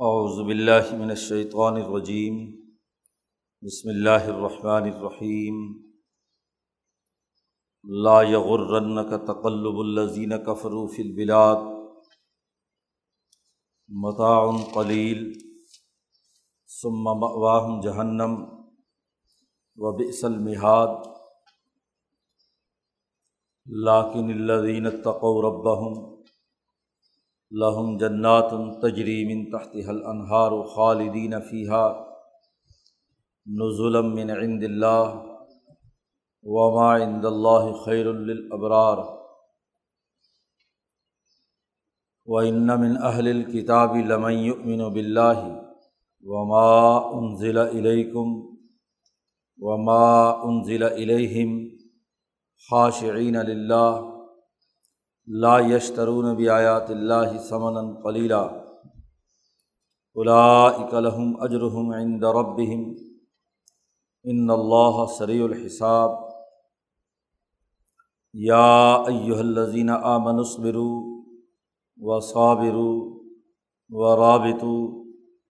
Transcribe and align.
اعوذ 0.00 0.46
باللہ 0.46 0.94
من 0.94 1.10
الشیطان 1.10 1.74
الرجیم، 1.74 2.50
بسم 3.62 3.88
اللہ 3.88 4.34
الرحمن 4.34 4.96
الرحیم۔ 4.96 5.82
لا 8.02 8.22
یغرنک 8.22 9.26
تقلب 9.26 9.78
الذین 9.78 10.30
کفروا 10.46 10.88
فی 10.96 11.02
البلاد 11.02 11.56
متاع 13.88 14.50
قلیل، 14.74 15.32
ثم 16.82 17.04
مأواہم 17.04 17.80
جہنم 17.80 18.44
وبئس 19.76 20.24
المہاد۔ 20.24 21.06
لیکن 23.66 24.50
الذین 24.50 24.86
اتقوا 24.86 25.42
ربهم 25.42 26.17
لہم 27.52 27.96
جنات 27.98 28.50
تجری 28.82 29.24
من 29.24 29.44
تحتها 29.50 29.90
الانہار 29.90 30.56
خالدین 30.74 31.34
فیہا 31.50 31.86
نزلا 33.46 34.00
من 34.00 34.30
عند 34.30 34.64
اللہ 34.64 35.14
وما 36.44 36.90
عند 36.96 37.24
اللہ 37.24 37.72
خیر 37.84 38.12
للابرار 38.12 38.98
وإن 42.26 42.80
من 42.80 42.96
أهل 42.96 43.28
الكتاب 43.28 43.96
لمن 43.96 44.32
يؤمن 44.32 44.88
بالله 44.88 45.62
وما 46.24 47.14
أنزل 47.14 47.58
إليكم 47.58 48.58
وما 49.58 50.44
أنزل 50.44 50.82
إليهم 50.82 51.70
خاشعين 52.70 53.36
لله 53.42 54.17
لا 55.30 55.60
یشترون 55.60 56.36
بیات 56.36 56.90
اللہ 56.90 57.38
سمن 57.48 58.02
قلیلا. 58.02 58.42
اولئک 60.14 60.94
لهم 60.94 61.32
اجرهم 61.40 61.92
عند 61.92 62.24
ربهم 62.24 62.94
ان 64.24 64.50
اللہ 64.50 65.06
سریع 65.18 65.44
الحساب. 65.44 66.10
یا 68.32 68.92
ایہا 68.92 69.38
الذین 69.38 69.90
آمنوا 69.90 70.40
اصبروا 70.40 71.22
وصابروا 71.96 73.18
ورابطوا 73.88 75.04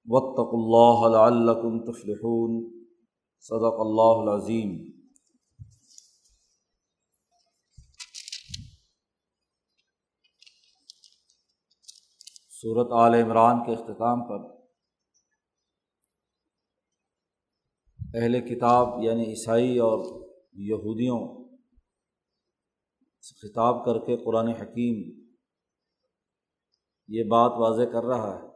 واتقوا 0.06 0.60
اللہ 0.62 1.16
لعلکم 1.16 1.92
تفلحون. 1.92 2.83
صدق 3.41 3.81
اللہ 3.81 4.31
العظیم. 4.31 4.97
صورت 12.61 12.92
عال 12.92 13.14
عمران 13.14 13.67
کے 13.67 13.73
اختتام 13.73 14.28
پر۔ 14.28 14.41
اہل 18.15 18.41
کتاب 18.41 18.89
یعنی 19.03 19.25
عیسائی 19.25 19.78
اور 19.78 19.98
یہودیوں 20.53 21.48
سے 23.20 23.34
خطاب 23.34 23.84
کر 23.84 23.98
کے 23.98 24.17
قرآن 24.25 24.48
حکیم 24.48 24.97
یہ 27.09 27.25
بات 27.25 27.53
واضح 27.59 27.91
کر 27.92 28.05
رہا 28.05 28.34
ہے 28.34 28.48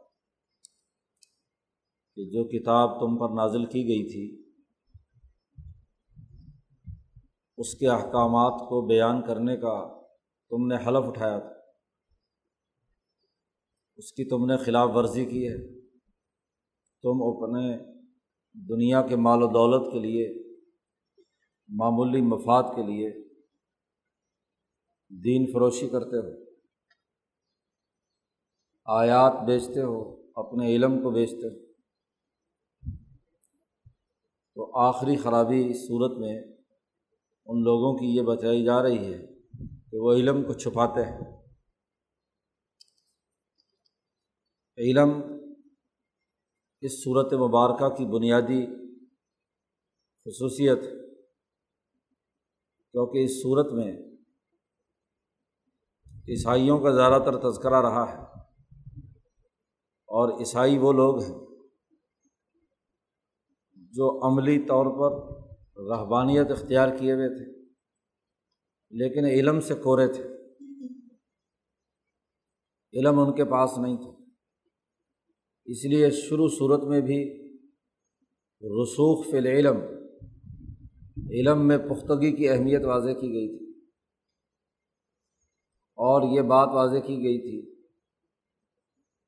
کہ 2.15 2.25
جو 2.25 2.43
کتاب 2.47 2.99
تم 2.99 3.17
پر 3.19 3.35
نازل 3.35 3.65
کی 3.65 3.87
گئی 3.87 4.11
تھی، 4.11 4.51
اس 7.57 7.75
کے 7.75 7.87
احکامات 7.87 8.59
کو 8.59 8.87
بیان 8.87 9.21
کرنے 9.27 9.57
کا 9.57 10.01
تم 10.49 10.67
نے 10.67 10.75
حلف 10.75 11.07
اٹھایا 11.07 11.39
تھا۔ 11.39 11.52
اس 13.97 14.13
کی 14.13 14.25
تم 14.25 14.45
نے 14.45 14.57
خلاف 14.57 14.89
ورزی 14.93 15.25
کی 15.25 15.47
ہے۔ 15.47 15.79
تم 17.01 17.23
اپنے 17.23 17.77
دنیا 18.53 19.07
کے 19.07 19.15
مال 19.15 19.43
و 19.43 19.47
دولت 19.47 19.93
کے 19.93 19.99
لیے، 19.99 20.53
معمولی 21.67 22.21
مفاد 22.21 22.63
کے 22.75 22.81
لیے 22.83 23.09
دین 25.23 25.51
فروشی 25.53 25.89
کرتے 25.89 26.17
ہو۔ 26.17 26.43
آیات 28.85 29.33
بیچتے 29.45 29.81
ہو، 29.81 30.21
اپنے 30.35 30.75
علم 30.75 31.03
کو 31.03 31.11
بیچتے 31.11 31.47
ہو۔ 31.47 31.73
تو 34.55 34.79
آخری 34.79 35.15
خرابی 35.15 35.69
اس 35.69 35.87
صورت 35.87 36.17
میں 36.17 36.43
ان 37.45 37.63
لوگوں 37.63 37.97
کی 37.97 38.05
یہ 38.15 38.21
بتائی 38.21 38.63
جا 38.63 38.83
رہی 38.83 39.13
ہے 39.13 39.25
کہ 39.91 39.97
وہ 39.97 40.13
علم 40.13 40.43
کو 40.43 40.53
چھپاتے 40.53 41.01
ہیں۔ 41.01 41.32
علم 44.77 45.09
اس 46.81 47.03
صورت 47.03 47.33
مبارکہ 47.33 47.89
کی 47.95 48.05
بنیادی 48.05 48.65
خصوصیت، 50.25 50.79
کیونکہ 52.93 53.23
اس 53.23 53.41
صورت 53.41 53.73
میں 53.73 53.91
عیسائیوں 56.27 56.79
کا 56.79 56.91
زیادہ 56.91 57.21
تر 57.23 57.37
تذکرہ 57.39 57.81
رہا 57.81 58.03
ہے 58.11 58.21
اور 60.09 60.39
عیسائی 60.39 60.77
وہ 60.77 60.93
لوگ 60.93 61.21
ہیں 61.23 61.35
جو 63.75 64.09
عملی 64.27 64.59
طور 64.59 64.85
پر 64.85 65.11
رہبانیت 65.91 66.51
اختیار 66.51 66.97
کیے 66.97 67.13
ہوئے 67.13 67.29
تھے، 67.29 67.51
لیکن 68.91 69.25
علم 69.25 69.59
سے 69.59 69.73
کورے 69.73 70.07
تھے۔ 70.07 70.23
علم 72.93 73.19
ان 73.19 73.35
کے 73.35 73.45
پاس 73.45 73.77
نہیں 73.77 73.97
تھا۔ 73.97 74.22
اس 75.65 75.85
لیے 75.85 76.09
شروع 76.11 76.47
صورت 76.47 76.83
میں 76.83 77.01
بھی 77.01 77.43
رسوخ 78.61 79.25
فی 79.31 79.37
العلم، 79.37 79.77
علم 81.31 81.67
میں 81.67 81.77
پختگی 81.77 82.31
کی 82.31 82.49
اہمیت 82.49 82.85
واضح 82.85 83.19
کی 83.19 83.33
گئی 83.33 83.57
تھی۔ 83.57 83.71
اور 85.97 86.35
یہ 86.35 86.41
بات 86.41 86.69
واضح 86.73 86.99
کی 86.99 87.17
گئی 87.23 87.39
تھی 87.41 87.75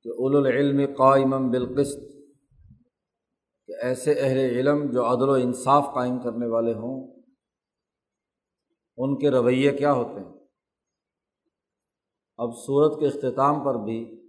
کہ 0.04 0.10
اول 0.10 0.36
العلم 0.36 0.94
قائم 0.98 1.52
بالقسط، 1.52 2.00
کہ 3.66 3.74
ایسے 3.82 4.14
اہل 4.14 4.38
علم 4.38 4.92
جو 4.92 5.06
عدل 5.06 5.30
و 5.30 5.34
انصاف 5.34 5.86
قائم 5.96 6.20
کرنے 6.20 6.48
والے 6.48 6.74
ہوں، 6.74 7.22
ان 8.98 9.20
کے 9.20 9.30
رویے 9.32 9.72
کیا 9.72 9.94
ہوتے 9.94 10.20
ہیں؟ 10.20 10.34
اب 12.38 12.50
صورت 12.58 13.00
کے 13.00 13.08
اختتام 13.08 13.66
پر 13.66 13.76
بھی 13.76 14.25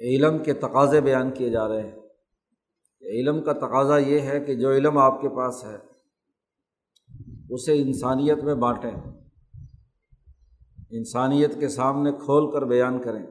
علم 0.00 0.42
کے 0.42 0.54
تقاضے 0.54 1.00
بیان 1.00 1.30
کیے 1.30 1.50
جا 1.50 1.68
رہے 1.68 1.82
ہیں۔ 1.82 1.98
علم 3.02 3.42
کا 3.42 3.52
تقاضا 3.52 3.98
یہ 3.98 4.20
ہے 4.20 4.40
کہ 4.40 4.54
جو 4.54 4.72
علم 4.72 4.98
آپ 4.98 5.20
کے 5.20 5.28
پاس 5.28 5.64
ہے، 5.64 5.76
اسے 7.50 7.82
انسانیت 7.82 8.38
میں 8.38 8.54
بانٹیں۔ 8.54 8.90
انسانیت 10.90 11.60
کے 11.60 11.68
سامنے 11.68 12.12
کھول 12.12 12.52
کر 12.52 12.62
بیان 12.62 13.02
کریں۔ 13.02 13.26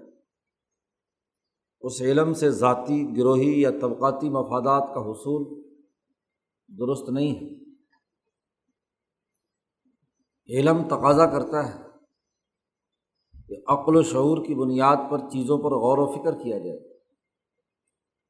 اس 1.81 2.01
علم 2.01 2.33
سے 2.33 2.51
ذاتی، 2.51 3.17
گروہی 3.17 3.61
یا 3.61 3.71
طبقاتی 3.81 4.29
مفادات 4.29 4.87
کا 4.95 5.01
حصول 5.01 5.61
درست 6.67 7.09
نہیں 7.09 7.35
ہے۔ 7.35 7.69
علم 10.59 10.87
تقاضا 10.87 11.25
کرتا 11.25 11.75
ہے۔ 11.75 11.88
کہ 13.49 13.55
عقل 13.67 13.95
و 13.95 14.03
شعور 14.03 14.45
کی 14.45 14.55
بنیاد 14.55 14.95
پر 15.11 15.19
چیزوں 15.19 15.57
پر 15.57 15.71
غور 15.71 15.97
و 15.97 16.11
فکر 16.11 16.43
کیا 16.43 16.57
جائے۔ 16.57 16.99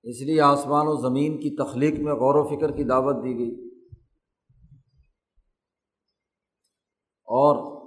اس 0.04 0.22
لیے 0.22 0.42
آسمان 0.42 0.88
و 0.88 0.96
زمین 0.96 1.38
کی 1.38 1.56
تخلیق 1.56 2.00
میں 2.00 2.14
غور 2.14 2.36
و 2.36 2.48
فکر 2.48 2.72
کی 2.72 2.84
دعوت 2.84 3.24
دی 3.24 3.38
گئی۔ 3.38 3.70
اور 7.24 7.80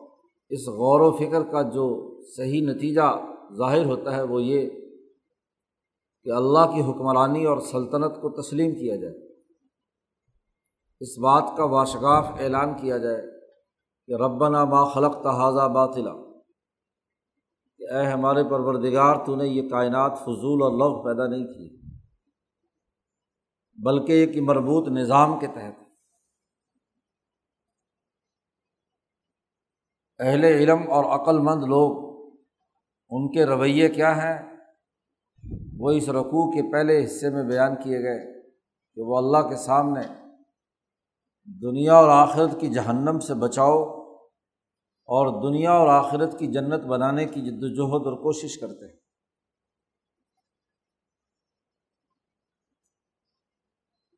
اس 0.50 0.68
غور 0.68 1.00
و 1.00 1.16
فکر 1.16 1.42
کا 1.42 1.62
جو 1.62 2.16
صحیح 2.36 2.66
نتیجہ 2.66 3.24
ظاہر 3.56 3.84
ہوتا 3.84 4.16
ہے 4.16 4.22
وہ 4.22 4.42
یہ 4.42 4.70
کہ 6.24 6.30
اللہ 6.30 6.74
کی 6.74 6.80
حکمرانی 6.80 7.44
اور 7.44 7.60
سلطنت 7.60 8.14
کو 8.22 8.42
تسلیم 8.42 8.74
کیا 8.74 8.96
جائے۔ 8.96 9.32
اس 11.00 11.18
بات 11.18 11.56
کا 11.56 11.64
واشگاف 11.64 12.26
اعلان 12.40 12.74
کیا 12.80 12.98
جائے 12.98 13.22
کہ 14.06 14.12
ربنا 14.22 14.64
ما 14.64 14.84
خلق 14.84 15.22
تحاظہ 15.22 15.68
باطلا۔ 15.68 16.21
کہ 17.82 17.94
اے 17.94 18.06
ہمارے 18.06 18.44
پروردگار، 18.44 19.24
تو 19.26 19.36
نے 19.36 19.48
یہ 19.48 19.68
کائنات 19.68 20.18
فضول 20.18 20.62
اور 20.62 20.72
لغ 20.72 21.04
پیدا 21.04 21.26
نہیں 21.26 21.46
کی، 21.46 21.80
بلکہ 23.84 24.12
ایک 24.12 24.36
مربوط 24.42 24.88
نظام 24.88 25.38
کے 25.38 25.46
تحت۔ 25.46 25.82
اہل 30.18 30.44
علم 30.44 30.78
اور 30.78 31.04
عقل 31.04 31.38
مند 31.38 31.62
لوگ، 31.62 32.12
ان 33.10 33.30
کے 33.32 33.46
رویے 33.46 33.88
کیا 33.88 34.16
ہیں؟ 34.16 34.56
وہ 35.78 35.90
اس 35.90 36.08
رقوع 36.08 36.50
کے 36.50 36.72
پہلے 36.72 37.04
حصے 37.04 37.30
میں 37.30 37.44
بیان 37.44 37.74
کیے 37.82 37.98
گئے 37.98 38.42
کہ 38.94 39.02
وہ 39.02 39.18
اللہ 39.18 39.48
کے 39.48 39.56
سامنے 39.56 40.00
دنیا 41.62 41.94
اور 41.94 42.08
آخرت 42.08 42.60
کی 42.60 42.68
جہنم 42.68 43.18
سے 43.18 43.34
بچاؤ 43.34 44.01
اور 45.12 45.26
دنیا 45.42 45.72
اور 45.72 45.88
آخرت 45.88 46.38
کی 46.38 46.46
جنت 46.46 46.84
بنانے 46.84 47.24
کی 47.24 47.40
جد 47.40 47.62
وجہد 47.62 48.06
اور 48.06 48.22
کوشش 48.22 48.58
کرتے 48.58 48.92
ہیں۔ 48.92 49.00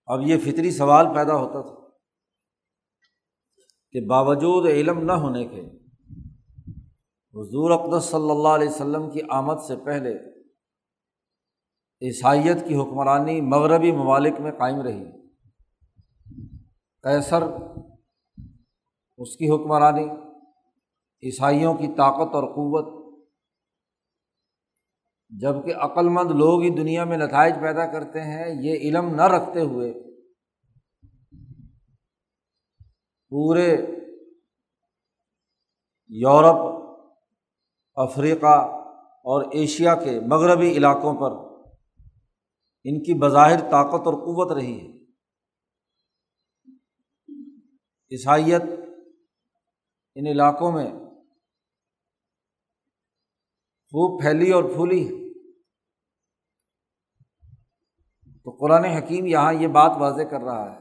اب 0.06 0.20
یہ 0.22 0.38
فطری 0.38 0.70
سوال 0.70 1.06
پیدا 1.14 1.34
ہوتا 1.34 1.60
تھا 1.60 1.90
کہ 3.92 4.06
باوجود 4.06 4.66
علم 4.66 4.98
نہ 4.98 5.12
ہونے 5.12 5.44
کے، 5.44 5.60
حضور 7.34 7.70
اقدس 7.70 8.04
صلی 8.04 8.30
اللہ 8.30 8.48
علیہ 8.48 8.68
وسلم 8.68 9.10
کی 9.10 9.20
آمد 9.30 9.62
سے 9.68 9.76
پہلے 9.84 10.14
عیسائیت 12.02 12.68
کی 12.68 12.76
حکمرانی 12.76 13.40
مغربی 13.40 13.92
ممالک 13.92 14.40
میں 14.40 14.52
قائم 14.52 14.80
رہی۔ 14.80 15.04
قیصر 17.02 17.42
اس 19.16 19.36
کی 19.36 19.50
حکمرانی 19.50 20.23
عیسائیوں 21.24 21.74
کی 21.74 21.86
طاقت 21.86 22.34
اور 22.34 22.42
قوت۔ 22.42 23.04
جبکہ 25.28 25.74
عقلمند 25.74 26.30
لوگ 26.30 26.62
ہی 26.62 26.70
دنیا 26.70 27.04
میں 27.04 27.16
نتائج 27.16 27.54
پیدا 27.54 27.92
کرتے 27.92 28.20
ہیں، 28.20 28.46
یہ 28.62 28.74
علم 28.78 29.14
نہ 29.14 29.22
رکھتے 29.22 29.60
ہوئے۔ 29.60 29.94
پورے 33.28 33.76
یورپ، 36.08 36.84
افریقہ 37.94 38.84
اور 39.02 39.44
ایشیا 39.52 39.94
کے 39.94 40.20
مغربی 40.20 40.72
علاقوں 40.72 41.14
پر 41.14 41.54
ان 42.84 43.02
کی 43.02 43.14
بظاہر 43.14 43.60
طاقت 43.60 44.06
اور 44.06 44.14
قوت 44.14 44.52
رہی 44.52 44.80
ہے۔ 44.80 45.04
عیسائیت 48.10 48.62
ان 50.14 50.26
علاقوں 50.26 50.72
میں 50.72 51.03
خوب 53.96 54.22
پھیلی 54.22 54.50
اور 54.50 54.64
پھولی 54.64 55.08
ہے۔ 55.08 55.24
تو 58.44 58.50
قرآن 58.50 58.84
حکیم 58.84 59.26
یہاں 59.26 59.52
یہ 59.52 59.68
بات 59.68 59.96
واضح 60.00 60.22
کر 60.22 60.40
رہا 60.40 60.74
ہے 60.74 60.80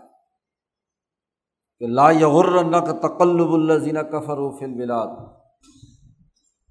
کہ 1.79 1.87
لا 1.87 2.11
یغر 2.11 2.63
کا 2.71 3.07
تقلب 3.07 3.53
الزین 3.53 3.95
کفر 3.95 4.37
و 4.37 4.57
فل 4.57 4.73
بلاد 4.73 5.07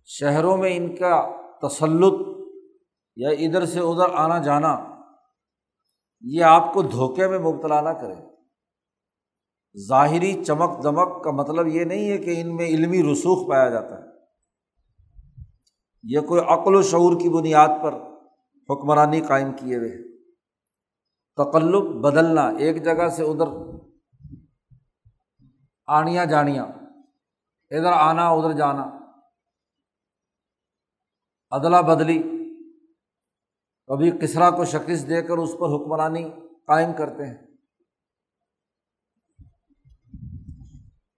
شہروں 0.05 0.57
میں 0.57 0.77
ان 0.77 0.97
کا 0.97 1.29
تسلط 1.69 2.47
یا 3.17 3.29
ادھر 3.29 3.67
سے 3.67 3.81
ادھر 3.81 4.15
آنا 4.15 4.39
جانا 4.39 4.79
یہ 6.21 6.45
آپ 6.45 6.75
کو 6.75 6.83
دھوکے 6.83 7.29
میں 7.29 7.39
مبتلا 7.39 7.81
نہ 7.81 7.89
کرے۔ 7.89 8.15
ظاہری 9.89 10.45
چمک 10.45 10.83
دمک 10.83 11.25
کا 11.25 11.31
مطلب 11.31 11.67
یہ 11.67 11.85
نہیں 11.85 12.11
ہے 12.11 12.19
کہ 12.19 12.41
ان 12.41 12.57
میں 12.57 12.67
علمی 12.67 13.13
رسوخ 13.13 13.49
پایا 13.49 13.71
جاتا 13.71 13.95
ہے۔ 13.97 14.12
یہ 16.03 16.21
کوئی 16.21 16.41
عقل 16.41 16.75
و 16.75 16.83
شعور 16.83 17.21
کی 17.21 17.29
بنیاد 17.29 17.69
پر 17.83 17.95
حکمرانی 18.71 19.21
قائم 19.21 19.53
کیے 19.53 19.77
ہوئے 19.77 20.13
تقلب 21.37 22.01
بدلنا، 22.01 22.49
ایک 22.49 22.85
جگہ 22.85 23.09
سے 23.09 23.23
ادھر 23.23 23.79
آنیاں 25.87 26.27
جانیاں، 26.27 26.67
ادھر 27.71 27.93
آنا، 27.93 28.29
ادھر 28.29 28.53
جانا۔ 28.53 28.83
ادلا 31.51 31.81
بدلی، 31.81 32.23
کبھی 33.87 34.11
کسرا 34.11 34.51
کو 34.51 34.65
شکست 34.65 35.09
دے 35.09 35.23
کر 35.23 35.39
اس 35.39 35.51
پر 35.61 35.67
حکمرانی 35.67 36.31
قائم 36.67 36.93
کرتے 36.99 37.27
ہیں۔ 37.27 37.47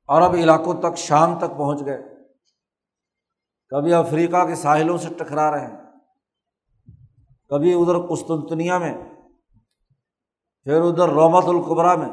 عرب 0.09 0.35
علاقوں 0.35 0.75
تک 0.75 0.99
شام 0.99 1.39
تک 1.39 1.57
پہنچ 1.57 1.87
گئے۔ 1.87 2.14
کبھی 3.75 3.95
افریقہ 3.95 4.47
کے 4.47 4.55
ساحلوں 4.55 4.99
سے 4.99 5.09
ٹکرا 5.19 5.51
رہے 5.51 5.67
ہیں۔ 5.67 5.77
کبھی 7.49 7.75
ادھر 7.75 8.07
قسطنطنیہ 8.07 8.73
میں، 8.73 8.95
پھر 10.63 10.81
ادھر 10.81 11.09
رومت 11.09 11.45
القبرا 11.45 11.95
میں۔ 11.95 12.09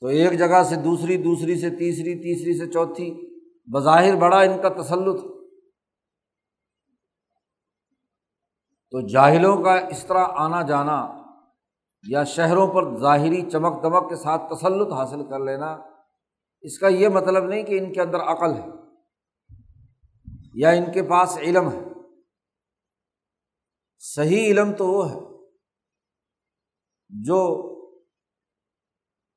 تو 0.00 0.06
ایک 0.06 0.38
جگہ 0.38 0.62
سے 0.62 0.76
دوسری 0.76 1.16
دوسری 1.16 1.60
سے 1.60 1.70
تیسری 1.70 2.14
تیسری 2.22 2.58
سے 2.58 2.72
چوتھی، 2.72 3.38
بظاہر 3.72 4.16
بڑا 4.16 4.40
ان 4.40 4.62
کا 4.62 4.82
تسلط۔ 4.82 5.20
تو 8.90 9.06
جاہلوں 9.06 9.62
کا 9.62 9.74
اس 9.74 10.04
طرح 10.04 10.24
آنا 10.30 10.62
جانا 10.62 11.22
یا 12.08 12.24
شہروں 12.24 12.66
پر 12.66 12.98
ظاہری 12.98 13.50
چمک 13.50 13.82
دمک 13.82 14.08
کے 14.08 14.16
ساتھ 14.16 14.42
تسلط 14.54 14.92
حاصل 14.92 15.28
کر 15.28 15.38
لینا، 15.38 15.78
اس 16.60 16.78
کا 16.78 16.88
یہ 16.88 17.08
مطلب 17.08 17.44
نہیں 17.44 17.62
کہ 17.62 17.78
ان 17.78 17.92
کے 17.92 18.00
اندر 18.00 18.20
عقل 18.20 18.54
ہے۔ 18.54 18.79
یا 20.52 20.70
ان 20.70 20.92
کے 20.92 21.02
پاس 21.02 21.38
علم 21.38 21.72
ہے۔ 21.72 21.78
صحیح 23.98 24.46
علم 24.46 24.72
تو 24.72 24.86
وہ 24.86 25.10
ہے 25.10 25.18
جو 27.08 27.70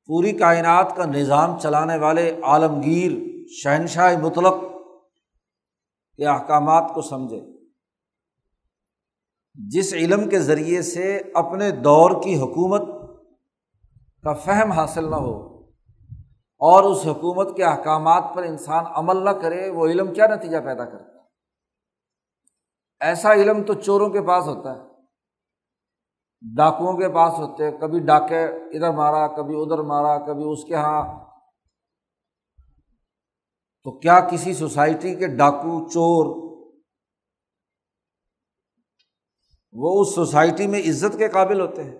پوری 0.05 0.31
کائنات 0.31 0.93
کا 0.97 1.05
نظام 1.05 1.59
چلانے 1.59 1.97
والے 1.97 2.41
عالمگیر، 2.41 3.11
شہنشاہ 3.47 4.17
مطلق 4.17 4.53
کے 6.17 6.25
احکامات 6.25 6.91
کو 6.95 7.01
سمجھے۔ 7.01 7.41
جس 9.53 9.93
علم 9.93 10.29
کے 10.29 10.39
ذریعے 10.39 10.81
سے 10.81 11.21
اپنے 11.33 11.71
دور 11.71 12.23
کی 12.23 12.35
حکومت 12.35 12.81
کا 14.23 14.33
فہم 14.33 14.71
حاصل 14.71 15.09
نہ 15.09 15.15
ہو 15.15 15.52
اور 16.69 16.83
اس 16.83 17.05
حکومت 17.07 17.55
کے 17.57 17.63
احکامات 17.63 18.23
پر 18.35 18.43
انسان 18.43 18.85
عمل 18.95 19.23
نہ 19.25 19.29
کرے، 19.41 19.69
وہ 19.69 19.87
علم 19.87 20.13
کیا 20.13 20.25
نتیجہ 20.27 20.57
پیدا 20.65 20.85
کرتا 20.85 21.21
ایسا 23.01 23.33
علم 23.33 23.63
تو 23.63 23.73
چوروں 23.73 24.09
کے 24.09 24.21
پاس 24.27 24.43
ہوتا 24.47 24.73
ہے، 24.73 24.81
ڈاکوؤں 26.43 26.97
کے 26.97 27.09
پاس 27.13 27.33
ہوتے 27.39 27.71
کبھی 27.71 27.99
ڈاکے 27.99 28.43
ادھر 28.45 28.91
مارا، 28.91 29.27
کبھی 29.27 29.55
ادھر 29.61 29.81
مارا، 29.83 30.17
کبھی 30.25 30.43
اس 30.51 30.63
کے 30.63 30.73
یہاں 30.73 31.01
تو 33.85 33.91
کیا 33.99 34.19
کسی 34.31 34.53
سوسائٹی 34.53 35.15
کے 35.15 35.27
ڈاکو، 35.37 35.73
چور، 35.89 36.25
وہ 39.75 40.01
اس 40.01 40.15
سوسائٹی 40.15 40.67
میں 40.67 40.81
عزت 40.89 41.17
کے 41.17 41.27
قابل 41.29 41.61
ہوتے 41.61 41.83
ہیں؟ 41.83 41.97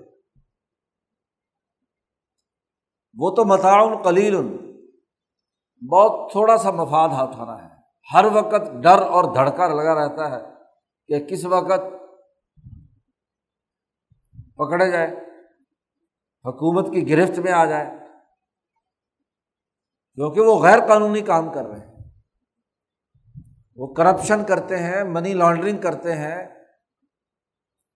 وہ 3.18 3.30
تو 3.32 3.46
متعاون 3.46 4.02
قلیل 4.04 4.36
بہت 5.82 6.32
تھوڑا 6.32 6.58
سا 6.58 6.72
مفاد 6.72 7.10
اٹھانا 7.12 7.56
ہے۔ 7.64 7.70
ہر 8.14 8.26
وقت 8.26 8.72
ڈر 8.84 9.02
اور 9.10 9.24
دھڑکا 9.36 9.68
لگا 9.68 9.94
رہتا 9.96 10.30
ہے 10.32 10.42
کہ 11.08 11.20
کس 11.26 11.46
وقت 11.46 11.84
پکڑے 14.58 14.92
جائے، 14.92 15.08
حکومت 16.46 16.94
کی 16.94 17.10
گرفت 17.10 17.40
میں 17.40 17.52
آ 17.52 17.66
جائے، 17.66 17.86
کیونکہ 20.18 20.42
وہ 20.42 20.62
غیر 20.64 20.80
قانونی 20.88 21.22
کام 21.22 21.52
کر 21.54 21.66
رہے 21.66 21.80
ہیں۔ 21.80 21.94
وہ 23.76 23.94
کرپشن 23.94 24.44
کرتے 24.46 24.78
ہیں 24.78 25.04
منی 25.04 25.34
لانڈرنگ 25.34 25.82
کرتے 25.82 26.16
ہیں، 26.16 26.38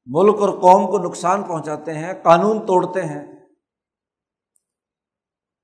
ملک 0.08 0.40
اور 0.40 0.50
قوم 0.50 0.88
کو 0.88 0.98
نقصان 1.00 1.44
پہنچاتے 1.44 1.94
ہیں، 1.94 2.14
قانون 2.24 2.66
توڑتے 2.66 3.02
ہیں۔ 3.02 3.37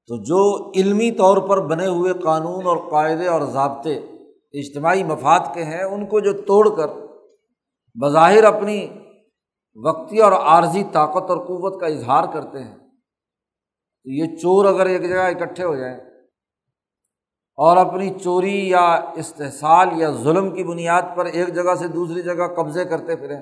تو 0.09 0.15
جو 0.23 0.41
علمی 0.75 1.11
طور 1.17 1.37
پر 1.49 1.59
بنے 1.67 1.85
ہوئے 1.87 2.13
قانون 2.23 2.65
اور 2.67 2.77
قاعدے 2.89 3.27
اور 3.27 3.41
ضابطے 3.51 3.93
اجتماعی 4.53 5.03
مفاد 5.03 5.53
کے 5.53 5.63
ہیں، 5.63 5.83
ان 5.83 6.05
کو 6.07 6.19
جو 6.19 6.33
توڑ 6.43 6.63
کر 6.77 6.89
بظاہر 7.97 8.43
اپنی 8.43 8.77
وقتی 9.79 10.19
اور 10.21 10.31
عارضی 10.31 10.83
طاقت 10.93 11.29
اور 11.29 11.37
قوت 11.45 11.79
کا 11.81 11.87
اظہار 11.87 12.23
کرتے 12.33 12.63
ہیں، 12.63 12.75
تو 12.75 14.09
یہ 14.11 14.35
چور 14.37 14.65
اگر 14.65 14.85
ایک 14.85 15.07
جگہ 15.09 15.27
اکٹھے 15.27 15.63
ہو 15.63 15.75
جائیں 15.75 15.95
اور 17.57 17.77
اپنی 17.77 18.09
چوری 18.13 18.57
یا 18.69 18.85
استحصال 19.15 19.89
یا 19.97 20.09
ظلم 20.23 20.49
کی 20.55 20.63
بنیاد 20.63 21.15
پر 21.15 21.25
ایک 21.25 21.53
جگہ 21.55 21.75
سے 21.79 21.87
دوسری 21.89 22.21
جگہ 22.23 22.47
قبضے 22.55 22.85
کرتے 22.85 23.15
پھریں، 23.15 23.41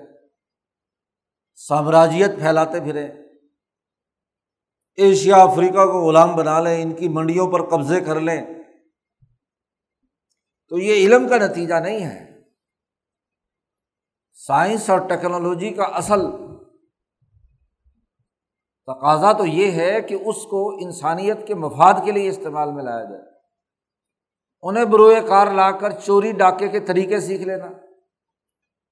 سامراجیت 1.59 2.39
پھیلاتے 2.39 2.79
پھریں 2.81 3.07
ایشیا، 4.95 5.35
افریقہ 5.35 5.85
کو 5.85 6.07
غلام 6.07 6.35
بنا 6.35 6.61
لیں، 6.61 6.81
ان 6.81 6.93
کی 6.93 7.09
منڈیوں 7.09 7.51
پر 7.51 7.69
قبضے 7.69 8.01
کر 8.01 8.19
لیں۔ 8.19 8.45
تو 10.69 10.77
یہ 10.77 10.93
علم 10.93 11.27
کا 11.27 11.37
نتیجہ 11.37 11.75
نہیں 11.75 12.05
ہے۔ 12.05 12.31
سائنس 14.33 14.89
اور 14.89 14.99
ٹیکنالوجی 14.99 15.69
کا 15.69 15.83
اصل 15.83 16.31
تقاضا 18.85 19.33
تو 19.33 19.45
یہ 19.45 19.71
ہے 19.71 20.01
کہ 20.01 20.17
اس 20.25 20.43
کو 20.43 20.85
انسانیت 20.85 21.47
کے 21.47 21.55
مفاد 21.55 21.93
کے 22.05 22.11
لیے 22.11 22.29
استعمال 22.29 22.71
میں 22.71 22.83
لایا 22.83 23.03
جائے۔ 23.03 23.21
انہیں 24.61 24.85
بروئے 24.85 25.21
کار 25.27 25.51
لا 25.51 25.71
کر 25.71 25.91
چوری، 25.91 26.31
ڈاکے 26.31 26.67
کے 26.67 26.79
طریقے 26.79 27.19
سیکھ 27.19 27.43
لینا، 27.43 27.65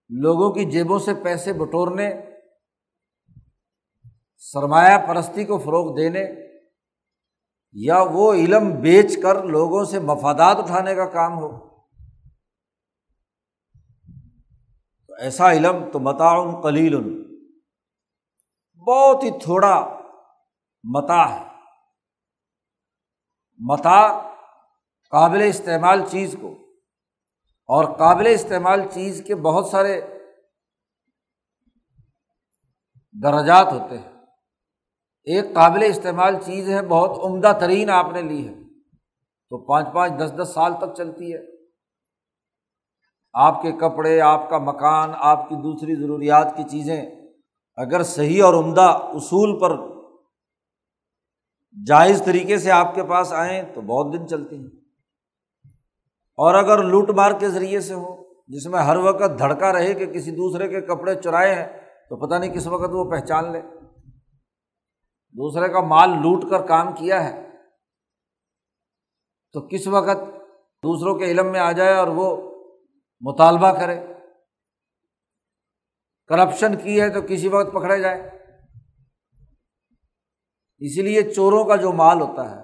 لوگوں 0.10 0.52
کی 0.52 0.66
جیبوں 0.66 1.00
سے 1.00 1.12
پیسے 1.24 1.54
بٹورنے 1.54 2.14
سرمایہ 4.40 4.98
پرستی 5.08 5.46
کو 5.46 5.58
فروغ 5.58 5.96
دینے 5.96 6.26
یا 7.72 8.02
وہ 8.12 8.34
علم 8.34 8.82
بیچ 8.82 9.22
کر 9.24 9.44
لوگوں 9.44 9.84
سے 9.84 10.00
مفادات 10.00 10.58
اٹھانے 10.58 10.96
کا 10.96 11.06
کام 11.06 11.38
ہو۔ 11.38 11.80
ایسا 15.20 15.52
علم 15.52 15.92
تو 15.94 16.00
متعاون 16.00 16.62
کلیل 16.62 16.96
بہت 18.88 19.24
ہی 19.24 19.40
تھوڑا 19.40 20.00
متا 20.84 21.30
ہے۔ 21.30 21.46
متا 23.58 24.30
قابل 25.12 25.42
استعمال 25.42 26.06
چیز 26.10 26.36
کو 26.42 26.52
اور 27.68 27.98
قابل 27.98 28.28
استعمال 28.28 28.82
چیز 28.92 29.24
کے 29.28 29.36
بہت 29.36 29.66
سارے 29.66 30.02
درجات 33.12 33.68
ہوتے 33.72 33.98
ہیں۔ 33.98 34.19
ایک 35.30 35.54
قابل 35.54 35.84
استعمال 35.84 36.36
چیز 36.46 36.70
ہے، 36.70 36.82
بہت 36.82 37.20
عمدہ 37.24 37.54
ترین 37.60 37.90
آپ 37.90 38.06
نے 38.14 38.22
لی 38.22 38.48
ہے۔ 38.48 38.54
تو 39.50 39.58
پانچ 39.58 39.88
پانچ، 39.94 40.14
دس 40.20 40.34
دس 40.42 40.50
سال 40.54 40.74
تک 40.78 40.96
چلتی 40.98 41.34
ہے۔ 41.34 41.40
آپ 43.34 43.62
کے 43.62 43.72
کپڑے، 43.72 44.22
آپ 44.22 44.50
کا 44.50 44.58
مکان، 44.58 45.10
آپ 45.18 45.50
کی 45.50 45.56
دوسری 45.56 45.96
ضروریات 45.96 46.58
کی 46.58 46.64
چیزیں 46.64 47.02
اگر 47.76 48.04
صحیح 48.04 48.44
اور 48.44 48.54
عمدہ 48.54 49.00
اصول 49.14 49.60
پر 49.60 49.78
جائز 51.86 52.22
طریقے 52.26 52.58
سے 52.58 52.72
آپ 52.72 52.96
کے 52.96 53.04
پاس 53.04 53.34
آئیں 53.34 53.64
تو 53.76 53.82
بہت 53.82 54.14
دن 54.14 54.28
چلتی 54.28 54.56
ہیں۔ 54.56 54.70
اور 56.38 56.54
اگر 56.54 56.84
لوٹ 56.84 57.10
مار 57.10 57.32
کے 57.32 57.50
ذریعے 57.50 57.80
سے 57.80 57.94
ہو، 57.94 58.24
جس 58.48 58.66
میں 58.66 58.80
ہر 58.80 58.96
وقت 58.96 59.40
دھڑکا 59.40 59.74
رہے 59.74 59.94
کہ 59.94 60.06
کسی 60.06 60.32
دوسرے 60.32 60.68
کے 60.68 60.82
کپڑے 60.82 61.16
چرائے 61.16 61.56
ہیں 61.56 61.68
تو 62.10 62.16
پتہ 62.16 62.36
نہیں 62.36 62.54
کس 62.54 62.68
وقت 62.68 62.90
وہ 62.92 63.12
پہچان 63.12 63.52
لے۔ 63.52 63.62
دوسرے 65.32 65.74
کا 65.74 65.82
مال 65.82 66.10
لوٹ 66.10 66.52
کر 66.52 66.68
کام 66.68 66.96
کیا 66.96 67.24
ہے۔ 67.24 67.50
تو 69.52 69.68
کس 69.68 69.88
وقت 69.88 70.18
دوسروں 70.84 71.20
کے 71.20 71.26
علم 71.26 71.52
میں 71.52 71.60
آ 71.60 71.72
جائے 71.72 71.94
اور 71.94 72.08
وہ 72.08 72.50
مطالبہ 73.22 73.72
کرے۔ 73.80 74.08
کرپشن 76.28 76.78
کی 76.84 77.02
ہے 77.02 77.10
تو 77.10 77.20
کسی 77.30 77.48
وقت 77.48 77.74
پکڑے 77.74 78.02
جائے۔ 78.02 78.22
اسی 80.78 81.02
لیے 81.02 81.34
چوروں 81.34 81.66
کا 81.66 81.76
جو 81.76 81.92
مال 81.92 82.22
ہوتا 82.22 82.52
ہے، 82.52 82.62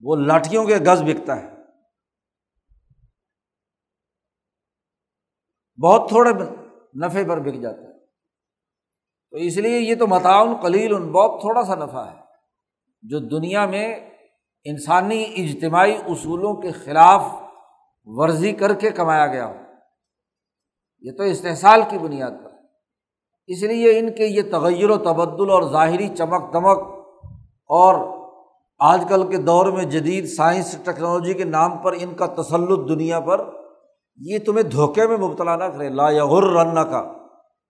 وہ 0.00 0.16
لاٹھیوں 0.16 0.66
کے 0.66 0.76
گز 0.76 1.02
بکتا 1.02 1.36
ہے۔ 1.36 1.52
بہت 5.82 6.08
تھوڑے 6.08 6.30
نفے 7.06 7.28
پر 7.28 7.40
بک 7.40 7.62
جاتا 7.62 7.78
ہے 7.78 7.91
تو 9.32 9.38
اس 9.38 9.56
لیے 9.56 9.78
یہ 9.78 9.94
تو 9.94 10.06
متعاون 10.06 10.54
قلیل 10.62 10.94
ان 10.94 11.12
بہت 11.12 11.40
تھوڑا 11.40 11.62
سا 11.62 11.74
نفع 11.74 12.04
ہے 12.04 12.16
جو 13.02 13.18
دنیا 13.18 13.66
میں 13.66 13.96
انسانی 14.64 15.24
اجتماعی 15.36 15.94
اصولوں 16.08 16.54
کے 16.54 16.70
خلاف 16.70 17.22
ورزی 18.04 18.52
کر 18.52 18.74
کے 18.74 18.90
کمایا 18.90 19.26
گیا 19.26 19.46
ہو۔ 19.46 19.54
یہ 21.00 21.12
تو 21.16 21.22
استحصال 21.22 21.82
کی 21.88 21.98
بنیاد 21.98 22.30
پر۔ 22.44 22.50
اس 23.46 23.62
لیے 23.62 23.98
ان 23.98 24.14
کے 24.14 24.26
یہ 24.26 24.42
تغیر 24.52 24.90
و 24.90 24.96
تبدل 24.96 25.50
اور 25.50 25.62
ظاہری 25.62 26.08
چمک 26.08 26.52
دمک 26.52 26.78
اور 27.68 28.22
آج 28.78 29.04
کل 29.08 29.30
کے 29.30 29.36
دور 29.36 29.66
میں 29.66 29.84
جدید 29.84 30.26
سائنس 30.26 30.78
ٹیکنالوجی 30.84 31.34
کے 31.34 31.44
نام 31.44 31.78
پر 31.78 31.92
ان 31.92 32.14
کا 32.14 32.26
تسلط 32.26 32.88
دنیا 32.88 33.20
پر، 33.20 33.50
یہ 34.16 34.38
تمہیں 34.38 34.62
دھوکے 34.62 35.06
میں 35.06 35.16
مبتلا 35.16 35.56
نہ 35.56 35.64
کرے۔ 35.64 35.88
لا 35.88 36.10
یغر 36.10 36.42
رن 36.42 36.74
کا 36.74 37.21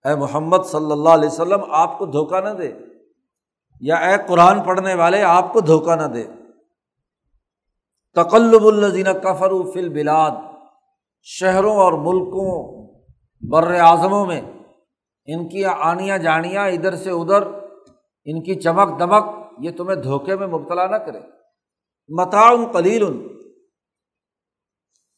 اے 0.05 0.15
محمد 0.15 0.57
صلی 0.65 0.91
اللہ 0.91 1.09
علیہ 1.09 1.29
وسلم، 1.29 1.61
آپ 1.69 1.99
کو 1.99 2.05
دھوکہ 2.05 2.39
نہ 2.39 2.49
دے۔ 2.49 2.71
یا 3.81 3.95
اے 3.95 4.15
قرآن 4.27 4.61
پڑھنے 4.61 4.93
والے، 4.93 5.23
آپ 5.23 5.53
کو 5.53 5.59
دھوکہ 5.59 5.95
نہ 5.95 6.07
دے۔ 6.07 6.23
تقلب 8.15 8.65
الزین 8.65 9.07
کفر 9.23 9.51
فل 9.73 9.89
بلاد 9.89 10.31
شہروں 11.21 11.75
اور 11.75 11.93
ملکوں 11.93 12.83
بر 13.41 13.73
اعظموں 13.73 14.25
میں، 14.25 14.41
ان 15.25 15.49
کی 15.49 15.65
آنیاں 15.65 16.17
جانیاں 16.17 16.67
ادھر 16.67 16.95
سے 16.95 17.09
ادھر، 17.09 17.43
ان 18.25 18.43
کی 18.43 18.55
چمک 18.55 18.99
دمک، 18.99 19.23
یہ 19.59 19.71
تمہیں 19.71 19.95
دھوکے 19.95 20.35
میں 20.35 20.47
مبتلا 20.47 20.87
نہ 20.87 20.95
کرے۔ 20.95 21.19
متعاون 22.09 22.65
قلیل 22.71 23.27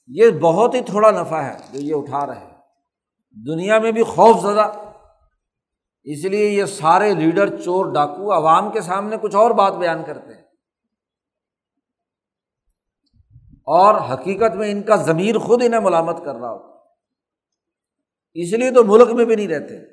یہ 0.08 0.30
بہت 0.42 0.74
ہی 0.74 0.82
تھوڑا 0.82 1.12
نفع 1.12 1.38
ہے 1.38 1.58
جو 1.74 1.80
یہ 1.80 1.96
اٹھا 1.96 2.28
رہے 2.28 2.36
ہیں۔ 2.36 2.55
دنیا 3.36 3.80
میں 3.80 3.92
بھی 3.92 4.04
خوف 4.04 4.42
زدہ۔ 4.42 4.72
اس 6.04 6.26
لیے 6.26 6.50
یہ 6.50 6.66
سارے 6.66 7.14
لیڈر 7.14 7.62
چور 7.62 7.94
ڈاکو 7.94 8.34
عوام 8.34 8.72
کے 8.72 8.82
سامنے 8.82 9.18
کچھ 9.22 9.36
اور 9.36 9.52
بات 9.52 9.74
بیان 9.74 10.04
کرتے 10.06 10.34
ہیں۔ 10.34 10.42
اور 13.68 14.14
حقیقت 14.14 14.56
میں 14.56 14.72
ان 14.72 14.84
کا 14.84 14.96
ضمیر 14.96 15.38
خود 15.38 15.62
انہیں 15.66 15.80
ملامت 15.80 16.18
کر 16.26 16.36
رہا 16.36 16.52
ہو 16.52 16.76
اس 18.34 18.54
لیے 18.54 18.72
تو 18.72 18.84
ملک 18.84 19.10
میں 19.10 19.26
بھی 19.26 19.36
نہیں 19.36 19.48
رہتے۔ 19.48 19.86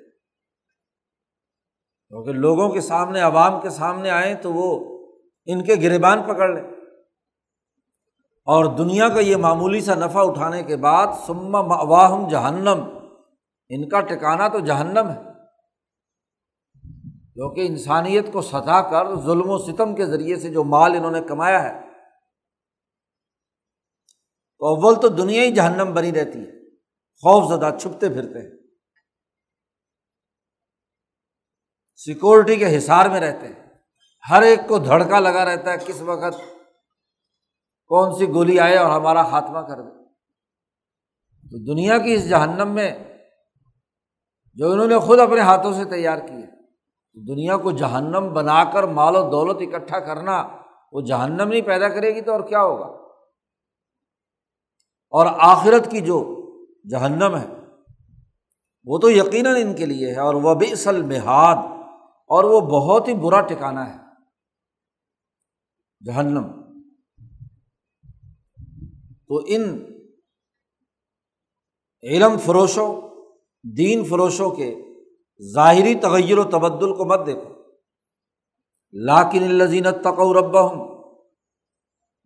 کیونکہ 2.08 2.32
لوگوں 2.32 2.68
کے 2.68 2.80
سامنے، 2.80 3.20
عوام 3.20 3.60
کے 3.60 3.70
سامنے 3.70 4.10
آئیں 4.10 4.34
تو 4.34 4.52
وہ 4.52 4.92
ان 5.46 5.64
کے 5.64 5.74
گربان 5.82 6.22
پکڑ 6.22 6.48
لیں۔ 6.48 6.70
اور 8.44 8.64
دنیا 8.64 9.08
کا 9.08 9.20
یہ 9.20 9.36
معمولی 9.36 9.80
سا 9.80 9.94
نفع 9.94 10.20
اٹھانے 10.20 10.62
کے 10.62 10.76
بعد 10.76 11.06
سما 11.26 11.60
واہم 11.60 12.28
جہنم۔ 12.28 12.91
ان 13.74 13.88
کا 13.88 14.00
ٹکانا 14.00 14.48
تو 14.48 14.60
جہنم 14.60 15.10
ہے۔ 15.10 15.20
کیونکہ 17.34 17.66
انسانیت 17.66 18.32
کو 18.32 18.42
ستا 18.42 18.90
کر 18.90 19.20
ظلم 19.20 19.50
و 19.50 19.58
ستم 19.58 19.94
کے 19.94 20.06
ذریعے 20.06 20.36
سے 20.36 20.50
جو 20.50 20.64
مال 20.64 20.92
انہوں 20.96 21.10
نے 21.10 21.20
کمایا 21.28 21.62
ہے، 21.62 21.80
تو 24.58 24.66
اول 24.66 25.00
تو 25.00 25.08
دنیا 25.08 25.42
ہی 25.42 25.52
جہنم 25.52 25.94
بنی 25.94 26.12
رہتی 26.12 26.38
ہے۔ 26.38 26.70
خوف 27.14 27.58
زدہ 27.58 27.78
چھپتے 27.78 28.08
پھرتے 28.08 28.38
ہیں۔ 28.38 28.50
سیکورٹی 31.96 32.56
کے 32.56 32.78
حصار 32.78 33.08
میں 33.08 33.20
رہتے 33.20 33.48
ہیں۔ 33.48 33.68
ہر 34.30 34.42
ایک 34.42 34.60
کو 34.68 34.78
دھڑکا 34.78 35.20
لگا 35.20 35.44
رہتا 35.44 35.72
ہے، 35.72 35.76
کس 35.86 36.02
وقت 36.02 36.38
کون 37.86 38.18
سی 38.18 38.28
گولی 38.28 38.60
آئے 38.60 38.76
اور 38.76 38.90
ہمارا 38.90 39.22
خاتمہ 39.22 39.58
کر 39.58 39.82
دے۔ 39.82 40.04
تو 41.50 41.72
دنیا 41.72 41.98
کی 41.98 42.14
اس 42.14 42.28
جہنم 42.28 42.74
میں 42.74 43.11
جو 44.54 44.70
انہوں 44.70 44.86
نے 44.86 44.98
خود 44.98 45.18
اپنے 45.18 45.40
ہاتھوں 45.40 45.72
سے 45.72 45.84
تیار 45.84 46.18
کی 46.18 46.34
ہے۔ 46.34 46.62
دنیا 47.26 47.56
کو 47.56 47.70
جہنم 47.70 48.32
بنا 48.32 48.64
کر 48.64 48.82
مال 48.82 49.16
و 49.16 49.30
دولت 49.30 49.74
اکٹھا 49.74 50.00
کرنا 50.00 50.48
وہ 50.92 51.00
جہنم 51.00 51.48
نہیں 51.48 51.60
پیدا 51.60 51.88
کرے 51.88 52.14
گی 52.14 52.20
تو 52.20 52.32
اور 52.32 52.40
کیا 52.40 52.62
ہوگا؟ 52.62 52.86
اور 55.10 55.26
آخرت 55.38 55.90
کی 55.90 56.00
جو 56.00 56.38
جہنم 56.90 57.36
ہے، 57.36 57.46
وہ 58.84 58.98
تو 58.98 59.10
یقیناً 59.10 59.56
ان 59.60 59.76
کے 59.76 59.86
لیے 59.86 60.10
ہے۔ 60.10 60.20
اور 60.20 60.34
وہ 60.34 60.54
بھی 60.54 60.72
اصل 60.72 61.02
محاد 61.02 61.56
اور 62.26 62.44
وہ 62.44 62.60
بہت 62.60 63.08
ہی 63.08 63.14
برا 63.14 63.40
ٹھکانا 63.40 63.94
ہے۔ 63.94 63.98
جہنم۔ 66.06 66.50
تو 69.28 69.44
ان 69.46 69.84
علم 72.02 72.38
فروشوں 72.38 73.11
دین 73.62 74.04
فروشوں 74.04 74.50
کے 74.50 74.74
ظاہری 75.54 75.94
تغیر 75.94 76.38
و 76.38 76.44
تبدل 76.44 76.94
کو 76.94 77.04
مت 77.04 77.26
دیکھو۔ 77.26 77.62
لاکن 78.92 79.42
الزین 79.42 79.84
تقو 80.02 80.34
رب 80.34 80.56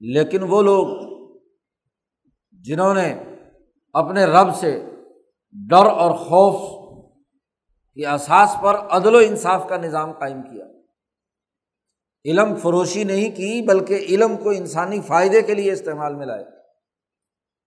لیکن 0.01 0.43
وہ 0.43 0.63
لوگ 0.63 0.87
جنہوں 2.53 2.95
نے 2.95 3.23
اپنے 3.93 4.25
رب 4.25 4.55
سے 4.55 4.85
ڈر 5.53 5.87
اور 5.87 6.11
خوف 6.11 6.77
کے 7.95 8.07
احساس 8.07 8.57
پر 8.63 8.75
عدل 8.75 9.15
و 9.15 9.19
انصاف 9.19 9.69
کا 9.69 9.77
نظام 9.77 10.13
قائم 10.13 10.43
کیا۔ 10.43 10.65
علم 12.25 12.55
فروشی 12.55 13.05
نہیں 13.05 13.37
کی، 13.37 13.67
بلکہ 13.67 13.95
علم 13.95 14.37
کو 14.37 14.51
انسانی 14.51 15.01
فائدے 15.01 15.43
کے 15.43 15.55
لیے 15.55 15.73
استعمال 15.73 16.15
میں 16.15 16.27
لائے 16.27 16.45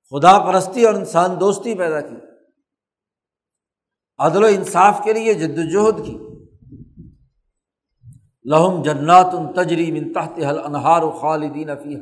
خدا 0.10 0.40
پرستی 0.40 0.86
اور 0.86 0.94
انسان 0.94 1.40
دوستی 1.40 1.76
پیدا 1.76 2.02
کی۔ 2.02 2.16
عدل 4.20 4.44
و 4.44 4.48
انصاف 4.48 5.02
کے 5.04 5.14
لیے 5.14 5.34
جد 5.34 5.58
وجہد 5.58 6.06
کی۔ 6.06 6.18
لہم 8.44 8.82
جنات 8.84 9.26
ان 9.34 9.54
تجری 9.54 9.92
من 9.92 10.14
تحت 10.14 10.40
حل 10.40 10.60
انہار 10.66 11.02
و 11.02 11.12
خالدین 11.12 11.70
افیہ 11.70 11.98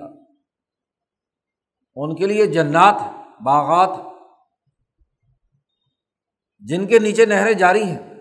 ان 1.95 2.15
کے 2.15 2.25
لیے 2.25 2.45
جنات 2.45 2.95
باغات 3.41 3.89
جن 6.59 6.87
کے 6.87 6.99
نیچے 6.99 7.25
نہریں 7.25 7.53
جاری 7.53 7.83
ہیں۔ 7.83 8.13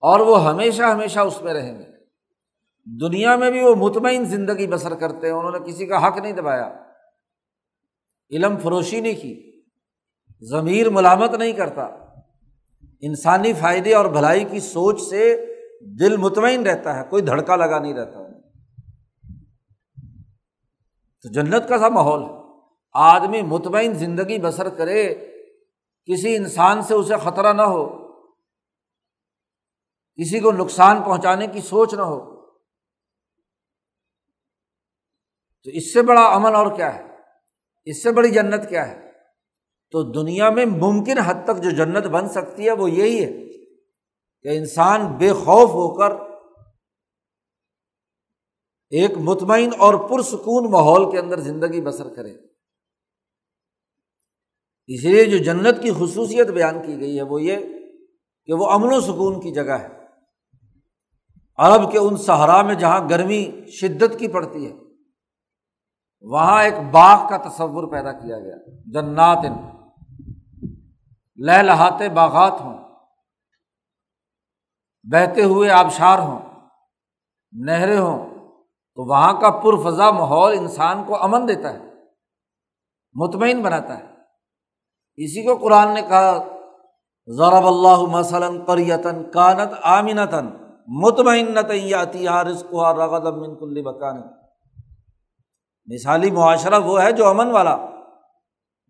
اور 0.00 0.20
وہ 0.20 0.48
ہمیشہ 0.48 0.82
ہمیشہ 0.82 1.18
اس 1.18 1.42
میں 1.42 1.54
رہیں 1.54 1.78
گے۔ 1.78 1.84
دنیا 3.00 3.36
میں 3.36 3.50
بھی 3.50 3.60
وہ 3.60 3.74
مطمئن 3.74 4.24
زندگی 4.24 4.66
بسر 4.66 4.94
کرتے 4.94 5.26
ہیں، 5.26 5.34
انہوں 5.34 5.52
نے 5.52 5.72
کسی 5.72 5.86
کا 5.86 6.08
حق 6.08 6.18
نہیں 6.18 6.32
دبایا۔ 6.32 6.82
علم 8.30 8.58
فروشی 8.58 9.00
نہیں 9.00 9.20
کی، 9.22 9.62
ضمیر 10.40 10.90
ملامت 10.90 11.34
نہیں 11.34 11.52
کرتا۔ 11.52 12.05
انسانی 13.00 13.52
فائدے 13.52 13.94
اور 13.94 14.04
بھلائی 14.04 14.44
کی 14.44 14.60
سوچ 14.60 15.00
سے 15.00 15.46
دل 16.00 16.16
مطمئن 16.16 16.66
رہتا 16.66 16.96
ہے، 16.96 17.04
کوئی 17.10 17.22
دھڑکا 17.22 17.56
لگا 17.56 17.78
نہیں 17.78 17.94
رہتا۔ 17.94 18.26
تو 21.22 21.28
جنت 21.28 21.68
کا 21.68 21.78
سا 21.78 21.88
ماحول 21.88 22.22
ہے۔ 22.22 22.60
آدمی 22.92 23.42
مطمئن 23.42 23.94
زندگی 23.94 24.38
بسر 24.38 24.68
کرے، 24.68 25.14
کسی 26.04 26.36
انسان 26.36 26.82
سے 26.82 26.94
اسے 26.94 27.14
خطرہ 27.16 27.52
نہ 27.52 27.62
ہو، 27.62 28.06
کسی 30.14 30.40
کو 30.40 30.52
نقصان 30.52 31.02
پہنچانے 31.02 31.46
کی 31.46 31.60
سوچ 31.60 31.94
نہ 31.94 32.02
ہو۔ 32.02 32.36
تو 35.64 35.70
اس 35.70 35.92
سے 35.92 36.02
بڑا 36.02 36.22
امن 36.22 36.54
اور 36.54 36.76
کیا 36.76 36.94
ہے؟ 36.94 37.02
اس 37.84 38.02
سے 38.02 38.12
بڑی 38.12 38.30
جنت 38.30 38.68
کیا 38.68 38.88
ہے؟ 38.88 39.05
تو 39.92 40.02
دنیا 40.12 40.50
میں 40.50 40.64
ممکن 40.66 41.18
حد 41.18 41.44
تک 41.44 41.62
جو 41.62 41.70
جنت 41.70 42.06
بن 42.06 42.28
سکتی 42.28 42.66
ہے 42.66 42.72
وہ 42.72 42.90
یہی 42.90 43.24
ہے 43.24 43.32
کہ 44.44 44.48
انسان 44.48 45.06
بے 45.16 45.32
خوف 45.32 45.70
ہو 45.70 45.88
کر 45.94 46.10
ایک 48.92 49.10
مطمئن 49.18 49.70
اور 49.78 49.94
پرسکون 50.08 50.70
ماحول 50.70 51.10
کے 51.10 51.18
اندر 51.18 51.40
زندگی 51.40 51.80
بسر 51.80 52.14
کرے۔ 52.14 52.32
اس 54.86 55.04
لیے 55.04 55.24
جو 55.24 55.38
جنت 55.38 55.82
کی 55.82 55.90
خصوصیت 55.90 56.48
بیان 56.48 56.86
کی 56.86 57.00
گئی 57.00 57.16
ہے 57.16 57.22
وہ 57.22 57.42
یہ 57.42 57.56
کہ 58.44 58.52
وہ 58.52 58.70
امن 58.70 58.92
و 58.92 59.00
سکون 59.00 59.40
کی 59.40 59.52
جگہ 59.52 59.78
ہے۔ 59.78 59.88
عرب 61.58 61.92
کے 61.92 61.98
ان 61.98 62.16
صحرا 62.16 62.62
میں 62.62 62.74
جہاں 62.74 63.08
گرمی 63.10 63.70
شدت 63.70 64.18
کی 64.18 64.28
پڑتی 64.28 64.66
ہے، 64.66 64.72
وہاں 66.20 66.62
ایک 66.64 66.74
باغ 66.92 67.28
کا 67.28 67.36
تصور 67.48 67.90
پیدا 67.92 68.12
کیا 68.12 68.38
گیا 68.38 68.56
جنات 68.86 69.44
لہ 71.38 71.62
لہاتے 71.62 72.08
باغات 72.08 72.60
ہوں، 72.60 72.76
بہتے 75.06 75.42
ہوئے 75.42 75.70
آبشار 75.70 76.18
ہوں، 76.18 76.38
نہریں 77.52 77.98
ہوں، 77.98 78.18
تو 78.98 79.04
وہاں 79.04 79.32
کا 79.32 79.50
پر 79.50 79.76
فضا 79.84 80.10
ماحول 80.10 80.58
انسان 80.58 81.04
کو 81.04 81.22
امن 81.22 81.48
دیتا 81.48 81.72
ہے، 81.72 81.78
مطمئن 83.16 83.62
بناتا 83.62 83.98
ہے۔ 83.98 84.04
اسی 85.18 85.42
کو 85.42 85.56
قرآن 85.56 85.94
نے 85.94 86.02
کہا، 86.02 86.32
ضرب 87.28 87.66
اللہ 87.66 88.00
مثلاً 88.10 88.64
قریتن 88.64 89.22
کانت 89.30 89.72
آمنتاً 89.82 90.48
مطمئنت 91.02 91.70
یاتی 91.72 92.26
رزق 92.28 92.74
من 93.36 93.54
کل 93.56 93.82
بکان 93.82 94.20
مثالی 95.88 96.30
معاشرہ 96.30 96.78
وہ 96.84 97.02
ہے 97.02 97.12
جو 97.12 97.26
امن 97.26 97.50
والا، 97.50 97.76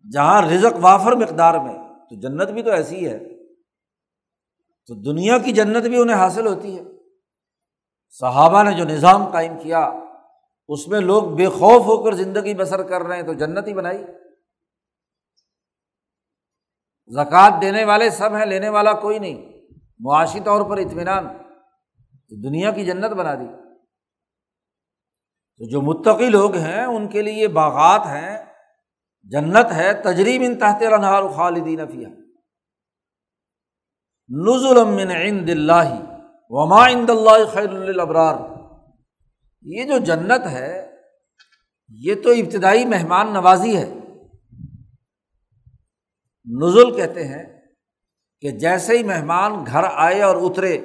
جہاں 0.05 0.41
رزق 0.41 0.77
وافر 0.81 1.15
مقدار 1.15 1.53
میں 1.53 1.77
تو 2.09 2.15
جنت 2.15 2.49
بھی 2.49 2.63
تو 2.63 2.71
ایسی 2.71 3.07
ہے۔ 3.07 3.19
تو 4.85 4.95
دنیا 4.95 5.37
کی 5.37 5.51
جنت 5.51 5.85
بھی 5.85 6.01
انہیں 6.01 6.15
حاصل 6.15 6.47
ہوتی 6.47 6.77
ہے۔ 6.77 6.83
صحابہ 8.09 8.63
نے 8.63 8.73
جو 8.73 8.83
نظام 8.83 9.31
قائم 9.31 9.59
کیا، 9.59 9.91
اس 10.67 10.87
میں 10.87 10.99
لوگ 10.99 11.23
بے 11.23 11.47
خوف 11.47 11.81
ہو 11.85 12.03
کر 12.03 12.11
زندگی 12.11 12.53
بسر 12.53 12.83
کر 12.83 13.01
رہے 13.01 13.15
ہیں، 13.15 13.23
تو 13.23 13.33
جنت 13.33 13.67
ہی 13.67 13.73
بنائی۔ 13.73 14.03
زکوٰۃ 17.07 17.61
دینے 17.61 17.83
والے 17.83 18.09
سب 18.09 18.35
ہیں، 18.35 18.45
لینے 18.45 18.69
والا 18.69 18.93
کوئی 18.93 19.19
نہیں۔ 19.19 19.51
معاشی 19.99 20.39
طور 20.39 20.69
پر 20.69 20.77
اطمینان۔ 20.77 21.27
تو 22.29 22.41
دنیا 22.41 22.71
کی 22.71 22.85
جنت 22.85 23.11
بنا 23.11 23.35
دی۔ 23.35 23.77
تو 25.57 25.69
جو 25.69 25.81
متقی 25.81 26.29
لوگ 26.29 26.55
ہیں، 26.55 26.83
ان 26.83 27.07
کے 27.07 27.21
لیے 27.21 27.47
باغات 27.47 28.01
ہیں۔ 28.05 28.56
جنت 29.31 29.71
ہے 29.71 29.93
تجریب 29.93 30.41
ان 30.45 30.55
تحت 30.59 30.83
رنہار 30.83 31.23
خالدین 31.35 31.87
فیا 31.87 32.09
نزل 34.29 34.83
من 34.85 35.11
عند 35.11 35.49
اللہ 35.49 35.93
وما 36.49 36.87
عند 36.89 37.09
اللہ 37.09 37.45
خیر 37.53 37.69
الابرار 37.69 38.35
یہ 39.61 39.83
جو 39.83 39.97
جنت 39.97 40.47
ہے، 40.47 40.91
یہ 41.89 42.15
تو 42.23 42.29
ابتدائی 42.29 42.85
مہمان 42.85 43.33
نوازی 43.33 43.77
ہے۔ 43.77 43.93
نزل 46.45 46.95
کہتے 46.95 47.27
ہیں 47.27 47.43
کہ 48.39 48.51
جیسے 48.51 48.97
ہی 48.97 49.03
مہمان 49.03 49.63
گھر 49.65 49.83
آئے 49.93 50.21
اور 50.21 50.35
اترے، 50.35 50.77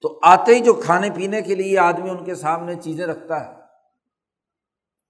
تو 0.00 0.20
آتے 0.22 0.54
ہی 0.54 0.60
جو 0.60 0.74
کھانے 0.74 1.10
پینے 1.10 1.42
کے 1.42 1.54
لیے 1.54 1.78
آدمی 1.78 2.10
ان 2.10 2.24
کے 2.24 2.34
سامنے 2.34 2.74
چیزیں 2.74 3.06
رکھتا 3.06 3.40
ہے۔ 3.40 3.61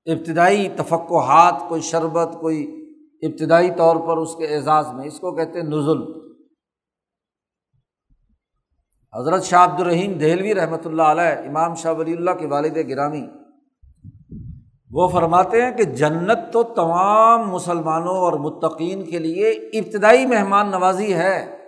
ابتدائی 0.06 0.68
تفقعات 0.68 1.62
کوئی 1.68 1.80
شربت، 1.80 2.36
کوئی 2.40 2.78
ابتدائی 3.22 3.70
طور 3.76 3.96
پر 3.96 4.16
اس 4.16 4.34
کے 4.34 4.46
اعزاز 4.46 4.86
میں، 4.92 5.06
اس 5.06 5.20
کو 5.20 5.34
کہتے 5.34 5.60
ہیں 5.60 5.66
نزل۔ 5.66 6.22
حضرت 9.14 9.44
شاہ 9.44 9.64
عبد 9.64 9.80
الرحیم 9.80 10.12
دہلوی 10.12 10.54
رحمۃ 10.54 10.84
اللہ 10.84 11.02
علیہ، 11.02 11.48
امام 11.48 11.74
شاہ 11.74 11.92
ولی 11.92 12.12
اللہ 12.12 12.30
کے 12.30 12.46
والد 12.46 12.76
گرامی، 12.88 13.26
وہ 14.90 15.08
فرماتے 15.08 15.62
ہیں 15.62 15.70
کہ 15.70 15.84
جنت 15.84 16.52
تو 16.52 16.62
تمام 16.62 17.50
مسلمانوں 17.50 18.16
اور 18.16 18.32
متقین 18.32 19.04
کے 19.04 19.18
لیے 19.18 19.50
ابتدائی 19.50 20.26
مہمان 20.26 20.70
نوازی 20.70 21.14
ہے۔ 21.14 21.58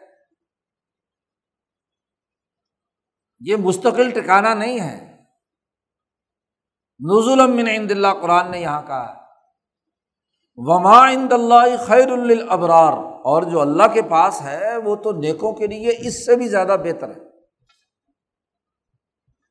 یہ 3.40 3.56
مستقل 3.56 4.10
ٹکانا 4.10 4.54
نہیں 4.54 4.80
ہے۔ 4.80 5.13
نزول 7.00 7.40
من 7.50 7.68
عند 7.68 7.90
اللہ، 7.90 8.12
قرآن 8.22 8.50
نے 8.50 8.58
یہاں 8.58 8.82
کہا 8.86 9.12
وما 10.58 10.98
عند 11.10 11.32
اللہ 11.32 11.84
خیر 11.86 12.10
الابرار 12.12 12.92
اور 13.30 13.42
جو 13.42 13.60
اللہ 13.60 13.92
کے 13.94 14.02
پاس 14.02 14.40
ہے، 14.42 14.76
وہ 14.76 14.96
تو 14.96 15.12
نیکوں 15.12 15.52
کے 15.52 15.66
لیے 15.66 15.96
اس 15.98 16.26
سے 16.26 16.36
بھی 16.36 16.48
زیادہ 16.48 16.76
بہتر 16.84 17.08
ہے۔ 17.08 17.20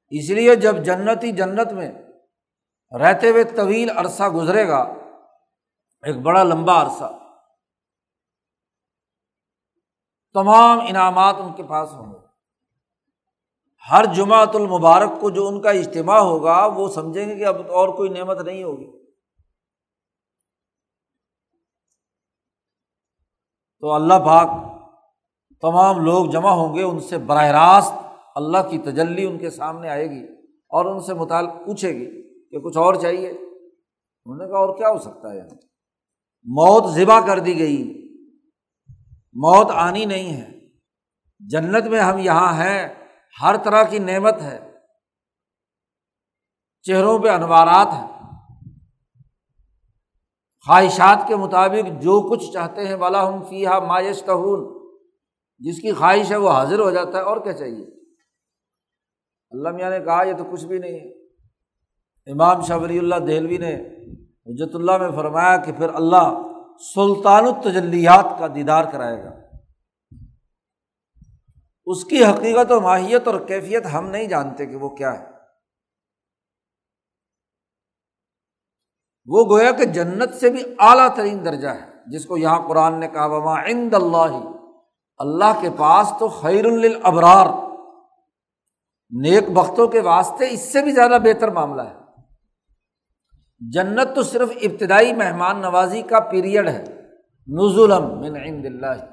اس 0.10 0.30
لیے 0.30 0.56
جب 0.56 0.84
جنتی 0.84 1.32
جنت 1.32 1.72
میں 1.72 1.92
رہتے 2.92 3.30
ہوئے 3.30 3.44
طویل 3.44 3.90
عرصہ 3.90 4.24
گزرے 4.30 4.68
گا، 4.68 4.82
ایک 6.04 6.22
بڑا 6.22 6.44
لمبا 6.44 6.82
عرصہ، 6.82 7.12
تمام 10.36 10.80
انعامات 10.88 11.36
ان 11.40 11.54
کے 11.54 11.64
پاس 11.64 11.94
ہوں 11.94 12.14
گے۔ 12.14 12.23
ہر 13.92 14.06
جمعۃ 14.14 14.54
المبارک 14.54 15.10
کو 15.22 15.30
جو 15.30 15.48
ان 15.48 15.62
کا 15.62 15.70
اجتماع 15.70 16.20
ہوگا، 16.20 16.66
وہ 16.66 16.90
سمجھیں 16.90 17.30
گے 17.30 17.36
کہ 17.36 17.46
اب 17.46 17.56
اور 17.72 17.90
کوئی 17.90 18.10
نعمت 18.10 18.42
نہیں 18.42 18.64
ہوگی۔ 18.64 19.04
تو 23.80 23.92
اللہ 23.92 24.14
پاک 24.14 24.50
تمام 25.62 26.06
لوگ 26.06 26.26
جمع 26.26 26.50
ہوں 26.50 26.76
گے، 26.76 26.84
ان 26.84 27.00
سے 27.00 27.18
براہ 27.18 27.46
راست 27.46 27.94
اللہ 28.36 28.58
کی 28.70 28.78
تجلی 28.78 29.26
ان 29.26 29.38
کے 29.38 29.50
سامنے 29.50 29.90
آئے 29.90 30.10
گی 30.10 30.24
اور 30.70 30.86
ان 30.86 31.00
سے 31.00 31.14
متعلق 31.14 31.54
پوچھے 31.66 31.90
گی 31.90 32.24
کہ 32.50 32.60
کچھ 32.60 32.78
اور 32.78 32.96
چاہیے۔ 32.96 33.30
انہوں 33.30 34.36
نے 34.36 34.48
کہا، 34.48 34.58
اور 34.58 34.78
کیا 34.78 34.90
ہو 34.90 35.00
سکتا 35.00 35.34
ہے؟ 35.34 35.42
موت 36.44 36.94
ذبح 36.94 37.26
کر 37.28 37.40
دی 37.40 37.60
گئی۔ 37.60 37.84
موت 39.34 39.68
آنی 39.72 40.06
نہیں 40.06 40.42
ہے۔ 40.42 40.60
جنت 41.40 41.88
میں 41.88 42.00
ہم 42.00 42.18
یہاں 42.18 42.54
ہیں۔ 42.54 43.03
ہر 43.42 43.58
طرح 43.58 43.84
کی 43.84 44.00
نعمت 44.00 44.42
ہے۔ 44.42 44.72
چہروں 46.82 47.20
پہ 47.20 47.30
انوارات 47.30 47.88
ہیں۔ 47.88 48.14
خواہشات 50.66 51.28
کے 51.28 51.36
مطابق 51.36 52.02
جو 52.02 52.30
کچھ 52.30 52.52
چاہتے 52.52 52.88
ہیں 52.88 52.96
والا 52.96 53.28
ہم 53.28 53.44
فی 53.44 53.66
ہا 53.66 53.80
مایش 53.80 54.24
کہون 54.26 54.84
جس 55.60 55.82
کی 55.82 55.92
خواہش 55.92 56.32
ہے 56.32 56.36
وہ 56.36 56.50
حاضر 56.50 56.80
ہو 56.80 56.92
جاتا 56.92 57.18
ہے 57.18 57.24
اور 57.24 57.38
کیا 57.38 57.54
چاہیے؟ 57.54 57.86
اللہ 59.52 59.70
میاں 59.70 59.90
نے 59.90 60.00
کہا، 60.00 60.24
یہ 60.24 60.34
تو 60.34 60.44
کچھ 60.52 60.66
بھی 60.66 60.80
نہیں۔ 60.80 60.92
ہے 60.92 61.24
امام 62.32 62.62
شاہ 62.62 62.78
ولی 62.78 63.00
اللہ 63.00 63.16
دہلوی 63.16 63.58
نے 63.58 63.76
حجت 64.26 64.76
اللہ 64.76 64.98
میں 64.98 65.12
فرمایا 65.12 65.58
کہ 65.58 65.72
پھر 65.72 65.94
اللہ 65.94 66.34
سلطان 66.96 67.46
التجلیات 67.46 68.40
کا 68.40 68.48
دیدار 68.56 68.84
کرائے 68.92 69.24
گا۔ 69.24 69.33
اس 71.86 72.06
کی 72.06 72.26
حقیقت 72.26 72.72
و 72.72 72.82
ماہیت 72.82 73.28
اور 73.28 73.40
کیفیت 73.40 73.86
ہم 73.94 74.10
نہیں 74.10 74.26
جانتے 74.26 74.66
کہ 74.66 74.76
وہ 74.76 74.90
کیا 74.90 75.20
ہے۔ 75.20 75.26
وہ 79.26 79.46
گویا 79.50 79.72
کہ 79.72 79.86
جنت 79.86 80.34
سے 80.34 80.50
بھی 80.50 80.64
اعلیٰ 80.80 81.16
ترین 81.16 81.46
درجہ 81.46 81.68
ہے، 81.68 81.90
جس 82.08 82.26
کو 82.26 82.38
یہاں 82.38 82.68
قرآن 82.68 83.00
نے 83.00 83.08
کہا، 83.08 83.26
وما 83.26 83.64
عند 83.66 83.94
اللہ 83.94 84.50
اللہ 85.18 85.62
کے 85.62 85.70
پاس 85.78 86.14
تو 86.20 86.30
خیر 86.30 86.66
الابرار 86.66 87.48
نیک 89.22 89.50
بختوں 89.50 89.88
کے 89.88 90.00
واسطے 90.00 90.50
اس 90.50 90.74
سے 90.74 90.82
بھی 90.82 90.92
زیادہ 90.92 91.18
بہتر 91.24 91.48
معاملہ 91.48 91.82
ہے۔ 91.82 91.96
جنت 93.72 94.16
تو 94.16 94.24
صرف 94.24 94.50
ابتدائی 94.62 95.14
مہمان 95.14 95.62
نوازی 95.62 96.02
کا 96.02 96.20
پیریڈ 96.20 96.70
ہے۔ 96.70 96.84
نزولم 97.48 98.20
من 98.20 98.38
عند 98.38 98.66
اللہ 98.66 99.13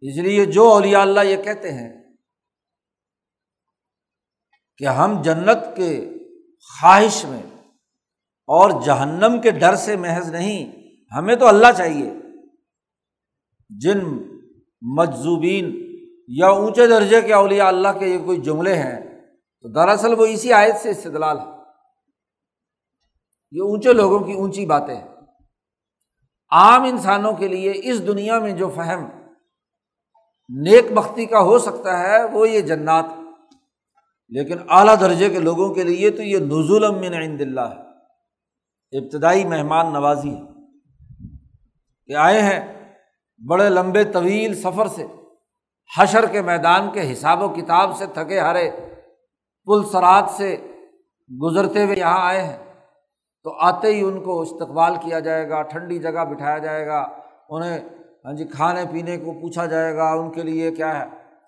اس 0.00 0.16
لیے 0.16 0.44
جو 0.44 0.68
اولیاء 0.68 1.00
اللہ 1.00 1.20
یہ 1.20 1.36
کہتے 1.36 1.72
ہیں 1.72 2.02
کہ 4.78 4.84
ہم 4.84 5.22
جنت 5.22 5.76
کے 5.76 6.10
خواہش 6.58 7.24
میں 7.24 7.42
اور 8.46 8.82
جہنم 8.82 9.40
کے 9.40 9.50
ڈر 9.50 9.76
سے 9.76 9.96
محض 9.96 10.30
نہیں، 10.30 10.72
ہمیں 11.14 11.36
تو 11.36 11.46
اللہ 11.46 11.66
چاہیے۔ 11.76 12.12
جن 13.70 13.98
مجزوبین 14.82 15.76
یا 16.28 16.46
اونچے 16.46 16.86
درجے 16.86 17.22
کے 17.22 17.34
اولیاء 17.34 17.66
اللہ 17.66 17.88
کے 17.98 18.06
یہ 18.06 18.24
کوئی 18.24 18.40
جملے 18.40 18.74
ہیں، 18.74 19.00
تو 19.60 19.68
دراصل 19.68 20.14
وہ 20.14 20.26
اسی 20.26 20.52
آیت 20.52 20.76
سے 20.76 20.90
استدلال 20.90 21.38
ہے۔ 21.38 21.44
یہ 23.52 23.62
اونچے 23.62 23.92
لوگوں 23.92 24.18
کی 24.18 24.32
اونچی 24.32 24.66
باتیں 24.66 24.94
ہیں۔ 24.94 25.08
عام 26.50 26.82
انسانوں 26.82 27.32
کے 27.32 27.48
لیے 27.48 27.72
اس 27.76 28.06
دنیا 28.06 28.38
میں 28.38 28.52
جو 28.52 28.70
فہم 28.76 29.15
نیک 30.48 30.92
بختی 30.92 31.26
کا 31.26 31.40
ہو 31.40 31.58
سکتا 31.58 31.98
ہے، 31.98 32.24
وہ 32.24 32.48
یہ 32.48 32.60
جنات 32.60 33.04
لیکن 34.32 34.58
اعلیٰ 34.68 34.94
درجے 35.00 35.28
کے 35.30 35.38
لوگوں 35.38 35.74
کے 35.74 35.82
لیے 35.82 36.10
تو 36.10 36.22
یہ 36.22 36.38
نزول 36.38 36.90
من 36.90 37.14
عند 37.14 37.40
اللہ 37.40 37.68
ہے۔ 37.74 38.98
ابتدائی 38.98 39.44
مہمان 39.44 39.92
نوازی 39.92 40.34
ہے 40.34 40.42
کہ 42.06 42.16
آئے 42.16 42.42
ہیں 42.42 42.60
بڑے 43.48 43.68
لمبے 43.68 44.04
طویل 44.04 44.54
سفر 44.54 44.86
سے، 44.86 45.06
حشر 45.90 46.26
کے 46.26 46.42
میدان 46.42 46.90
کے 46.90 47.12
حساب 47.12 47.42
و 47.42 47.48
کتاب 47.48 47.96
سے 47.96 48.06
تھکے 48.06 48.40
ہارے 48.40 48.70
پل 49.68 49.84
سرات 49.92 50.30
سے 50.30 50.56
گزرتے 51.30 51.84
ہوئے 51.84 51.96
یہاں 51.98 52.26
آئے 52.26 52.42
ہیں۔ 52.42 52.56
تو 53.44 53.56
آتے 53.60 53.94
ہی 53.94 54.00
ان 54.02 54.22
کو 54.22 54.40
استقبال 54.40 54.94
کیا 54.96 55.18
جائے 55.20 55.48
گا، 55.48 55.62
ٹھنڈی 55.62 55.98
جگہ 55.98 56.24
بٹھایا 56.24 56.58
جائے 56.58 56.86
گا، 56.86 57.06
انہیں 57.48 57.78
ہاں 58.26 58.32
جی 58.32 58.44
کھانے 58.44 58.84
پینے 58.92 59.16
کو 59.16 59.32
پوچھا 59.32 59.66
جائے 59.66 59.96
گا، 59.96 60.10
ان 60.10 60.30
کے 60.30 60.42
لیے 60.42 60.70
کیا 60.70 61.00
ہے؟ 61.00 61.04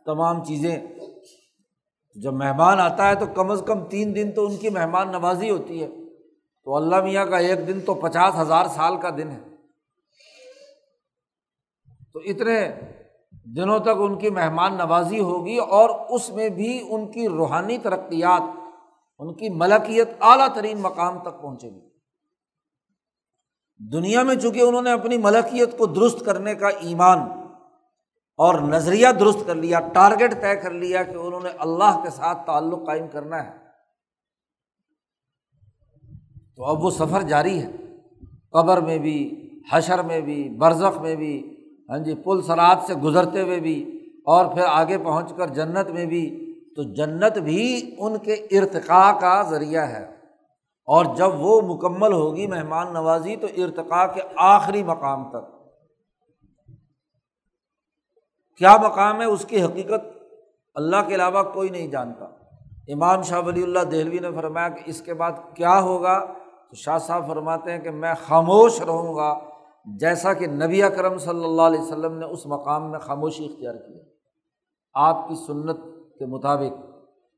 تمام 0.07 0.45
چیزیں۔ 0.45 0.77
جب 2.15 2.33
مہمان 2.33 2.81
آتا 2.81 3.09
ہے 3.09 3.15
تو 3.15 3.27
کم 3.35 3.51
از 3.51 3.63
کم 3.67 3.85
تین 3.85 4.15
دن 4.15 4.33
تو 4.33 4.47
ان 4.47 4.57
کی 4.57 4.71
مہمان 4.71 5.13
نوازی 5.13 5.51
ہوتی 5.51 5.83
ہے۔ 5.83 5.89
تو 6.65 6.77
اللہ 6.77 7.01
میاں 7.01 7.27
کا 7.27 7.39
ایک 7.39 7.67
دن 7.67 7.81
تو 7.81 7.95
پچاس 7.95 8.35
ہزار 8.41 8.65
سال 8.65 8.97
کا 8.97 9.11
دن 9.11 9.31
ہے۔ 9.31 9.41
تو 12.13 12.19
اتنے 12.19 12.71
دنوں 13.57 13.79
تک 13.79 13.91
ان 13.99 14.19
کی 14.19 14.31
مہمان 14.31 14.75
نوازی 14.75 15.21
ہوگی 15.21 15.59
اور 15.59 15.91
اس 16.09 16.31
میں 16.31 16.49
بھی 16.49 16.87
ان 16.91 17.11
کی 17.11 17.29
روحانی 17.29 17.79
ترقیات، 17.79 18.43
ان 19.19 19.35
کی 19.35 19.49
ملکیت 19.49 20.09
اعلیٰ 20.21 20.49
ترین 20.55 20.81
مقام 20.81 21.19
تک 21.19 21.43
پہنچے 21.43 21.69
گی۔ 21.69 21.88
دنیا 23.79 24.23
میں 24.23 24.35
چونکہ 24.35 24.61
انہوں 24.61 24.83
نے 24.83 24.93
اپنی 24.93 25.17
ملکیت 25.17 25.79
کو 25.79 25.87
درست 25.87 26.25
کرنے 26.25 26.55
کا 26.55 26.69
ایمان 26.69 27.19
اور 28.37 28.55
نظریہ 28.55 29.09
درست 29.21 29.39
کر 29.47 29.55
لیا 29.55 29.81
ٹارگیٹ 29.93 30.41
طے 30.41 30.57
کر 30.57 30.71
لیا 30.71 31.03
کہ 31.03 31.17
انہوں 31.17 31.41
نے 31.41 31.49
اللہ 31.59 32.01
کے 32.05 32.11
ساتھ 32.11 32.47
تعلق 32.47 32.87
قائم 32.87 33.07
کرنا 33.09 33.45
ہے۔ 33.45 33.51
تو 36.57 36.65
اب 36.65 36.85
وہ 36.85 36.91
سفر 36.91 37.23
جاری 37.23 37.63
ہے۔ 37.63 37.71
قبر 38.53 38.81
میں 38.81 38.99
بھی، 38.99 39.49
حشر 39.73 40.03
میں 40.03 40.21
بھی، 40.21 40.49
برزخ 40.49 41.01
میں 41.01 41.15
بھی 41.15 41.55
ہاں 41.91 41.99
جی 41.99 42.15
پل 42.15 42.43
سرات 42.43 42.79
سے 42.87 42.95
گزرتے 42.95 43.43
ہوئے 43.43 43.61
بھی 43.61 44.05
اور 44.27 44.47
پھر 44.47 44.63
آگے 44.67 44.99
پہنچ 44.99 45.33
کر 45.37 45.47
جنت 45.47 45.91
میں 45.91 46.07
بھی۔ 46.07 46.45
تو 46.77 46.83
جنت 46.83 47.39
بھی 47.39 47.95
ان 47.99 48.19
کے 48.19 48.33
ارتقاء 48.33 49.19
کا 49.19 49.43
ذریعہ 49.43 49.83
ہے۔ 49.83 50.18
اور 50.89 51.05
جب 51.05 51.41
وہ 51.41 51.61
مکمل 51.75 52.13
ہوگی 52.13 52.47
مہمان 52.47 52.93
نوازی 52.93 53.37
تو 53.37 53.47
ارتقاء 53.57 54.07
کے 54.07 54.21
آخری 54.37 54.83
مقام 54.83 55.31
تک۔ 55.31 55.59
کیا 58.57 58.77
مقام 58.77 59.21
ہے؟ 59.21 59.27
اس 59.27 59.45
کی 59.45 59.63
حقیقت 59.63 60.07
اللہ 60.75 60.97
کے 61.07 61.15
علاوہ 61.15 61.43
کوئی 61.43 61.69
نہیں 61.69 61.89
جانتا۔ 61.89 62.25
امام 62.89 63.23
شاہ 63.23 63.41
ولی 63.41 63.63
اللہ 63.63 63.79
دہلوی 63.79 64.19
نے 64.19 64.29
فرمایا 64.37 64.69
کہ 64.69 64.83
اس 64.87 65.03
کے 65.03 65.15
بعد 65.15 65.33
کیا 65.55 65.81
ہوگا؟ 65.81 66.25
تو 66.71 66.75
شاہ 66.75 66.99
صاحب 66.99 67.27
فرماتے 67.27 67.73
ہیں 67.73 67.79
کہ 67.79 67.91
میں 67.91 68.15
خاموش 68.27 68.81
رہوں 68.81 69.17
گا، 69.17 69.39
جیسا 69.85 70.33
کہ 70.33 70.47
نبی 70.47 70.83
اکرم 70.83 71.19
صلی 71.19 71.45
اللہ 71.45 71.63
علیہ 71.63 71.81
وسلم 71.81 72.19
نے 72.19 72.27
اس 72.27 72.47
مقام 72.47 72.91
میں 72.91 72.99
خاموشی 72.99 73.45
اختیار 73.45 73.75
کی۔ 73.75 74.01
آپ 74.95 75.29
کی 75.29 75.35
سنت 75.47 75.79
کے 76.19 76.27
مطابق، 76.27 76.83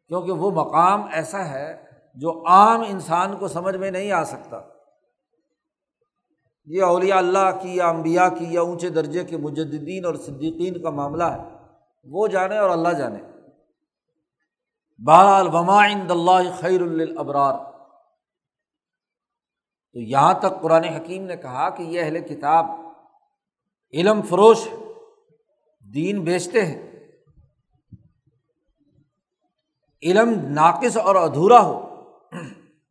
کیونکہ 0.09 0.33
وہ 0.33 0.51
مقام 0.51 1.07
ایسا 1.13 1.45
ہے 1.45 1.90
جو 2.15 2.47
عام 2.47 2.81
انسان 2.81 3.39
کو 3.39 3.49
سمجھ 3.49 3.77
میں 3.77 3.91
نہیں 3.91 4.13
آ 4.13 4.25
سکتا۔ 4.25 4.61
یہ 6.65 6.83
اولیاء 6.83 7.17
اللہ 7.17 7.63
کی 7.63 7.77
یا 7.77 7.89
امبیا 7.89 8.29
کی 8.29 8.45
یا 8.55 8.61
اونچے 8.61 8.89
درجے 8.89 9.25
کے 9.25 9.37
مجدین 9.37 10.05
اور 10.05 10.15
صدیقین 10.15 10.83
کا 10.83 10.91
معاملہ 10.91 11.25
ہے۔ 11.25 11.57
وہ 12.05 12.29
جانے 12.29 12.59
اور 12.59 12.71
اللہ 12.71 12.89
جانے۔ 12.89 13.19
بہرحال 14.99 15.49
ومائند 15.49 16.11
اللہ 16.11 16.57
خیر 16.59 16.81
الابرار 16.81 17.55
تو 19.93 19.99
یہاں 19.99 20.35
تک 20.35 20.63
قرآن 20.63 20.85
حکیم 20.85 21.25
نے 21.25 21.37
کہا 21.37 21.71
کہ 21.71 21.83
یہ 21.83 22.03
اہل 22.03 22.19
کتاب 22.19 22.67
علم 23.93 24.23
فروش 24.23 24.69
دین 25.95 26.25
بیچتے 26.25 26.67
ہیں۔ 26.67 26.91
علم 30.03 30.31
ناقص 30.49 30.97
اور 30.97 31.15
ادھورا 31.15 31.61
ہو۔ 31.61 31.90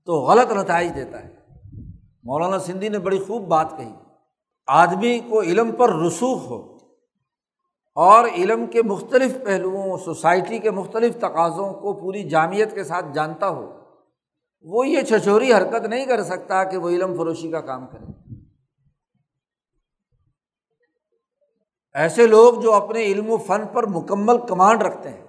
تو 0.06 0.14
غلط 0.14 0.52
نتائج 0.52 0.96
دیتا 0.96 1.24
ہے۔ 1.24 1.36
مولانا 2.24 2.60
سندھی 2.60 2.90
نے 2.90 3.00
بڑی 3.00 3.20
خوب 3.20 3.48
بات 3.48 3.68
کہی۔ 3.78 3.94
آدمی 4.68 5.20
کو 5.20 5.42
علم 5.42 5.72
پر 5.72 5.96
رسوخ 5.96 6.42
ہو 6.46 6.78
اور 7.96 8.28
علم 8.28 8.66
کے 8.66 8.84
مختلف 8.84 9.38
پہلوؤں، 9.46 9.98
سوسائٹی 9.98 10.60
کے 10.60 10.72
مختلف 10.72 11.18
تقاضوں 11.18 11.74
کو 11.74 11.94
پوری 11.94 12.30
جامعت 12.30 12.76
کے 12.76 12.84
ساتھ 12.84 13.06
جانتا 13.14 13.50
ہو، 13.50 13.80
وہ 14.62 14.88
یہ 14.88 15.02
چھچوری 15.02 15.54
حرکت 15.54 15.86
نہیں 15.86 16.06
کر 16.06 16.24
سکتا 16.24 16.64
کہ 16.64 16.78
وہ 16.78 16.90
علم 16.90 17.16
فروشی 17.16 17.52
کا 17.52 17.62
کام 17.62 17.88
کرے۔ 17.88 18.34
ایسے 21.94 22.28
لوگ 22.28 22.62
جو 22.62 22.74
اپنے 22.74 23.04
علم 23.04 23.30
و 23.30 23.38
فن 23.38 23.68
پر 23.74 23.88
مکمل 23.88 24.38
کمانڈ 24.48 24.84
رکھتے 24.84 25.10
ہیں 25.10 25.29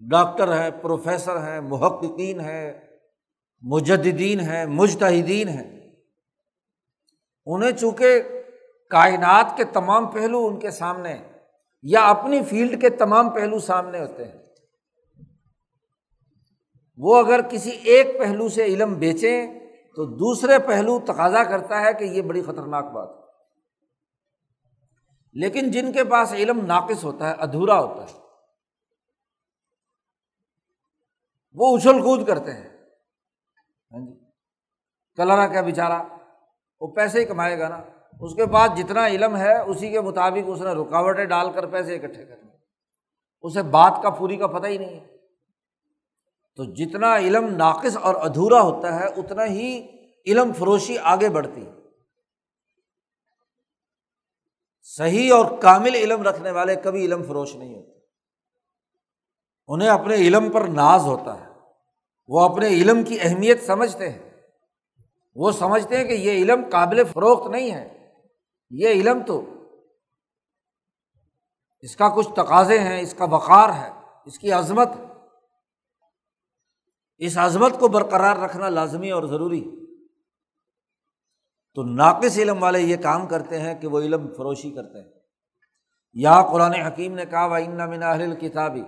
ڈاکٹر 0.00 0.62
ہیں، 0.62 0.70
پروفیسر 0.82 1.36
ہیں، 1.36 1.60
محققین 1.60 2.40
ہیں 2.40 2.80
مجدین 3.62 4.40
ہیں، 4.40 4.66
مجتہدین 4.66 5.48
ہیں۔ 5.48 5.90
انہیں 7.46 7.72
چونکہ 7.72 8.22
کائنات 8.90 9.56
کے 9.56 9.64
تمام 9.64 10.06
پہلو 10.06 10.46
ان 10.46 10.58
کے 10.58 10.70
سامنے 10.70 11.16
یا 11.82 12.00
اپنی 12.08 12.42
فیلڈ 12.42 12.80
کے 12.80 12.88
تمام 12.88 13.30
پہلو 13.30 13.58
سامنے 13.58 14.00
ہوتے 14.00 14.24
ہیں۔ 14.24 14.38
وہ 16.96 17.18
اگر 17.18 17.40
کسی 17.42 17.70
ایک 17.70 18.18
پہلو 18.18 18.48
سے 18.48 18.64
علم 18.64 18.94
بیچیں 18.94 19.60
تو 19.96 20.04
دوسرے 20.04 20.58
پہلو 20.58 21.00
تقاضا 21.00 21.44
کرتا 21.44 21.80
ہے 21.80 21.92
کہ 21.92 22.04
یہ 22.04 22.22
بڑی 22.22 22.42
خطرناک 22.42 22.84
بات 22.84 23.08
ہے۔ 23.08 23.22
لیکن 25.32 25.70
جن 25.70 25.92
کے 25.92 26.04
پاس 26.04 26.32
علم 26.32 26.66
ناقص 26.66 27.04
ہوتا 27.04 27.28
ہے، 27.28 27.34
ادھورا 27.38 27.80
ہوتا 27.80 28.02
ہے۔ 28.02 28.27
وہ 31.58 31.76
اچھل 31.76 32.02
کود 32.02 32.26
کرتے 32.26 32.52
ہیں۔ 32.52 32.68
ہاں 33.92 34.06
جی۔ 34.06 34.12
کلرا 35.16 35.46
کیا 35.46 35.60
بیچارا 35.60 36.02
وہ 36.80 36.86
پیسے 36.86 37.20
ہی 37.20 37.24
کمائے 37.24 37.58
گا 37.58 37.68
نا۔ 37.68 37.82
اس 38.20 38.34
کے 38.34 38.46
بعد 38.46 38.68
جتنا 38.76 39.06
علم 39.06 39.36
ہے، 39.36 39.58
اسی 39.58 39.90
کے 39.90 40.00
مطابق 40.00 40.44
اس 40.46 40.60
نے 40.60 40.70
رکاوٹیں 40.70 41.24
ڈال 41.24 41.52
کر 41.52 41.66
پیسے 41.66 41.94
اکٹھے 41.94 42.24
کرنے۔ 42.24 42.50
اسے 43.42 43.62
بات 43.62 44.00
کا، 44.02 44.10
پوری 44.10 44.36
کا 44.36 44.46
پتہ 44.46 44.66
ہی 44.66 44.78
نہیں 44.78 45.00
ہے۔ 45.00 45.16
تو 46.56 46.64
جتنا 46.64 47.16
علم 47.16 47.56
ناقص 47.56 47.96
اور 47.96 48.14
ادھورا 48.14 48.60
ہوتا 48.60 49.00
ہے، 49.00 49.06
اتنا 49.06 49.44
ہی 49.44 49.86
علم 50.26 50.52
فروشی 50.52 50.98
آگے 50.98 51.28
بڑھتی 51.28 51.66
ہے۔ 51.66 51.70
صحیح 54.82 55.32
اور 55.32 55.58
کامل 55.58 55.94
علم 55.94 56.22
رکھنے 56.22 56.50
والے 56.50 56.76
کبھی 56.76 57.04
علم 57.04 57.22
فروش 57.22 57.56
نہیں 57.56 57.74
ہوتے۔ 57.74 58.00
انہیں 59.68 59.88
اپنے 59.88 60.14
علم 60.14 60.50
پر 60.50 60.60
ناز 60.60 61.02
ہوتا 61.02 61.40
ہے۔ 61.40 61.47
وہ 62.28 62.40
اپنے 62.40 62.66
علم 62.68 63.04
کی 63.04 63.18
اہمیت 63.20 63.62
سمجھتے 63.62 64.10
ہیں۔ 64.10 64.30
وہ 65.34 65.52
سمجھتے 65.52 65.96
ہیں 65.96 66.04
کہ 66.04 66.12
یہ 66.12 66.30
علم 66.30 66.60
قابل 66.72 67.04
فروخت 67.04 67.50
نہیں 67.50 67.74
ہے۔ 67.74 68.12
یہ 68.70 68.88
علم 68.88 69.22
تو 69.26 69.44
اس 71.80 71.96
کا 71.96 72.08
کچھ 72.08 72.28
تقاضے 72.36 72.78
ہیں، 72.78 73.00
اس 73.00 73.14
کا 73.14 73.24
وقار 73.24 73.68
ہے، 73.68 73.90
اس 74.26 74.38
کی 74.38 74.52
عظمت 74.52 74.88
اس 77.18 77.38
عظمت 77.38 77.80
کو 77.80 77.88
برقرار 77.88 78.36
رکھنا 78.36 78.68
لازمی 78.68 79.10
اور 79.10 79.22
ضروری 79.22 79.64
تو 81.74 81.82
ناقص 81.82 82.38
علم 82.38 82.62
والے 82.62 82.80
یہ 82.80 82.96
کام 82.96 83.26
کرتے 83.26 83.60
ہیں 83.60 83.80
کہ 83.80 83.86
وہ 83.86 84.00
علم 84.00 84.34
فروشی 84.34 84.70
کرتے 84.70 85.02
ہیں۔ 85.02 85.20
یا 86.12 86.42
قرآن 86.52 86.72
حکیم 86.72 87.14
نے 87.14 87.24
کہا 87.26 87.46
وہ 87.46 87.86
من 87.86 88.02
اہل 88.02 88.34
کتابی 88.34 88.82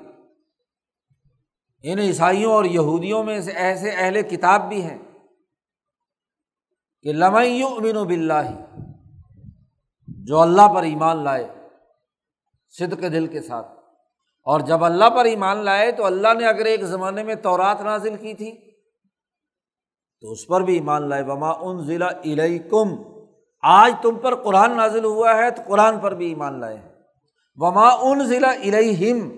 ان 1.82 1.98
عیسائیوں 1.98 2.52
اور 2.52 2.64
یہودیوں 2.64 3.24
میں 3.24 3.40
سے 3.40 3.52
ایسے 3.52 3.90
اہل 3.90 4.22
کتاب 4.22 4.68
بھی 4.68 4.82
ہیں 4.82 4.98
کہ 7.02 7.12
لمعی 7.12 7.62
امین 7.62 7.96
و 7.96 8.04
بلّہ 8.04 8.50
جو 10.08 10.40
اللہ 10.40 10.74
پر 10.74 10.82
ایمان 10.82 11.16
لائے 11.16 11.48
صد 12.68 13.00
کے 13.00 13.08
دل 13.08 13.26
کے 13.26 13.42
ساتھ۔ 13.42 13.66
اور 14.42 14.60
جب 14.60 14.84
اللہ 14.84 15.10
پر 15.10 15.24
ایمان 15.24 15.56
لائے 15.56 15.92
تو 15.92 16.04
اللہ 16.04 16.34
نے 16.38 16.46
اگر 16.46 16.64
ایک 16.64 16.82
زمانے 16.82 17.22
میں 17.22 17.34
تورات 17.34 17.80
نازل 17.80 18.16
کی 18.16 18.34
تھی، 18.34 18.52
تو 20.20 20.32
اس 20.32 20.46
پر 20.46 20.60
بھی 20.60 20.74
ایمان 20.74 21.08
لائے۔ 21.08 21.22
وما 21.22 21.50
ان 21.50 21.84
ضلع 21.84 22.10
کم 22.70 22.88
آج 23.62 23.92
تم 24.02 24.18
پر 24.18 24.34
قرآن 24.34 24.76
نازل 24.76 25.04
ہوا 25.04 25.36
ہے 25.36 25.50
تو 25.50 25.62
قرآن 25.66 25.98
پر 25.98 26.14
بھی 26.14 26.26
ایمان 26.26 26.60
لائے۔ 26.60 26.76
وما 27.56 27.88
ان 27.88 28.26
ضلع 28.26 28.48
الہم 28.48 29.28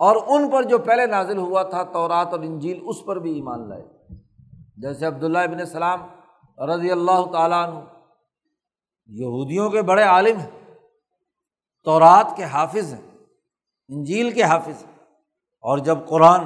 اور 0.00 0.16
ان 0.26 0.50
پر 0.50 0.62
جو 0.62 0.78
پہلے 0.78 1.06
نازل 1.06 1.38
ہوا 1.38 1.62
تھا 1.62 1.82
تورات 1.82 2.26
اور 2.26 2.40
انجیل، 2.40 2.80
اس 2.86 2.96
پر 3.06 3.16
بھی 3.16 3.32
ایمان 3.32 3.68
لائے۔ 3.68 3.84
جیسے 4.76 5.06
عبداللہ 5.06 5.38
ابن 5.38 5.60
السلام 5.60 6.00
رضی 6.64 6.90
اللہ 6.90 7.26
تعالیٰ 7.32 7.66
عنہ، 7.66 7.78
یہودیوں 9.06 9.70
کے 9.70 9.82
بڑے 9.82 10.02
عالم 10.02 10.38
ہیں، 10.38 10.74
تورات 11.84 12.36
کے 12.36 12.44
حافظ 12.44 12.94
ہیں، 12.94 13.18
انجیل 13.88 14.30
کے 14.30 14.42
حافظ 14.42 14.84
ہیں۔ 14.84 14.96
اور 15.60 15.78
جب 15.78 15.98
قرآن 16.08 16.44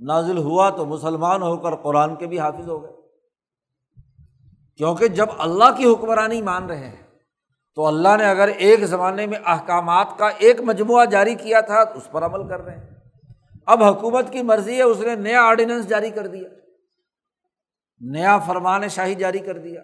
نازل 0.00 0.38
ہوا 0.38 0.70
تو 0.70 0.86
مسلمان 0.86 1.42
ہو 1.42 1.56
کر 1.56 1.76
قرآن 1.76 2.16
کے 2.16 2.26
بھی 2.26 2.40
حافظ 2.40 2.68
ہو 2.68 2.82
گئے۔ 2.82 2.92
کیونکہ 4.76 5.08
جب 5.08 5.26
اللہ 5.38 5.64
کی 5.76 5.92
حکمرانی 5.92 6.42
مان 6.42 6.66
رہے 6.66 6.88
ہیں 6.88 7.05
تو 7.76 7.86
اللہ 7.86 8.08
نے 8.18 8.24
اگر 8.24 8.48
ایک 8.48 8.80
زمانے 8.80 9.26
میں 9.26 9.38
احکامات 9.44 10.06
کا 10.18 10.28
ایک 10.38 10.60
مجموعہ 10.60 11.04
جاری 11.04 11.34
کیا 11.34 11.60
تھا 11.60 11.84
تو 11.84 11.98
اس 11.98 12.10
پر 12.10 12.22
عمل 12.22 12.48
کر 12.48 12.60
رہے 12.60 12.76
ہیں۔ 12.76 12.90
اب 13.66 13.84
حکومت 13.84 14.32
کی 14.32 14.42
مرضی 14.42 14.76
ہے، 14.76 14.82
اس 14.82 15.00
نے 15.00 15.14
نیا 15.14 15.42
آرڈیننس 15.42 15.88
جاری 15.88 16.10
کر 16.10 16.26
دیا۔ 16.26 16.48
نیا 18.00 18.38
فرمان 18.38 18.88
شاہی 18.88 19.14
جاری 19.14 19.38
کر 19.38 19.58
دیا۔ 19.58 19.80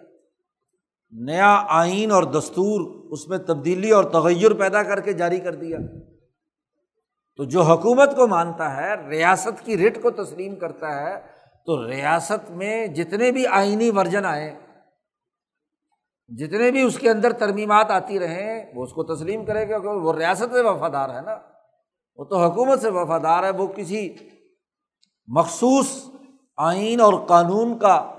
نیا 1.11 1.65
آئین 1.69 2.11
اور 2.11 2.23
دستور 2.23 3.11
اس 3.11 3.27
میں 3.27 3.37
تبدیلی 3.37 3.91
اور 3.91 4.03
تغیر 4.03 4.53
پیدا 4.53 4.83
کر 4.83 4.99
کے 4.99 5.13
جاری 5.13 5.39
کر 5.39 5.55
دیا۔ 5.55 5.77
تو 7.37 7.43
جو 7.43 7.61
حکومت 7.61 8.15
کو 8.15 8.27
مانتا 8.27 8.77
ہے، 8.77 9.09
ریاست 9.09 9.65
کی 9.65 9.77
ریٹ 9.77 10.01
کو 10.01 10.11
تسلیم 10.11 10.55
کرتا 10.55 11.01
ہے، 11.01 11.19
تو 11.65 11.87
ریاست 11.89 12.51
میں 12.51 12.87
جتنے 12.87 13.31
بھی 13.31 13.47
آئینی 13.47 13.89
ورژن 13.89 14.25
آئے 14.25 14.62
جتنے 16.27 16.71
بھی 16.71 16.81
اس 16.81 16.99
کے 16.99 17.09
اندر 17.09 17.33
ترمیمات 17.33 17.91
آتی 17.91 18.19
رہیں، 18.19 18.65
وہ 18.75 18.83
اس 18.83 18.93
کو 18.93 19.15
تسلیم 19.15 19.45
کرے 19.45 19.69
گا، 19.69 19.79
کیونکہ 19.79 19.99
وہ 19.99 20.13
ریاست 20.13 20.53
سے 20.53 20.61
وفادار 20.61 21.09
ہے 21.15 21.21
نا۔ 21.21 21.37
وہ 22.15 22.25
تو 22.25 22.43
حکومت 22.43 22.81
سے 22.81 22.89
وفادار 22.89 23.43
ہے، 23.43 23.49
وہ 23.49 23.67
کسی 23.67 24.15
مخصوص 25.27 26.05
آئین 26.57 27.01
اور 27.01 27.13
قانون 27.27 27.79
کا 27.79 28.13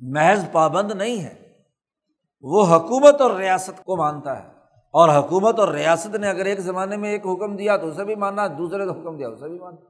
محض 0.00 0.52
پابند 0.52 0.92
نہیں 0.92 1.24
ہے۔ 1.24 1.52
وہ 2.40 2.76
حکومت 2.76 3.20
اور 3.20 3.30
ریاست 3.30 3.84
کو 3.84 3.96
مانتا 3.96 4.42
ہے۔ 4.42 4.48
اور 4.92 5.08
حکومت 5.08 5.58
اور 5.58 5.68
ریاست 5.68 6.16
نے 6.16 6.28
اگر 6.28 6.44
ایک 6.44 6.60
زمانے 6.60 6.96
میں 6.96 7.10
ایک 7.10 7.26
حکم 7.26 7.56
دیا 7.56 7.76
تو 7.76 7.88
اسے 7.88 8.04
بھی 8.04 8.14
ماننا، 8.14 8.46
دوسرے 8.46 8.86
کو 8.86 8.92
حکم 8.92 9.16
دیا 9.16 9.28
اسے 9.28 9.48
بھی 9.48 9.58
ماننا۔ 9.58 9.80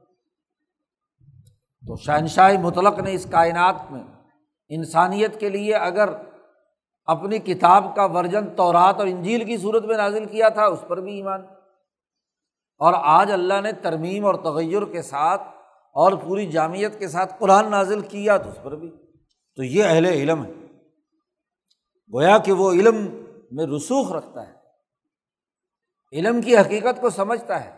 تو 1.87 1.95
شہنشاہ 1.95 2.53
مطلق 2.61 2.99
نے 2.99 3.11
اس 3.11 3.27
کائنات 3.31 3.91
میں 3.91 4.03
انسانیت 4.69 5.39
کے 5.39 5.49
لیے 5.49 5.75
اگر 5.75 6.09
اپنی 7.11 7.39
کتاب 7.39 7.95
کا 7.95 8.05
ورژن 8.05 8.55
تورات 8.55 8.95
اور 8.97 9.07
انجیل 9.07 9.43
کی 9.43 9.57
صورت 9.57 9.85
میں 9.85 9.97
نازل 9.97 10.25
کیا 10.25 10.49
تھا، 10.49 10.65
اس 10.65 10.79
پر 10.87 11.01
بھی 11.01 11.15
ایمان۔ 11.15 11.41
اور 12.77 12.93
آج 12.97 13.31
اللہ 13.31 13.61
نے 13.61 13.71
ترمیم 13.71 14.25
اور 14.25 14.35
تغیر 14.35 14.85
کے 14.85 15.01
ساتھ 15.01 15.41
اور 15.93 16.11
پوری 16.11 16.47
جامعت 16.47 16.99
کے 16.99 17.07
ساتھ 17.07 17.33
قرآن 17.39 17.71
نازل 17.71 17.99
کیا 17.99 18.37
تو 18.37 18.49
اس 18.49 18.57
پر 18.63 18.75
بھی۔ 18.75 18.91
تو 19.55 19.63
یہ 19.63 19.83
اہل 19.83 20.05
علم 20.05 20.45
ہے 20.45 20.51
گویا 22.13 22.37
کہ 22.37 22.51
وہ 22.51 22.71
علم 22.71 23.23
میں 23.51 23.65
رسوخ 23.65 24.11
رکھتا 24.11 24.47
ہے۔ 24.47 24.53
علم 26.13 26.41
کی 26.41 26.57
حقیقت 26.57 27.01
کو 27.01 27.09
سمجھتا 27.09 27.65
ہے 27.65 27.71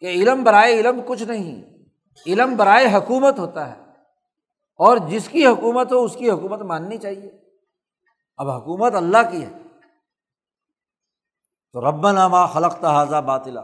کہ 0.00 0.06
علم 0.06 0.44
برائے 0.44 0.80
علم 0.80 1.00
کچھ 1.06 1.22
نہیں، 1.22 1.64
علم 2.26 2.56
برائے 2.56 2.86
حکومت 2.86 3.38
ہوتا 3.38 3.76
ہے۔ 3.76 3.80
اور 4.76 4.96
جس 4.96 5.28
کی 5.28 5.46
حکومت 5.46 5.92
ہو، 5.92 6.04
اس 6.04 6.16
کی 6.16 6.30
حکومت 6.30 6.60
ماننی 6.60 6.98
چاہیے۔ 6.98 7.39
اب 8.40 8.50
حکومت 8.50 8.94
اللہ 8.94 9.30
کی 9.30 9.44
ہے۔ 9.44 9.50
تو 11.72 11.90
رب 11.90 12.10
نامہ 12.10 12.46
خلق 12.52 12.80
تحاظہ 12.80 13.16
باطلا۔ 13.16 13.62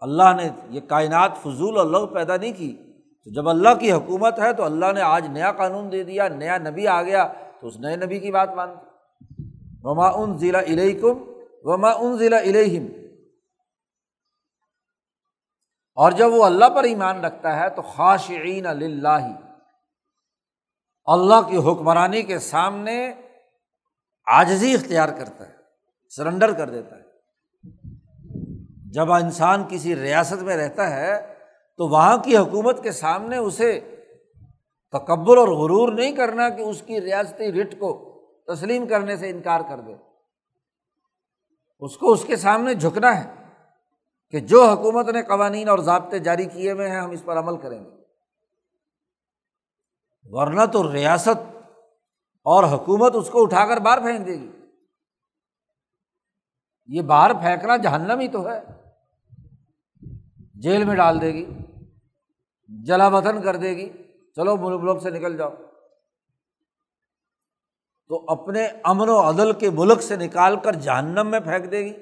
اللہ 0.00 0.34
نے 0.36 0.48
یہ 0.70 0.80
کائنات 0.80 1.30
فضول 1.42 1.78
اور 1.78 1.86
لغ 1.86 2.14
پیدا 2.14 2.36
نہیں 2.36 2.52
کی۔ 2.52 2.76
تو 3.24 3.30
جب 3.30 3.48
اللہ 3.48 3.74
کی 3.80 3.92
حکومت 3.92 4.38
ہے 4.38 4.52
تو 4.52 4.64
اللہ 4.64 4.92
نے 4.94 5.00
آج 5.00 5.26
نیا 5.26 5.52
قانون 5.52 5.92
دے 5.92 6.04
دیا، 6.04 6.28
نیا 6.28 6.58
نبی 6.58 6.86
آ 6.86 7.02
گیا۔ 7.02 7.32
تو 7.60 7.66
اس 7.66 7.76
نئے 7.76 7.96
نبی 7.96 8.18
کی 8.18 8.30
بات 8.30 8.50
مان 8.50 8.68
وما 9.82 10.08
ان 10.08 10.38
ضلع 10.38 10.60
علیکم 10.60 11.30
وما 11.62 11.90
ان 11.90 12.16
ضلع 12.18 12.38
علیہم 12.38 12.86
اور 15.94 16.12
جب 16.12 16.32
وہ 16.32 16.44
اللہ 16.44 16.64
پر 16.74 16.84
ایمان 16.84 17.24
رکھتا 17.24 17.56
ہے 17.56 17.70
تو 17.70 17.82
خاشعین 17.82 18.66
اللہ 18.66 19.26
اللہ 21.04 21.48
کی 21.48 21.56
حکمرانی 21.56 22.22
کے 22.22 22.38
سامنے 22.38 23.12
آجزی 24.30 24.74
اختیار 24.74 25.08
کرتا 25.08 25.48
ہے، 25.48 25.52
سرنڈر 26.08 26.52
کر 26.52 26.70
دیتا 26.70 26.96
ہے۔ 26.96 27.02
جب 28.90 29.12
انسان 29.12 29.64
کسی 29.68 29.96
ریاست 29.96 30.42
میں 30.42 30.56
رہتا 30.56 30.90
ہے، 30.96 31.34
تو 31.76 31.88
وہاں 31.88 32.16
کی 32.16 32.36
حکومت 32.36 32.82
کے 32.82 32.92
سامنے 32.92 33.36
اسے 33.36 33.96
تکبر 34.92 35.36
اور 35.36 35.48
غرور 35.48 35.92
نہیں 35.92 36.12
کرنا 36.12 36.48
کہ 36.48 36.62
اس 36.62 36.82
کی 36.86 37.00
ریاستی 37.00 37.52
رٹ 37.52 37.74
کو 37.78 38.10
تسلیم 38.46 38.86
کرنے 38.86 39.16
سے 39.16 39.30
انکار 39.30 39.60
کر 39.68 39.80
دے۔ 39.80 39.94
اس 41.80 41.96
کو 41.96 42.12
اس 42.12 42.24
کے 42.24 42.36
سامنے 42.36 42.74
جھکنا 42.74 43.24
ہے 43.24 43.30
کہ 44.30 44.40
جو 44.40 44.64
حکومت 44.64 45.08
نے 45.08 45.22
قوانین 45.22 45.68
اور 45.68 45.78
ضابطے 45.78 46.18
جاری 46.18 46.44
کیے 46.44 46.72
ہوئے 46.72 46.90
ہیں، 46.90 47.00
ہم 47.00 47.10
اس 47.10 47.24
پر 47.24 47.38
عمل 47.38 47.56
کریں 47.56 47.84
گے۔ 47.84 47.90
ورنہ 50.24 50.64
تو 50.72 50.92
ریاست 50.92 51.49
اور 52.42 52.64
حکومت 52.64 53.12
اس 53.14 53.30
کو 53.30 53.42
اٹھا 53.42 53.66
کر 53.66 53.76
باہر 53.76 54.00
پھینک 54.00 54.26
دے 54.26 54.40
گی۔ 54.40 54.50
یہ 56.86 57.02
باہر 57.02 57.32
پھینکنا 57.32 57.76
جہنم 57.76 58.18
ہی 58.18 58.28
تو 58.28 58.48
ہے۔ 58.48 58.60
جیل 60.54 60.84
میں 60.84 60.96
ڈال 60.96 61.20
دے 61.20 61.34
گی، 61.34 61.44
جلا 62.68 63.08
وطن 63.08 63.42
کر 63.42 63.56
دے 63.56 63.76
گی، 63.76 63.88
چلو 64.36 64.56
ملک 64.56 64.80
ملک 64.80 65.02
سے 65.02 65.10
نکل 65.10 65.36
جاؤ۔ 65.36 65.50
تو 68.08 68.24
اپنے 68.28 68.68
امن 68.84 69.08
و 69.08 69.28
عدل 69.28 69.52
کے 69.52 69.70
ملک 69.70 70.02
سے 70.02 70.16
نکال 70.16 70.60
کر 70.60 70.72
جہنم 70.72 71.30
میں 71.30 71.40
پھینک 71.40 71.70
دے 71.70 71.84
گی۔ 71.84 71.92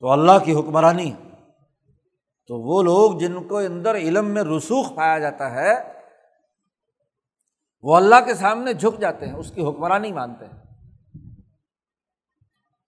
تو 0.00 0.10
اللہ 0.10 0.44
کی 0.44 0.54
حکمرانی۔ 0.54 1.12
تو 2.46 2.60
وہ 2.60 2.82
لوگ 2.82 3.18
جن 3.18 3.48
کو 3.48 3.58
اندر 3.58 3.94
علم 3.94 4.26
میں 4.26 4.42
رسوخ 4.42 4.94
پایا 4.94 5.18
جاتا 5.18 5.50
ہے 5.50 5.93
وہ 7.86 7.96
اللہ 7.96 8.14
کے 8.26 8.34
سامنے 8.34 8.72
جھک 8.72 9.00
جاتے 9.00 9.26
ہیں، 9.26 9.34
اس 9.34 9.50
کی 9.50 9.64
حکمرانی 9.64 10.12
مانتے 10.12 10.44
ہیں۔ 10.44 10.62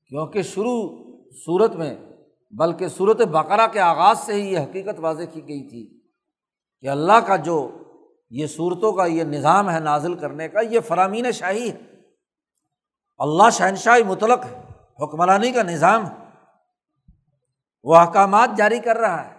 کیونکہ 0.08 0.42
شروع 0.42 0.96
صورت 1.44 1.76
میں، 1.76 1.96
بلکہ 2.50 2.88
صورت 2.88 3.20
بقرہ 3.20 3.66
کے 3.66 3.80
آغاز 3.80 4.18
سے 4.18 4.32
ہی 4.32 4.52
یہ 4.52 4.58
حقیقت 4.58 4.98
واضح 4.98 5.22
کی 5.32 5.48
گئی 5.48 5.68
تھی 5.68 6.00
کہ 6.80 6.88
اللہ 6.88 7.20
کا 7.26 7.36
جو 7.36 7.70
یہ 8.30 8.46
صورتوں 8.46 8.92
کا 8.92 9.06
یہ 9.06 9.24
نظام 9.24 9.70
ہے 9.70 9.80
نازل 9.80 10.14
کرنے 10.14 10.48
کا، 10.48 10.60
یہ 10.60 10.80
فرامین 10.80 11.32
شاہی 11.32 11.70
ہے۔ 11.70 11.78
اللہ 13.18 13.50
شہنشاہی 13.52 14.02
مطلق 14.02 14.44
ہے، 14.44 14.62
حکمرانی 15.04 15.52
کا 15.52 15.62
نظام 15.62 16.06
ہے۔ 16.06 16.26
وہ 17.84 17.96
احکامات 17.96 18.50
جاری 18.56 18.78
کر 18.78 18.96
رہا 18.96 19.30
ہے۔ 19.30 19.34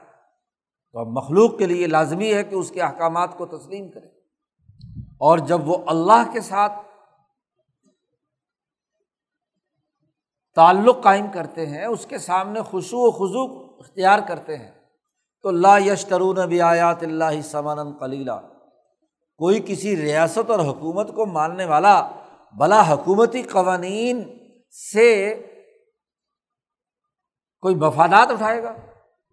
تو 0.91 0.99
اب 0.99 1.07
مخلوق 1.07 1.57
کے 1.57 1.65
لیے 1.65 1.87
لازمی 1.87 2.33
ہے 2.33 2.43
کہ 2.43 2.55
اس 2.55 2.71
کے 2.71 2.81
احکامات 2.81 3.37
کو 3.37 3.45
تسلیم 3.45 3.91
کرے۔ 3.91 4.16
اور 5.21 5.37
جب 5.47 5.67
وہ 5.69 5.77
اللہ 5.87 6.31
کے 6.33 6.41
ساتھ 6.41 6.73
تعلق 10.57 11.03
قائم 11.03 11.25
کرتے 11.31 11.65
ہیں، 11.65 11.85
اس 11.85 12.05
کے 12.05 12.17
سامنے 12.17 12.61
خوشو 12.61 12.97
و 12.97 13.11
خزو 13.11 13.43
اختیار 13.79 14.19
کرتے 14.27 14.57
ہیں، 14.57 14.71
تو 15.41 15.51
لا 15.51 15.77
یشترون 15.77 16.47
بھی 16.47 16.61
آیات 16.61 17.03
اللہ 17.03 17.41
سمن 17.41 17.91
کلیلہ 17.99 18.39
کوئی 19.39 19.59
کسی 19.65 19.95
ریاست 19.95 20.49
اور 20.49 20.59
حکومت 20.59 21.13
کو 21.15 21.25
ماننے 21.25 21.65
والا 21.65 21.95
بلا 22.55 22.81
حکومتی 22.89 23.41
قوانین 23.43 24.23
سے 24.93 25.09
کوئی 27.63 27.75
مفادات 27.75 28.31
اٹھائے 28.31 28.63
گا، 28.63 28.73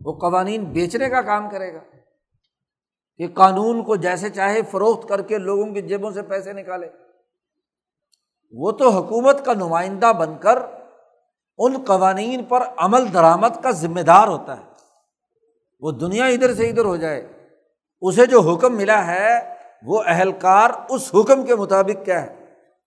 وہ 0.00 0.12
قوانین 0.20 0.64
بیچنے 0.72 1.08
کا 1.08 1.22
کام 1.22 1.48
کرے 1.50 1.72
گا۔ 1.74 1.80
کہ 3.18 3.28
قانون 3.28 3.84
کو 3.84 3.96
جیسے 3.96 4.30
چاہے 4.30 4.62
فروخت 4.70 5.08
کر 5.08 5.22
کے 5.22 5.38
لوگوں 5.38 5.66
کی 5.66 5.82
جیبوں 5.82 6.10
سے 6.10 6.22
پیسے 6.22 6.52
نکالے۔ 6.52 6.88
وہ 8.52 8.70
تو 8.70 8.90
حکومت 8.90 9.44
کا 9.44 9.52
نمائندہ 9.52 10.12
بن 10.12 10.38
کر 10.38 10.58
ان 11.58 11.84
قوانین 11.86 12.44
پر 12.44 12.62
عمل 12.76 13.12
درآمد 13.12 13.62
کا 13.62 13.70
ذمہ 13.70 14.00
دار 14.00 14.28
ہوتا 14.28 14.60
ہے۔ 14.60 14.64
وہ 15.80 15.90
دنیا 15.90 16.24
ادھر 16.24 16.54
سے 16.54 16.70
ادھر 16.70 16.84
ہو 16.84 16.96
جائے۔ 16.96 17.48
اسے 18.00 18.26
جو 18.26 18.40
حکم 18.40 18.76
ملا 18.76 19.06
ہے، 19.06 19.54
وہ 19.82 20.02
اہلکار 20.06 20.70
اس 20.88 21.14
حکم 21.14 21.46
کے 21.46 21.54
مطابق 21.54 22.04
کیا 22.04 22.22
ہے؟ 22.22 22.44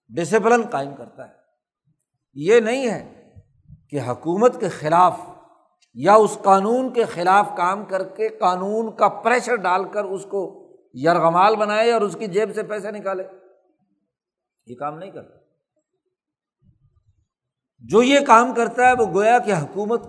ڈسپلن 0.09 0.61
قائم 0.69 0.95
کرتا 0.95 1.27
ہے۔ 1.27 1.33
یہ 2.33 2.59
نہیں 2.59 2.89
ہے 2.89 3.33
کہ 3.89 3.99
حکومت 4.01 4.59
کے 4.59 4.69
خلاف 4.69 5.19
یا 5.99 6.13
اس 6.13 6.37
قانون 6.43 6.93
کے 6.93 7.05
خلاف 7.05 7.49
کام 7.57 7.85
کر 7.85 8.07
کے 8.07 8.29
قانون 8.29 8.95
کا 8.95 9.09
پریشر 9.09 9.55
ڈال 9.55 9.89
کر 9.89 10.03
اس 10.03 10.25
کو 10.29 10.67
یرغمال 10.93 11.55
بنائے 11.55 11.91
اور 11.91 12.01
اس 12.01 12.15
کی 12.19 12.27
جیب 12.27 12.55
سے 12.55 12.63
پیسے 12.63 12.91
نکالے۔ 12.91 13.23
یہ 14.65 14.75
کام 14.75 14.97
نہیں 14.97 15.11
کرتا۔ 15.11 15.37
جو 17.79 18.03
یہ 18.03 18.19
کام 18.27 18.53
کرتا 18.53 18.87
ہے 18.87 18.93
وہ 18.93 19.05
گویا 19.13 19.39
کہ 19.39 19.53
حکومت 19.53 20.01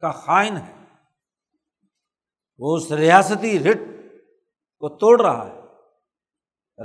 کا 0.00 0.10
خائن 0.10 0.56
ہے۔ 0.56 0.72
وہ 2.58 2.76
اس 2.76 2.92
ریاستی 2.92 3.58
رٹ 3.58 3.78
کو 4.78 4.88
توڑ 4.88 5.20
رہا 5.20 5.46
ہے۔ 5.46 5.60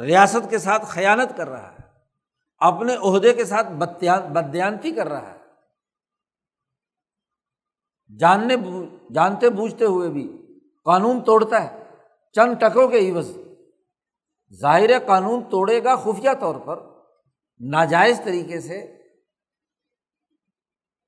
ریاست 0.05 0.49
کے 0.49 0.57
ساتھ 0.57 0.85
خیانت 0.85 1.37
کر 1.37 1.49
رہا 1.49 1.71
ہے۔ 1.71 1.77
اپنے 2.57 2.95
عہدے 2.95 3.33
کے 3.33 3.45
ساتھ 3.45 3.67
بدیانتی 4.33 4.91
کر 4.91 5.07
رہا 5.07 5.33
ہے۔ 5.33 5.38
جاننے 8.17 8.55
جانتے 9.13 9.49
بوجھتے 9.49 9.85
ہوئے 9.85 10.09
بھی 10.09 10.55
قانون 10.85 11.21
توڑتا 11.21 11.63
ہے۔ 11.63 11.83
چند 12.35 12.55
ٹکوں 12.59 12.87
کے 12.87 13.11
عوض۔ 13.11 13.37
ظاہر 14.61 14.99
قانون 14.99 15.43
توڑے 15.43 15.83
گا 15.83 15.95
خفیہ 15.95 16.29
طور 16.39 16.55
پر۔ 16.55 16.79
ناجائز 17.59 18.21
طریقے 18.23 18.59
سے 18.59 18.97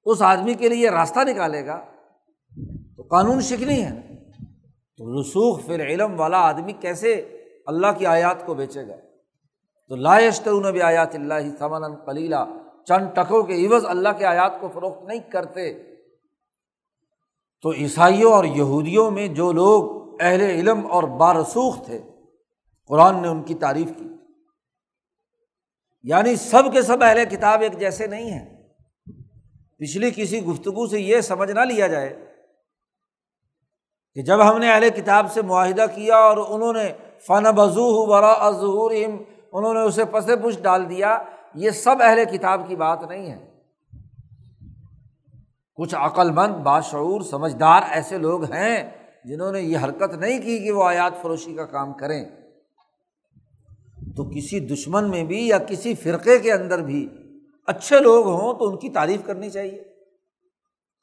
اس 0.05 0.21
آدمی 0.21 0.53
کے 0.53 0.69
لیے 0.69 0.89
راستہ 0.89 1.19
نکالے 1.19 1.65
گا۔ 1.65 1.85
تو 2.95 3.03
قانون 3.03 3.41
شکنی 3.41 3.85
ہے 3.85 4.01
تو 4.97 5.21
رسوخ 5.21 5.65
فر 5.65 5.79
علم 5.79 6.19
والا 6.19 6.37
آدمی 6.37 6.73
کیسے 6.73 7.13
اللہ 7.65 7.87
کی 7.97 8.05
آیات 8.05 8.45
کو 8.45 8.53
بیچے 8.53 8.87
گا؟ 8.87 8.95
تو 9.87 9.95
لا 9.95 10.17
نبی 10.69 10.81
آیات 10.81 11.15
اللہ 11.15 11.33
سمن 11.59 11.95
کلیلہ 12.05 12.45
چند 12.87 13.07
ٹکوں 13.15 13.43
کے 13.43 13.67
عوض 13.67 13.85
اللہ 13.85 14.09
کے 14.17 14.25
آیات 14.25 14.61
کو 14.61 14.69
فروخت 14.73 15.03
نہیں 15.03 15.19
کرتے۔ 15.19 15.90
تو 17.61 17.71
عیسائیوں 17.71 18.33
اور 18.33 18.43
یہودیوں 18.43 19.11
میں 19.11 19.27
جو 19.27 19.51
لوگ 19.51 20.01
اہل 20.19 20.41
علم 20.41 20.91
اور 20.91 21.03
بارسوخ 21.03 21.85
تھے، 21.85 22.01
قرآن 22.87 23.21
نے 23.21 23.27
ان 23.27 23.43
کی 23.43 23.53
تعریف 23.53 23.87
کی۔ 23.97 24.07
یعنی 26.03 26.35
سب 26.35 26.73
کے 26.73 26.81
سب 26.81 27.03
اہل 27.03 27.25
کتاب 27.25 27.61
ایک 27.61 27.79
جیسے 27.79 28.07
نہیں 28.07 28.31
ہیں۔ 28.31 28.61
پچھلی 29.77 30.11
کسی 30.15 30.45
گفتگو 30.45 30.87
سے 30.87 30.99
یہ 30.99 31.21
سمجھ 31.21 31.51
نہ 31.51 31.59
لیا 31.59 31.87
جائے 31.87 32.25
کہ 34.13 34.21
جب 34.21 34.49
ہم 34.49 34.57
نے 34.57 34.71
اہل 34.71 34.89
کتاب 34.89 35.31
سے 35.31 35.41
معاہدہ 35.41 35.85
کیا 35.95 36.17
اور 36.17 36.37
انہوں 36.49 36.73
نے 36.73 36.93
فن 37.27 37.43
بزو 37.43 38.05
برا 38.05 38.51
ظہور 38.51 38.91
انہوں 39.51 39.73
نے 39.73 39.79
اسے 39.79 40.05
پس 40.05 40.25
پش 40.25 40.61
ڈال 40.61 40.89
دیا، 40.89 41.23
یہ 41.55 41.69
سب 41.69 41.95
اہل 42.01 42.25
کتاب 42.25 42.61
کی 42.67 42.75
بات 42.75 43.03
نہیں 43.03 43.31
ہے۔ 43.31 43.50
کچھ 45.81 45.95
عقل 45.95 46.31
مند 46.31 46.55
باشعور، 46.55 47.21
سمجھدار 47.21 47.81
ایسے 47.89 48.17
لوگ 48.17 48.43
ہیں 48.43 48.89
جنہوں 49.25 49.51
نے 49.51 49.61
یہ 49.61 49.77
حرکت 49.77 50.15
نہیں 50.15 50.41
کی 50.41 50.59
کہ 50.59 50.71
وہ 50.71 50.83
آیات 50.83 51.11
فروشی 51.21 51.55
کا 51.55 51.65
کام 51.65 51.93
کریں۔ 51.93 52.25
تو 54.15 54.23
کسی 54.29 54.59
دشمن 54.59 55.09
میں 55.09 55.23
بھی 55.23 55.47
یا 55.47 55.57
کسی 55.57 55.95
فرقے 55.95 56.39
کے 56.39 56.53
اندر 56.53 56.81
بھی 56.81 57.09
اچھے 57.67 57.99
لوگ 57.99 58.27
ہوں 58.27 58.53
تو 58.53 58.69
ان 58.69 58.77
کی 58.77 58.89
تعریف 58.89 59.21
کرنی 59.25 59.49
چاہیے۔ 59.49 59.83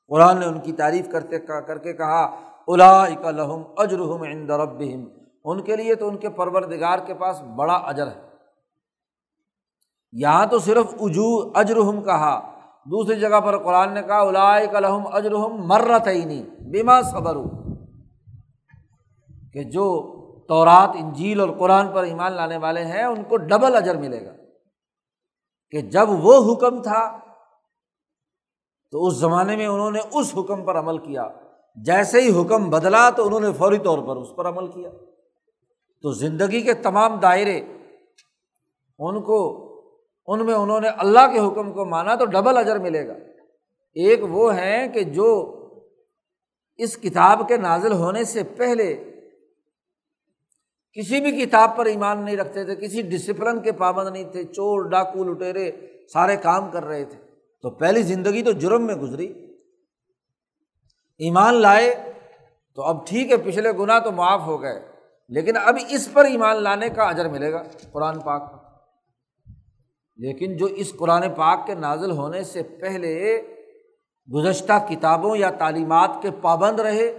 قرآن 0.08 0.40
نے 0.40 0.46
ان 0.46 0.60
کی 0.60 0.72
تعریف 0.72 1.08
کرتے 1.12 1.38
کر 1.38 1.78
کے 1.78 1.92
کہا 1.92 2.40
الا 2.68 3.08
لہم 3.08 3.62
اجرحم 3.76 4.22
عند 4.22 4.50
ربہم۔ 4.50 5.04
ان 5.44 5.62
کے 5.62 5.76
لیے 5.76 5.94
تو 5.94 6.08
ان 6.08 6.16
کے 6.16 6.28
پروردگار 6.28 6.98
کے 6.98 7.14
پاس 7.14 7.40
بڑا 7.40 7.74
اجر 7.74 8.06
ہے۔ 8.06 8.20
یہاں 10.12 10.46
تو 10.46 10.58
صرف 10.58 10.94
اجو 11.00 11.52
اجرحم 11.54 12.02
کہا۔ 12.04 12.57
دوسری 12.90 13.20
جگہ 13.20 13.40
پر 13.40 13.58
قرآن 13.58 13.94
نے 13.94 14.02
کہا 14.02 14.20
الا 14.20 14.80
لہم 14.80 15.06
اجرحم 15.12 15.66
مرت 15.66 16.08
بیما 16.60 17.02
صبر 17.02 17.36
کہ 19.52 19.62
جو 19.64 20.14
تورات، 20.48 20.90
انجیل 20.94 21.40
اور 21.40 21.48
قرآن 21.58 21.88
پر 21.92 22.02
ایمان 22.02 22.32
لانے 22.32 22.56
والے 22.56 22.84
ہیں، 22.84 23.04
ان 23.04 23.24
کو 23.24 23.36
ڈبل 23.36 23.76
اجر 23.76 23.96
ملے 23.96 24.26
گا۔ 24.26 24.32
کہ 25.70 25.80
جب 25.80 26.08
وہ 26.10 26.52
حکم 26.52 26.82
تھا، 26.82 27.18
تو 28.90 29.06
اس 29.06 29.14
زمانے 29.14 29.56
میں 29.56 29.66
انہوں 29.66 29.90
نے 29.90 29.98
اس 30.12 30.34
حکم 30.38 30.64
پر 30.64 30.78
عمل 30.78 30.98
کیا۔ 30.98 31.28
جیسے 31.74 32.20
ہی 32.20 32.42
حکم 32.42 32.70
بدلا، 32.70 33.10
تو 33.10 33.26
انہوں 33.26 33.40
نے 33.40 33.52
فوری 33.52 33.78
طور 33.78 33.98
پر 33.98 34.16
اس 34.16 34.28
پر 34.36 34.48
عمل 34.48 34.70
کیا۔ 34.70 34.90
تو 36.02 36.12
زندگی 36.12 36.60
کے 36.60 36.74
تمام 36.74 37.16
دائرے، 37.16 37.60
ان 38.98 39.22
کو 39.22 39.67
ان 40.28 40.46
میں 40.46 40.54
انہوں 40.54 40.80
نے 40.80 40.88
اللہ 40.88 41.32
کے 41.32 41.38
حکم 41.38 41.72
کو 41.72 41.84
مانا 41.84 42.14
تو 42.14 42.24
ڈبل 42.24 42.56
اجر 42.56 42.78
ملے 42.78 43.08
گا۔ 43.08 43.12
ایک 43.94 44.20
وہ 44.22 44.54
ہیں 44.54 44.88
کہ 44.88 45.02
جو 45.02 45.54
اس 46.76 46.96
کتاب 46.96 47.48
کے 47.48 47.56
نازل 47.56 47.92
ہونے 47.92 48.24
سے 48.24 48.42
پہلے 48.42 49.04
کسی 50.92 51.20
بھی 51.20 51.44
کتاب 51.44 51.76
پر 51.76 51.86
ایمان 51.86 52.24
نہیں 52.24 52.36
رکھتے 52.36 52.64
تھے، 52.64 52.74
کسی 52.76 53.02
ڈسپلن 53.02 53.62
کے 53.62 53.72
پابند 53.72 54.08
نہیں 54.08 54.24
تھے، 54.24 54.44
چور، 54.44 54.90
ڈاکو، 54.90 55.24
لٹیرے، 55.24 55.70
سارے 56.12 56.36
کام 56.36 56.70
کر 56.70 56.84
رہے 56.84 57.04
تھے۔ 57.04 57.18
تو 57.62 57.70
پہلی 57.70 58.02
زندگی 58.02 58.42
تو 58.42 58.52
جرم 58.52 58.86
میں 58.86 58.94
گزری۔ 58.94 59.26
ایمان 61.18 61.54
لائے 61.54 62.12
تو 62.74 62.82
اب 62.82 63.06
ٹھیک 63.06 63.30
ہے، 63.30 63.36
پچھلے 63.36 63.72
گنا 63.72 63.98
تو 63.98 64.12
معاف 64.12 64.40
ہو 64.40 64.62
گئے، 64.62 64.88
لیکن 65.28 65.56
اب 65.56 65.76
اس 65.88 66.12
پر 66.12 66.24
ایمان 66.24 66.62
لانے 66.62 66.88
کا 66.88 67.02
اجر 67.02 67.28
ملے 67.28 67.52
گا۔ 67.52 67.62
قرآن 67.92 68.20
پاک۔ 68.20 68.62
کا 68.62 68.67
لیکن 70.18 70.56
جو 70.56 70.66
اس 70.66 70.92
قرآن 70.98 71.22
پاک 71.36 71.66
کے 71.66 71.74
نازل 71.74 72.10
ہونے 72.10 72.42
سے 72.42 72.62
پہلے 72.62 73.42
گزشتہ 74.34 74.72
کتابوں 74.88 75.36
یا 75.36 75.50
تعلیمات 75.50 76.10
کے 76.22 76.30
پابند 76.42 76.80
رہے، 76.80 77.18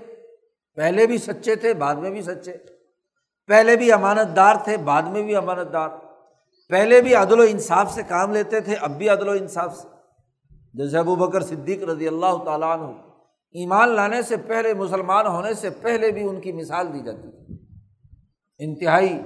پہلے 0.76 1.08
بھی 1.08 1.18
سچے 1.18 1.56
تھے، 1.56 1.74
بعد 1.74 1.96
میں 1.96 2.10
بھی 2.10 2.22
سچے۔ 2.22 2.58
پہلے 3.48 3.76
بھی 3.76 3.92
امانت 3.92 4.36
دار 4.36 4.56
تھے، 4.64 4.78
بعد 4.78 5.04
میں 5.04 5.24
بھی 5.24 5.36
امانت 5.36 5.74
دار 5.74 5.90
پہلے 6.70 7.02
بھی 7.02 7.16
عدل 7.16 7.40
و 7.40 7.44
انصاف 7.50 7.92
سے 7.92 8.02
کام 8.08 8.34
لیتے 8.34 8.60
تھے، 8.60 8.76
اب 8.76 8.98
بھی 8.98 9.10
عدل 9.10 9.28
و 9.28 9.32
انصاف 9.32 9.78
سے۔ 9.78 9.88
جیسے 10.74 10.98
ابو 10.98 11.16
بکر 11.16 11.42
صدیق 11.42 11.84
رضی 11.84 12.08
اللہ 12.08 12.44
تعالیٰ 12.46 12.80
عنہ۔ 12.80 12.98
ایمان 13.52 13.90
لانے 13.90 14.22
سے 14.22 14.36
پہلے، 14.38 14.74
مسلمان 14.74 15.28
ہونے 15.28 15.54
سے 15.54 15.70
پہلے 15.70 16.12
بھی 16.12 16.24
ان 16.24 16.42
کی 16.42 16.52
مثال 16.52 16.94
دی 16.94 17.00
جاتی 17.00 17.46
تھی۔ 17.46 17.58
انتہائی 18.60 19.22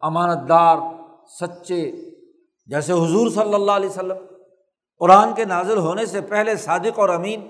امانت 0.00 0.48
دار 0.48 0.76
سچے 1.40 2.05
جیسے 2.66 2.92
حضور 2.92 3.30
صلی 3.30 3.54
اللہ 3.54 3.72
علیہ 3.72 3.88
وسلم 3.88 4.16
قرآن 4.98 5.34
کے 5.34 5.44
نازل 5.44 5.78
ہونے 5.78 6.06
سے 6.06 6.20
پہلے 6.20 6.56
صادق 6.56 6.98
اور 6.98 7.08
امین، 7.08 7.48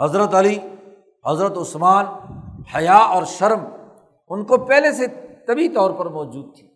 حضرت 0.00 0.34
علی، 0.34 0.58
حضرت 1.26 1.58
عثمان، 1.58 2.06
حیا 2.76 2.96
اور 2.96 3.24
شرم 3.24 3.60
ان 4.28 4.44
کو 4.44 4.64
پہلے 4.64 4.92
سے 4.92 5.06
طبی 5.46 5.68
طور 5.68 5.90
پر 5.90 6.06
موجود 6.06 6.56
تھی۔ 6.56 6.68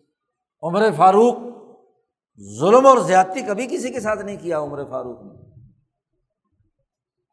عمر 0.61 0.91
فاروق 0.97 1.35
ظلم 2.59 2.85
اور 2.85 2.97
زیادتی 2.97 3.41
کبھی 3.41 3.67
کسی 3.67 3.89
کے 3.89 3.99
ساتھ 3.99 4.19
نہیں 4.19 4.37
کیا 4.37 4.59
عمر 4.59 4.83
فاروق 4.89 5.23
نے۔ 5.23 5.61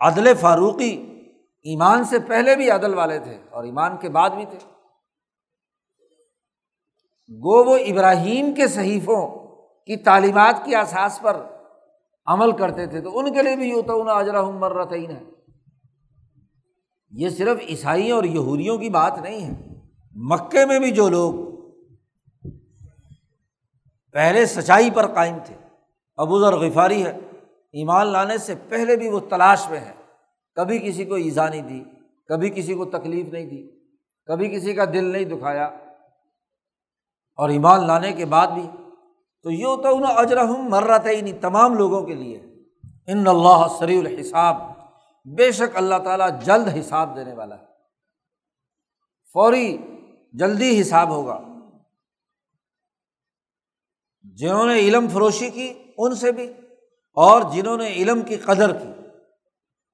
عدل 0.00 0.34
فاروقی 0.34 1.20
ایمان 1.62 2.04
سے 2.04 2.18
پہلے 2.18 2.56
بھی 2.56 2.70
عدل 2.70 2.94
والے 2.94 3.18
تھے 3.18 3.38
اور 3.50 3.64
ایمان 3.64 3.96
کے 3.96 4.08
بعد 4.08 4.30
بھی 4.30 4.44
تھے۔ 4.44 4.71
گو 7.32 7.64
وہ 7.64 7.76
ابراہیم 7.76 8.54
کے 8.54 8.66
صحیفوں 8.68 9.26
کی 9.86 9.96
تعلیمات 9.96 10.64
کی 10.64 10.74
احساس 10.74 11.20
پر 11.22 11.36
عمل 12.26 12.52
کرتے 12.52 12.86
تھے 12.86 13.00
تو 13.00 13.18
ان 13.18 13.32
کے 13.34 13.42
لیے 13.42 13.56
بھی 13.56 13.68
یوں 13.68 13.82
تو 13.82 14.00
انہیں 14.00 14.16
اجرا 14.16 14.40
ہے 15.10 15.22
یہ 17.12 17.28
صرف 17.28 17.60
عیسائیوں 17.68 18.16
اور 18.16 18.24
یہودیوں 18.24 18.78
کی 18.78 18.88
بات 18.88 19.18
نہیں 19.18 19.40
ہے 19.40 19.54
مکے 20.16 20.64
میں 20.66 20.78
بھی 20.78 20.90
جو 20.90 21.08
لوگ 21.08 21.34
پہلے 24.12 24.46
سچائی 24.46 24.90
پر 24.90 25.06
قائم 25.06 25.36
تھے، 25.46 25.54
ابو 26.16 26.40
ذر 26.40 26.52
غفاری 26.52 27.04
ہے، 27.04 27.18
ایمان 27.72 28.06
لانے 28.06 28.38
سے 28.38 28.54
پہلے 28.68 28.96
بھی 28.96 29.08
وہ 29.08 29.20
تلاش 29.20 29.70
میں 29.70 29.80
ہے 29.80 29.92
کبھی 30.54 30.78
کسی 30.78 31.04
کو 31.04 31.14
ایزا 31.14 31.48
نہیں 31.48 31.62
دی، 31.62 31.82
کبھی 32.28 32.50
کسی 32.50 32.74
کو 32.74 32.84
تکلیف 32.84 33.26
نہیں 33.32 33.46
دی، 33.46 33.62
کبھی 34.26 34.48
کسی 34.48 34.72
کا 34.74 34.84
دل 34.84 35.04
نہیں 35.04 35.24
دکھایا۔ 35.24 35.70
اور 37.34 37.48
ایمان 37.48 37.86
لانے 37.86 38.12
کے 38.12 38.24
بعد 38.24 38.46
بھی 38.46 38.68
تو 39.42 39.50
یہ 39.50 39.64
ہوتا 39.64 39.88
انہیں 39.88 40.16
اجرحم 40.16 40.70
مر 40.70 40.82
رہا 40.82 40.96
تھا 40.96 41.10
ہی 41.10 41.20
نہیں 41.20 41.40
تمام 41.40 41.74
لوگوں 41.74 42.02
کے 42.02 42.14
لیے۔ 42.14 42.36
ان 43.06 43.26
اللہ 43.26 43.66
سری 43.78 43.98
الحساب۔ 43.98 44.56
بے 45.24 45.52
شک 45.52 45.76
اللہ 45.76 45.94
تعالیٰ 46.04 46.40
جلد 46.40 46.68
حساب 46.80 47.16
دینے 47.16 47.34
والا 47.34 47.58
ہے۔ 47.58 47.64
فوری 49.32 49.78
جلدی 50.32 50.80
حساب 50.80 51.10
ہوگا۔ 51.10 51.40
جنہوں 54.22 54.66
نے 54.66 54.74
علم 54.74 55.08
فروشی 55.08 55.50
کی، 55.50 55.72
ان 55.98 56.14
سے 56.14 56.32
بھی۔ 56.32 56.52
اور 57.14 57.42
جنہوں 57.52 57.76
نے 57.76 57.92
علم 57.92 58.22
کی 58.22 58.36
قدر 58.36 58.72
کی۔ 58.72 58.88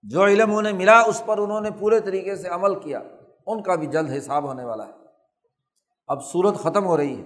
جو 0.02 0.24
علم 0.24 0.56
انہیں 0.56 0.72
ملا، 0.72 1.00
اس 1.00 1.22
پر 1.26 1.38
انہوں 1.38 1.60
نے 1.60 1.70
پورے 1.78 2.00
طریقے 2.00 2.36
سے 2.36 2.48
عمل 2.48 2.80
کیا۔ 2.80 3.00
ان 3.46 3.62
کا 3.62 3.74
بھی 3.74 3.86
جلد 3.86 4.10
حساب 4.18 4.44
ہونے 4.44 4.64
والا 4.64 4.86
ہے۔ 4.86 5.07
اب 6.08 6.24
صورت 6.24 6.56
ختم 6.56 6.84
ہو 6.84 6.96
رہی 6.96 7.20
ہے۔ 7.20 7.24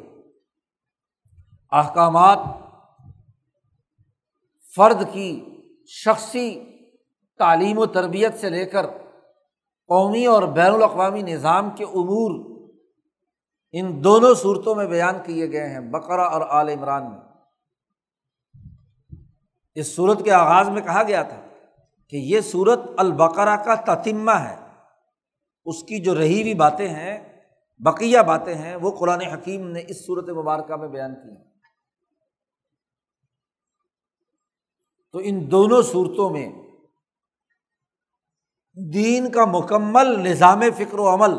احکامات 1.72 2.38
فرد 4.76 5.12
کی 5.12 5.44
شخصی 5.86 6.64
تعلیم 7.38 7.78
و 7.78 7.86
تربیت 7.86 8.40
سے 8.40 8.50
لے 8.50 8.66
کر 8.66 8.86
قومی 9.86 10.26
اور 10.26 10.42
بین 10.42 10.72
الاقوامی 10.74 11.22
نظام 11.22 11.70
کے 11.70 11.84
امور 11.84 12.52
ان 13.72 14.04
دونوں 14.04 14.34
صورتوں 14.34 14.74
میں 14.74 14.86
بیان 14.86 15.14
کیے 15.26 15.52
گئے 15.52 15.68
ہیں 15.68 15.80
بقرا 15.80 16.24
اور 16.24 16.40
عال 16.40 16.68
عمران 16.68 17.10
میں۔ 17.10 17.18
اس 19.74 19.96
صورت 19.96 20.24
کے 20.24 20.32
آغاز 20.32 20.68
میں 20.68 20.82
کہا 20.82 21.02
گیا 21.02 21.22
تھا 21.22 21.40
کہ 22.08 22.16
یہ 22.16 22.40
صورت 22.40 22.80
البقرا 22.96 23.56
کا 23.56 23.74
تتمہ 23.74 24.30
ہے۔ 24.30 24.56
اس 25.64 25.82
کی 25.82 25.98
جو 25.98 26.14
رہی 26.14 26.42
ہوئی 26.42 26.54
باتیں 26.54 26.88
ہیں 26.88 27.31
بقیہ 27.78 28.18
باتیں 28.18 28.54
ہیں، 28.54 28.76
وہ 28.76 28.90
قرآن 28.90 29.20
حکیم 29.20 29.70
نے 29.70 29.82
اس 29.88 30.06
صورت 30.06 30.28
مبارکہ 30.28 30.76
میں 30.76 30.88
بیان 30.88 31.14
کی 31.14 31.36
ہیں۔ 31.36 31.44
تو 35.12 35.20
ان 35.24 35.50
دونوں 35.50 35.82
صورتوں 35.82 36.30
میں 36.30 36.52
دین 38.92 39.30
کا 39.30 39.44
مکمل 39.44 40.20
نظام 40.20 40.60
فکر 40.76 40.98
و 40.98 41.08
عمل، 41.08 41.34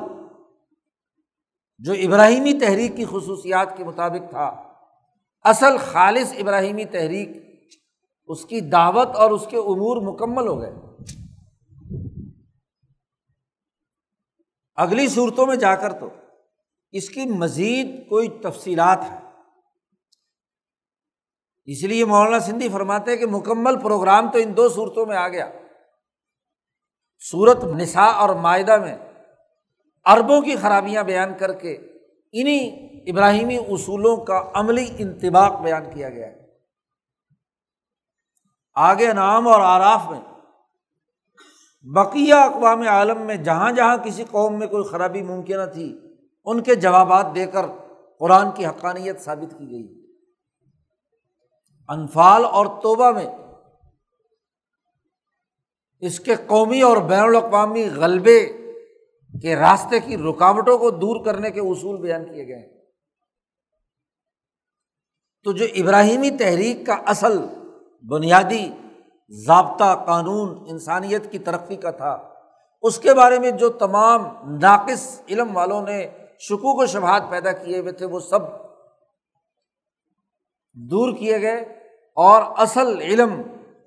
جو 1.78 1.94
ابراہیمی 1.94 2.54
تحریک 2.60 2.96
کی 2.98 3.06
خصوصیات 3.06 3.78
کے 3.78 3.84
مطابق 3.84 4.30
تھا، 4.30 4.46
اصل 5.46 5.78
خالص 5.78 6.34
ابراہیمی 6.40 6.86
تحریک 6.86 7.30
اس 8.26 8.46
کی 8.46 8.60
دعوت 8.62 9.08
اور 9.08 9.32
اس 9.32 9.48
کے 9.50 9.58
امور 9.58 10.14
مکمل 10.14 10.48
ہو 10.48 10.62
گئے۔ 10.62 10.74
اگلی 14.76 15.08
صورتوں 15.08 15.46
میں 15.46 15.56
جا 15.56 15.76
کر 15.76 15.94
تو 15.94 16.10
اس 16.94 17.10
کی 17.10 17.26
مزید 17.26 18.10
کوئی 18.10 18.28
تفصیلات 18.28 19.00
ہیں۔ 19.02 19.32
اس 21.66 21.84
لیے 21.84 22.06
مولانا 22.06 22.40
سندھی 22.40 22.70
فرماتے 22.70 23.18
کہ 23.18 23.26
مکمل 23.26 23.80
پروگرام 23.80 24.32
تو 24.32 24.38
ان 24.38 24.58
دو 24.58 24.70
صورتوں 24.70 25.06
میں 25.06 25.18
آ 25.18 25.28
گیا۔ 25.28 25.52
صورت 27.32 27.64
نسا 27.64 28.04
اور 28.04 28.30
معاہدہ 28.30 28.78
میں 28.78 28.98
اربوں 30.06 30.42
کی 30.42 30.56
خرابیاں 30.56 31.04
بیان 31.04 31.38
کر 31.38 31.54
کے 31.54 31.74
انہیں 32.32 32.90
ابراہیمی 33.12 33.58
اصولوں 33.58 34.18
کا 34.18 34.52
عملی 34.54 34.88
انتباق 34.98 35.62
بیان 35.62 35.84
کیا 35.94 36.10
گیا 36.10 36.28
ہے۔ 36.28 36.44
آگے 38.74 39.14
نام 39.14 39.48
اور 39.48 39.62
آراف 39.62 40.02
میں 40.10 40.22
بقیہ 41.82 42.34
اقوام 42.34 42.82
عالم 42.82 43.22
میں 43.22 43.36
جہاں 43.36 43.72
جہاں 43.72 43.98
کسی 43.98 44.24
قوم 44.32 44.60
میں 44.60 44.68
کوئی 44.68 44.84
خرابی 44.84 45.22
ممکنہ 45.22 45.66
تھی 45.74 46.13
ان 46.46 46.64
کے 46.64 46.76
جوابات 46.76 47.36
دے 47.36 47.46
کر 47.46 47.66
قرآن 48.20 48.52
کی 48.52 48.66
حقانیت 48.66 49.22
ثابت 49.22 49.52
کی 49.60 49.72
گئی۔ 49.72 50.16
انفال 51.90 52.46
اور 52.46 52.66
توبہ 52.66 53.12
میں 53.12 53.28
اس 56.00 56.20
کے 56.20 56.36
قومی 56.48 56.82
اور 56.82 56.98
بین 56.98 57.20
الاقوامی 57.20 57.90
غلبے 57.90 58.46
کے 59.42 59.56
راستے 59.56 60.00
کی 60.00 60.18
رکاوٹوں 60.18 60.78
کو 60.78 60.90
دور 60.90 61.26
کرنے 61.26 61.52
کے 61.52 61.60
اصول 61.60 62.02
بیان 62.02 62.26
کیے 62.26 62.48
گئے۔ 62.48 62.56
ہیں 62.56 62.84
تو 65.44 65.52
جو 65.52 65.66
ابراہیمی 65.76 66.30
تحریک 66.30 66.86
کا 66.86 66.94
اصل 66.94 67.38
بنیادی 68.10 68.70
ضابطہ 69.30 70.04
قانون 70.06 70.66
انسانیت 70.68 71.32
کی 71.32 71.40
ترقی 71.40 71.76
کا 71.76 71.92
تھا، 71.92 72.30
اس 72.82 73.00
کے 73.00 73.14
بارے 73.14 73.40
میں 73.40 73.52
جو 73.52 73.70
تمام 73.70 74.22
ناقص 74.62 75.22
علم 75.30 75.58
والوں 75.58 75.82
نے 75.82 76.08
شکوک 76.48 76.80
و 76.80 76.86
شبہات 76.86 77.30
پیدا 77.30 77.52
کیے 77.52 77.80
ہوئے 77.80 77.92
تھے، 77.92 78.06
وہ 78.06 78.20
سب 78.20 78.42
دور 80.78 81.16
کیے 81.18 81.42
گئے 81.42 81.60
اور 82.18 82.42
اصل 82.58 83.02
علم 83.02 83.42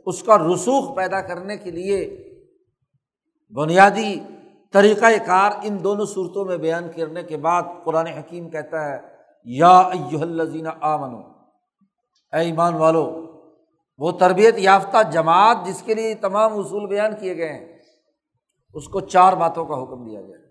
اس 0.06 0.22
کا 0.22 0.36
رسوخ 0.38 0.94
پیدا 0.96 1.20
کرنے 1.20 1.56
کے 1.56 1.70
لیے 1.70 1.98
بنیادی 3.54 4.14
طریقۂ 4.74 5.18
کار 5.26 5.50
ان 5.62 5.82
دونوں 5.84 6.06
صورتوں 6.06 6.44
میں 6.44 6.56
بیان 6.56 6.90
کرنے 6.92 7.22
کے 7.22 7.36
بعد 7.36 7.62
قرآن 7.84 8.06
حکیم 8.06 8.48
کہتا 8.50 8.84
ہے، 8.84 8.98
یا 9.46 9.76
الزین 9.78 10.66
آ 10.80 10.96
منو 10.96 11.20
اے 12.32 12.40
ایمان 12.40 12.74
والو، 12.74 13.04
وہ 14.00 14.10
تربیت 14.12 14.54
یافتہ 14.58 15.02
جماعت 15.12 15.66
جس 15.66 15.82
کے 15.82 15.94
لیے 15.94 16.14
تمام 16.20 16.58
اصول 16.58 16.86
بیان 16.86 17.14
کیے 17.20 17.36
گئے 17.36 17.52
ہیں، 17.52 17.78
اس 18.74 18.88
کو 18.88 19.00
چار 19.08 19.32
باتوں 19.32 19.64
کا 19.64 19.82
حکم 19.82 20.04
دیا 20.04 20.20
گیا۔ 20.20 20.44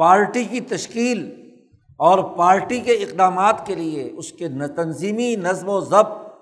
پارٹی 0.00 0.44
کی 0.44 0.60
تشکیل 0.60 1.50
اور 1.98 2.36
پارٹی 2.36 2.80
کے 2.80 2.92
اقدامات 2.92 3.66
کے 3.66 3.74
لیے، 3.74 4.10
اس 4.16 4.32
کے 4.32 4.48
تنظیمی 4.48 5.36
نظم 5.36 5.68
و 5.68 5.80
ضبط 5.80 6.32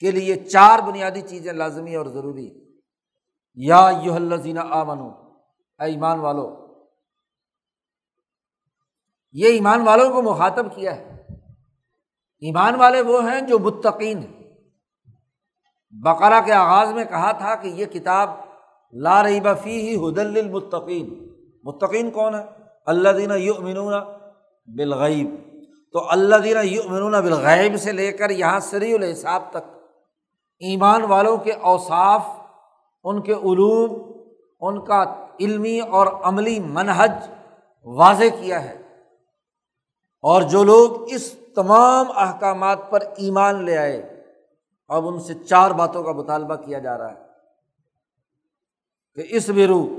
کے 0.00 0.10
لیے 0.10 0.36
چار 0.36 0.78
بنیادی 0.78 1.20
چیزیں 1.20 1.52
لازمی 1.52 1.94
اور 1.94 2.06
ضروری۔ 2.06 2.50
یا 3.54 3.90
یو 4.02 4.14
الزین 4.14 4.58
آ 4.58 4.84
منو 4.84 5.08
اے 5.78 5.84
ایمان 5.84 6.20
والو، 6.20 6.76
یہ 9.32 9.48
ایمان 9.48 9.80
والوں 9.80 10.12
کو 10.12 10.22
مخاطب 10.22 10.74
کیا 10.74 10.96
ہے۔ 10.96 11.26
ایمان 12.40 12.74
والے 12.74 13.00
وہ 13.00 13.32
ہیں 13.32 13.40
جو 13.40 13.58
متقین 13.58 14.18
ہیں۔ 14.18 14.54
بقرا 15.90 16.40
کے 16.40 16.52
آغاز 16.52 16.92
میں 16.92 17.04
کہا 17.04 17.32
تھا 17.32 17.54
کہ 17.54 17.68
یہ 17.68 17.86
کتاب 17.86 18.30
لا 18.92 19.22
رہی 19.22 19.40
بفی 19.40 19.88
ہی 19.88 19.96
حدل 19.96 20.38
المطقین 20.38 21.28
متقین 21.64 22.10
کون 22.10 22.34
ہے؟ 22.34 22.67
اللہ 22.88 23.08
دینا 23.08 23.34
یو 23.34 23.54
امنون 23.54 23.94
بالغیب۔ 24.66 25.34
تو 25.92 26.10
اللہ 26.10 26.36
دینا 26.36 26.60
یو 26.60 26.82
امنون 26.88 27.12
بالغیب 27.12 27.76
سے 27.76 27.92
لے 27.92 28.12
کر 28.12 28.30
یہاں 28.30 28.60
سری 28.60 28.94
الحساب 28.94 29.42
تک، 29.50 29.78
ایمان 30.58 31.02
والوں 31.04 31.36
کے 31.36 31.52
اوصاف، 31.52 32.22
ان 33.04 33.22
کے 33.22 33.32
علوم، 33.32 34.12
ان 34.60 34.84
کا 34.84 35.26
علمی 35.40 35.80
اور 35.80 36.06
عملی 36.06 36.60
منحج 36.60 37.12
واضح 37.84 38.24
کیا 38.40 38.64
ہے۔ 38.64 38.82
اور 40.22 40.42
جو 40.42 40.64
لوگ 40.64 41.12
اس 41.12 41.32
تمام 41.54 42.06
احکامات 42.16 42.78
پر 42.90 43.00
ایمان 43.16 43.64
لے 43.64 43.78
آئے، 43.78 44.24
اب 44.88 45.08
ان 45.08 45.20
سے 45.20 45.34
چار 45.34 45.70
باتوں 45.70 46.02
کا 46.02 46.12
مطالبہ 46.12 46.54
کیا 46.54 46.78
جا 46.78 46.98
رہا 46.98 47.10
ہے 47.10 47.28
کہ 49.14 49.36
اس 49.36 49.48
بیرو 49.48 49.97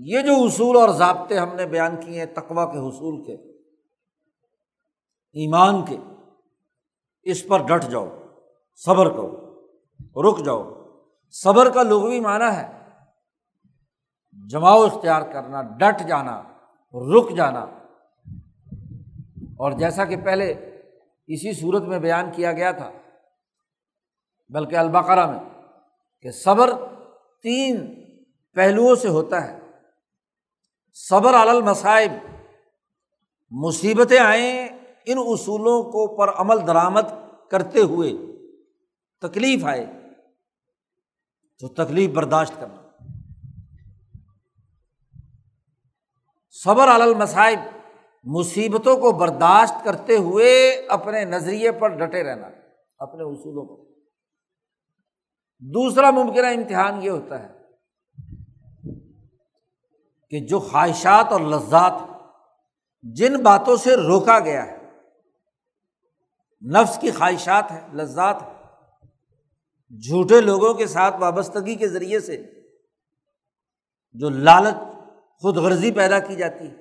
یہ 0.00 0.20
جو 0.20 0.32
اصول 0.34 0.76
اور 0.76 0.88
ضابطے 0.88 1.38
ہم 1.38 1.54
نے 1.54 1.66
بیان 1.66 2.00
کیے 2.00 2.18
ہیں 2.18 2.34
تقوا 2.34 2.64
کے، 2.64 2.78
حصول 2.78 3.24
کے، 3.24 3.34
ایمان 5.32 5.84
کے، 5.84 5.96
اس 7.22 7.48
پر 7.48 7.66
ڈٹ 7.66 7.90
جاؤ، 7.90 8.08
صبر 8.74 9.10
کرو، 9.10 9.60
رک 10.22 10.44
جاؤ۔ 10.44 10.74
صبر 11.30 11.70
کا 11.70 11.82
لغوی 11.82 12.20
معنی 12.20 12.56
ہے 12.56 12.78
جماؤ 14.50 14.82
اختیار 14.82 15.22
کرنا، 15.22 15.62
ڈٹ 15.62 16.08
جانا، 16.08 16.42
رک 16.94 17.36
جانا۔ 17.36 17.60
اور 19.56 19.72
جیسا 19.72 20.04
کہ 20.04 20.16
پہلے 20.16 20.50
اسی 21.26 21.52
صورت 21.52 21.82
میں 21.82 21.98
بیان 21.98 22.30
کیا 22.32 22.52
گیا 22.52 22.70
تھا، 22.70 22.90
بلکہ 24.48 24.76
البقرہ 24.76 25.26
میں، 25.26 25.62
کہ 26.22 26.30
صبر 26.30 26.70
تین 27.42 28.04
پہلوؤں 28.54 28.94
سے 28.94 29.08
ہوتا 29.08 29.48
ہے۔ 29.48 29.67
صبر 30.98 31.34
المصائب۔ 31.34 32.12
مصیبتیں 33.50 34.18
آئیں 34.18 34.68
ان 35.06 35.18
اصولوں 35.18 35.82
کو 35.82 36.16
پر 36.16 36.32
عمل 36.34 36.66
درآمد 36.66 37.12
کرتے 37.50 37.80
ہوئے 37.80 38.12
تکلیف 39.20 39.64
آئے 39.64 39.86
تو 41.58 41.68
تکلیف 41.68 42.10
برداشت 42.10 42.52
کرنا۔ 42.60 42.82
صبر 46.50 46.88
المصائب، 46.88 47.58
مصیبتوں 48.24 48.96
کو 48.96 49.12
برداشت 49.12 49.84
کرتے 49.84 50.16
ہوئے 50.16 50.70
اپنے 50.88 51.24
نظریے 51.24 51.72
پر 51.72 51.88
ڈٹے 51.88 52.22
رہنا، 52.22 52.46
اپنے 52.98 53.22
اصولوں 53.22 53.64
کو 53.64 53.84
دوسرا 55.58 56.10
ممکنہ 56.10 56.46
امتحان 56.46 57.02
یہ 57.02 57.10
ہوتا 57.10 57.42
ہے 57.42 57.57
کہ 60.32 60.40
جو 60.40 60.58
خواہشات 60.60 61.32
اور 61.32 61.40
لذات 61.40 61.92
جن 63.02 63.42
باتوں 63.42 63.76
سے 63.76 63.94
روکا 63.96 64.38
گیا 64.38 64.66
ہے، 64.66 64.76
نفس 66.62 66.98
کی 67.00 67.10
خواہشات 67.10 67.70
ہے 67.72 67.80
لذات 67.92 68.42
ہے 68.42 68.56
جھوٹے 70.02 70.40
لوگوں 70.40 70.72
کے 70.74 70.86
ساتھ 70.86 71.14
وابستگی 71.20 71.74
کے 71.74 71.88
ذریعے 71.88 72.20
سے 72.20 72.36
جو 74.16 74.28
لالچ 74.28 74.76
خود 75.42 75.56
غرضی 75.56 75.90
پیدا 75.90 76.18
کی 76.18 76.36
جاتی 76.36 76.66
ہے، 76.66 76.76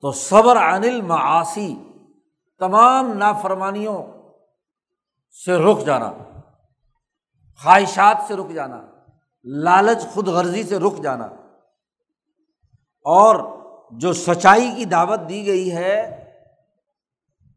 تو 0.00 0.12
صبر 0.12 0.56
انل 0.56 1.00
معاشی 1.00 1.74
تمام 2.60 3.12
نافرمانیوں 3.18 4.02
سے 5.36 5.56
رک 5.56 5.84
جانا، 5.86 6.12
خواہشات 7.60 8.16
سے 8.28 8.36
رک 8.36 8.50
جانا 8.50 8.80
لالچ 9.46 10.06
خود 10.14 10.28
غرضی 10.28 10.62
سے 10.62 10.78
رک 10.78 11.02
جانا۔ 11.02 11.24
اور 13.04 13.56
جو 13.90 14.12
سچائی 14.12 14.70
کی 14.76 14.84
دعوت 14.84 15.20
دی 15.28 15.46
گئی 15.46 15.76
ہے، 15.76 16.24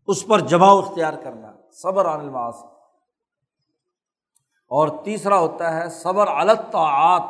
اس 0.07 0.27
پر 0.27 0.39
جماؤ 0.39 0.79
اختیار 0.79 1.13
کرنا، 1.23 1.51
صبر 1.71 2.05
عن 2.05 2.19
المعاصی۔ 2.19 2.67
اور 4.67 4.87
تیسرا 5.03 5.39
ہوتا 5.39 5.73
ہے، 5.73 5.89
صبر 5.89 6.27
الطاعات۔ 6.27 7.23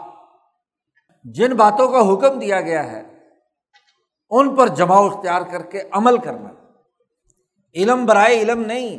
جن 1.24 1.56
باتوں 1.56 1.88
کا 1.88 2.14
حکم 2.14 2.40
دیا 2.40 2.62
گیا 2.62 2.92
ہے، 2.92 3.02
ان 4.30 4.56
پر 4.56 4.68
جماؤ 4.68 5.06
اختیار 5.06 5.42
کر 5.42 5.62
کے 5.62 5.82
عمل 5.92 6.18
کرنا۔ 6.18 6.50
علم 7.74 8.06
برائے 8.06 8.40
علم 8.40 8.62
نہیں، 8.62 8.98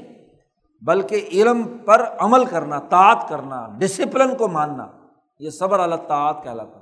بلکہ 0.84 1.28
علم 1.32 1.78
پر 1.78 2.16
عمل 2.18 2.44
کرنا 2.44 2.78
تعت 2.78 3.28
کرنا 3.28 3.68
ڈسپلن 3.78 4.36
کو 4.36 4.48
ماننا۔ 4.48 4.99
یہ 5.40 5.50
صبر 5.50 5.80
اللہ 5.80 5.94
تعت 5.94 6.44
کہلاتا۔ 6.44 6.80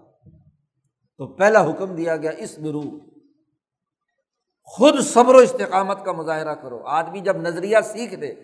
تو 1.18 1.26
پہلا 1.26 1.70
حکم 1.70 1.94
دیا 1.94 2.16
گیا 2.16 2.30
اس 2.38 2.58
برو 2.58 2.82
خود 4.62 5.00
صبر 5.00 5.34
و 5.34 5.38
استقامت 5.38 6.04
کا 6.04 6.12
مظاہرہ 6.12 6.54
کرو۔ 6.54 6.86
آدمی 6.86 7.20
جب 7.20 7.36
نظریہ 7.36 7.76
سیکھ 7.84 8.14
دے، 8.14 8.34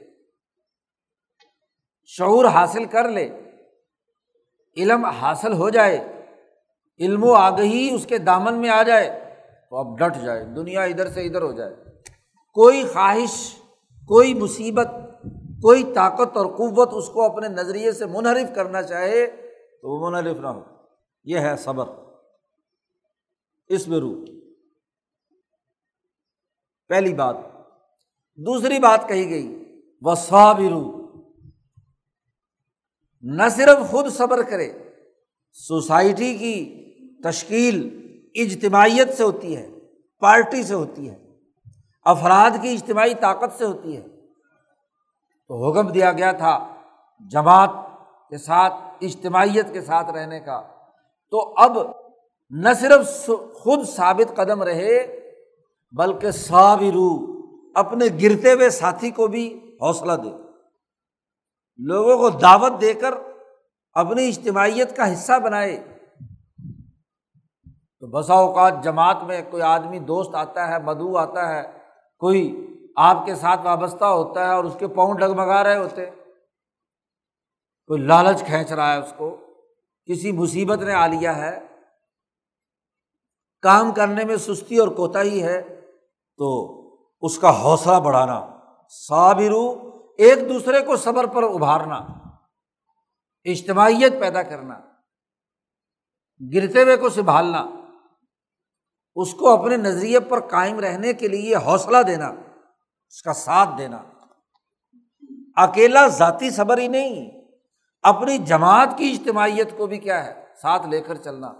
شعور 2.04 2.44
حاصل 2.44 2.84
کر 2.84 3.08
لے، 3.08 3.40
علم 4.76 5.04
حاصل 5.04 5.52
ہو 5.52 5.68
جائے، 5.68 6.22
علم 7.00 7.24
و 7.24 7.32
آگہی 7.32 7.90
اس 7.92 8.06
کے 8.06 8.18
دامن 8.18 8.54
میں 8.54 8.68
آ 8.68 8.82
جائے، 8.82 9.36
تو 9.70 9.76
اب 9.76 9.98
ڈٹ 9.98 10.24
جائے، 10.24 10.44
دنیا 10.44 10.82
ادھر 10.82 11.08
سے 11.08 11.26
ادھر 11.26 11.42
ہو 11.42 11.52
جائے۔ 11.52 11.74
کوئی 12.52 12.82
خواہش، 12.82 13.54
کوئی 14.08 14.34
مصیبت، 14.34 14.88
کوئی 15.62 15.92
طاقت 15.94 16.36
اور 16.36 16.46
قوت 16.46 16.88
اس 16.92 17.08
کو 17.08 17.22
اپنے 17.22 17.48
نظریے 17.48 17.92
سے 17.92 18.06
منحرف 18.06 18.54
کرنا 18.54 18.82
چاہے 18.82 19.43
تو 19.84 19.90
وہ 19.90 20.10
منحرف 20.10 20.36
نہ 20.36 20.46
ہو 20.46 20.64
یہ 21.24 21.38
ہے 21.38 21.56
صبر۔ 21.56 21.84
اس 23.66 23.88
میں 23.88 23.98
روح 23.98 24.24
پہلی 26.88 27.14
بات۔ 27.14 27.36
دوسری 28.36 28.78
بات 28.78 29.08
کہی 29.08 29.30
گئی۔ 29.30 29.64
وہ 30.02 30.14
صابرو 30.14 31.12
نہ 33.22 33.48
صرف 33.50 33.90
خود 33.90 34.12
صبر 34.12 34.42
کرے، 34.42 34.72
سوسائٹی 35.52 36.38
کی 36.38 36.84
تشکیل 37.22 38.00
اجتماعیت 38.34 39.16
سے 39.16 39.22
ہوتی 39.22 39.56
ہے، 39.56 39.68
پارٹی 40.18 40.62
سے 40.62 40.74
ہوتی 40.74 41.10
ہے، 41.10 41.38
افراد 42.04 42.50
کی 42.62 42.68
اجتماعی 42.68 43.14
طاقت 43.14 43.58
سے 43.58 43.64
ہوتی 43.64 43.96
ہے۔ 43.96 44.06
تو 45.48 45.70
حکم 45.70 45.92
دیا 45.92 46.12
گیا 46.12 46.32
تھا 46.32 46.74
جماعت 47.30 47.70
کے 48.30 48.38
ساتھ 48.38 48.74
اجتماعیت 49.06 49.72
کے 49.72 49.80
ساتھ 49.80 50.10
رہنے 50.10 50.40
کا۔ 50.40 50.62
تو 51.30 51.54
اب 51.56 51.78
نہ 52.50 52.68
صرف 52.80 53.30
خود 53.54 53.88
ثابت 53.88 54.36
قدم 54.36 54.62
رہے، 54.62 55.20
بلکہ 55.92 56.30
صابرو، 56.30 57.34
اپنے 57.74 58.04
گرتے 58.22 58.52
ہوئے 58.52 58.70
ساتھی 58.70 59.10
کو 59.10 59.26
بھی 59.26 59.76
حوصلہ 59.82 60.12
دے۔ 60.12 60.28
لوگوں 61.76 62.18
کو 62.18 62.30
دعوت 62.30 62.80
دے 62.80 62.94
کر 62.94 63.14
اپنی 63.92 64.28
اجتماعیت 64.28 64.96
کا 64.96 65.12
حصہ 65.12 65.38
بنائے۔ 65.38 65.82
تو 68.00 68.06
بسا 68.06 68.34
اوقات 68.34 68.84
جماعت 68.84 69.16
میں 69.22 69.40
کوئی 69.50 69.62
آدمی 69.62 69.98
دوست 69.98 70.34
آتا 70.34 70.68
ہے، 70.68 70.78
مدعو 70.78 71.16
آتا 71.16 71.48
ہے، 71.48 71.62
کوئی 72.18 72.66
آپ 72.96 73.26
کے 73.26 73.34
ساتھ 73.34 73.60
وابستہ 73.64 74.04
ہوتا 74.04 74.48
ہے 74.48 74.54
اور 74.54 74.64
اس 74.64 74.76
کے 74.78 74.88
پاؤں 74.88 75.14
ڈگمگا 75.14 75.64
رہے 75.64 75.76
ہوتے۔ 75.76 76.06
کوئی 77.86 78.02
لالچ 78.02 78.44
کھینچ 78.46 78.72
رہا 78.72 78.92
ہے 78.92 78.98
اس 78.98 79.12
کو، 79.16 79.36
کسی 80.08 80.32
مصیبت 80.32 80.82
نے 80.82 80.92
آ 80.92 81.06
لیا 81.06 81.36
ہے، 81.36 81.58
کام 83.62 83.92
کرنے 83.92 84.24
میں 84.24 84.36
سستی 84.36 84.78
اور 84.78 84.88
کوتا 84.88 85.22
ہی 85.22 85.42
ہے، 85.42 85.60
تو 86.38 86.48
اس 87.22 87.38
کا 87.38 87.50
حوصلہ 87.62 88.00
بڑھانا، 88.00 88.40
صابرو 88.90 89.64
ایک 90.18 90.48
دوسرے 90.48 90.80
کو 90.80 90.96
صبر 90.96 91.26
پر 91.26 91.42
ابھارنا، 91.42 91.96
اجتماعیت 93.46 94.20
پیدا 94.20 94.42
کرنا، 94.42 94.80
گرتے 96.40 96.82
ہوئے 96.82 96.96
کو 96.96 97.08
سنبھالنا، 97.08 97.64
اس 99.14 99.34
کو 99.34 99.48
اپنے 99.48 99.76
نظریے 99.76 100.20
پر 100.20 100.40
قائم 100.40 100.80
رہنے 100.80 101.12
کے 101.12 101.28
لیے 101.28 101.56
حوصلہ 101.56 102.02
دینا، 102.06 102.26
اس 102.26 103.22
کا 103.22 103.32
ساتھ 103.32 103.78
دینا۔ 103.78 104.02
اکیلا 105.56 106.06
ذاتی 106.06 106.50
صبر 106.50 106.78
ہی 106.78 106.88
نہیں 106.88 107.43
اپنی 108.04 108.38
جماعت 108.38 108.88
کی 108.98 109.10
اجتماعیت 109.10 109.76
کو 109.76 109.86
بھی 109.86 109.98
کیا 109.98 110.24
ہے؟ 110.24 110.44
ساتھ 110.62 110.86
لے 110.86 111.00
کر 111.00 111.14
چلنا۔ 111.14 111.52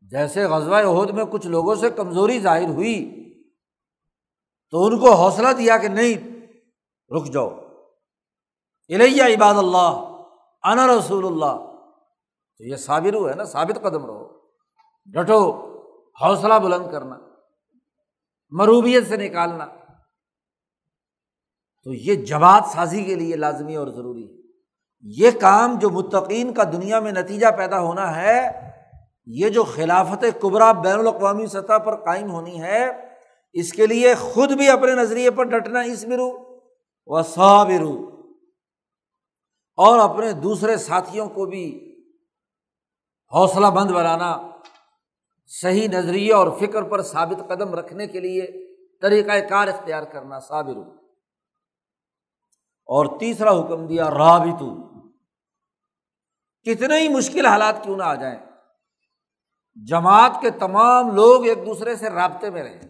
جیسے 0.00 0.44
غزوہ 0.44 0.76
عہد 0.76 1.10
میں 1.10 1.24
کچھ 1.24 1.46
لوگوں 1.46 1.74
سے 1.74 1.90
کمزوری 1.90 2.40
ظاہر 2.40 2.68
ہوئی، 2.68 3.22
تو 4.70 4.84
ان 4.84 4.98
کو 4.98 5.14
حوصلہ 5.14 5.52
دیا 5.52 5.78
کہ 5.78 5.88
نہیں، 5.88 6.14
رک 7.16 7.32
جاؤ۔ 7.32 7.48
الیہ 8.88 9.22
عباد 9.22 9.54
اللہ، 9.54 10.16
انا 10.62 10.86
رسول 10.86 11.26
اللہ۔ 11.26 11.72
تو 12.58 12.64
یہ 12.64 12.76
صابر 12.76 13.30
ہے 13.30 13.34
نا، 13.34 13.44
ثابت 13.44 13.78
قدم 13.82 14.06
رہو۔ 14.06 14.38
ڈٹو، 15.06 15.52
حوصلہ 16.22 16.54
بلند 16.54 16.90
کرنا۔ 16.92 17.16
مروبیت 18.50 19.08
سے 19.08 19.16
نکالنا۔ 19.16 19.66
تو 21.84 21.92
یہ 21.92 22.14
جماعت 22.14 22.64
سازی 22.66 23.04
کے 23.04 23.14
لیے 23.14 23.36
لازمی 23.36 23.76
اور 23.76 23.88
ضروری 23.88 24.30
ہے۔ 24.30 24.45
یہ 25.00 25.30
کام 25.40 25.78
جو 25.78 25.90
متقین 25.90 26.54
کا 26.54 26.64
دنیا 26.64 27.00
میں 27.00 27.12
نتیجہ 27.12 27.46
پیدا 27.56 27.80
ہونا 27.80 28.22
ہے، 28.22 28.70
یہ 29.26 29.48
جو 29.48 29.64
خلافت 29.64 30.24
قبرا 30.40 30.72
بین 30.72 30.98
الاقوامی 30.98 31.46
سطح 31.46 31.78
پر 31.78 31.96
قائم 31.96 32.30
ہونی 32.30 32.62
ہے، 32.62 32.90
اس 33.52 33.72
کے 33.72 33.86
لیے 33.86 34.14
خود 34.14 34.52
بھی 34.52 34.68
اپنے 34.68 34.92
نظریے 34.92 35.30
پر 35.30 35.44
ڈٹنا 35.44 35.80
اس 35.80 36.04
برو 36.04 36.60
و 37.06 37.22
صابرو۔ 37.22 38.10
اور 39.76 39.98
اپنے 39.98 40.32
دوسرے 40.32 40.76
ساتھیوں 40.76 41.28
کو 41.28 41.46
بھی 41.46 41.96
حوصلہ 43.32 43.66
بند 43.66 43.90
بنانا، 43.90 44.50
صحیح 45.46 45.88
نظریے 45.88 46.32
اور 46.32 46.48
فکر 46.60 46.82
پر 46.82 47.02
ثابت 47.02 47.48
قدم 47.48 47.74
رکھنے 47.74 48.06
کے 48.06 48.20
لیے 48.20 48.46
طریقۂ 49.02 49.48
کار 49.48 49.68
اختیار 49.68 50.02
کرنا 50.02 50.40
صابر 50.40 51.05
اور 52.86 53.18
تیسرا 53.20 53.50
حکم 53.50 53.86
دیا، 53.86 54.10
رابطو۔ 54.10 54.86
کتنے 56.62 57.00
ہی 57.00 57.08
مشکل 57.08 57.46
حالات 57.46 57.84
کیوں 57.84 57.96
نہ 57.96 58.02
آ 58.02 58.14
جائیں۔ 58.14 58.38
جماعت 59.86 60.32
کے 60.40 60.50
تمام 60.50 61.14
لوگ 61.14 61.46
ایک 61.46 61.58
دوسرے 61.66 61.96
سے 61.96 62.10
رابطے 62.10 62.50
میں 62.50 62.62
رہیں۔ 62.62 62.80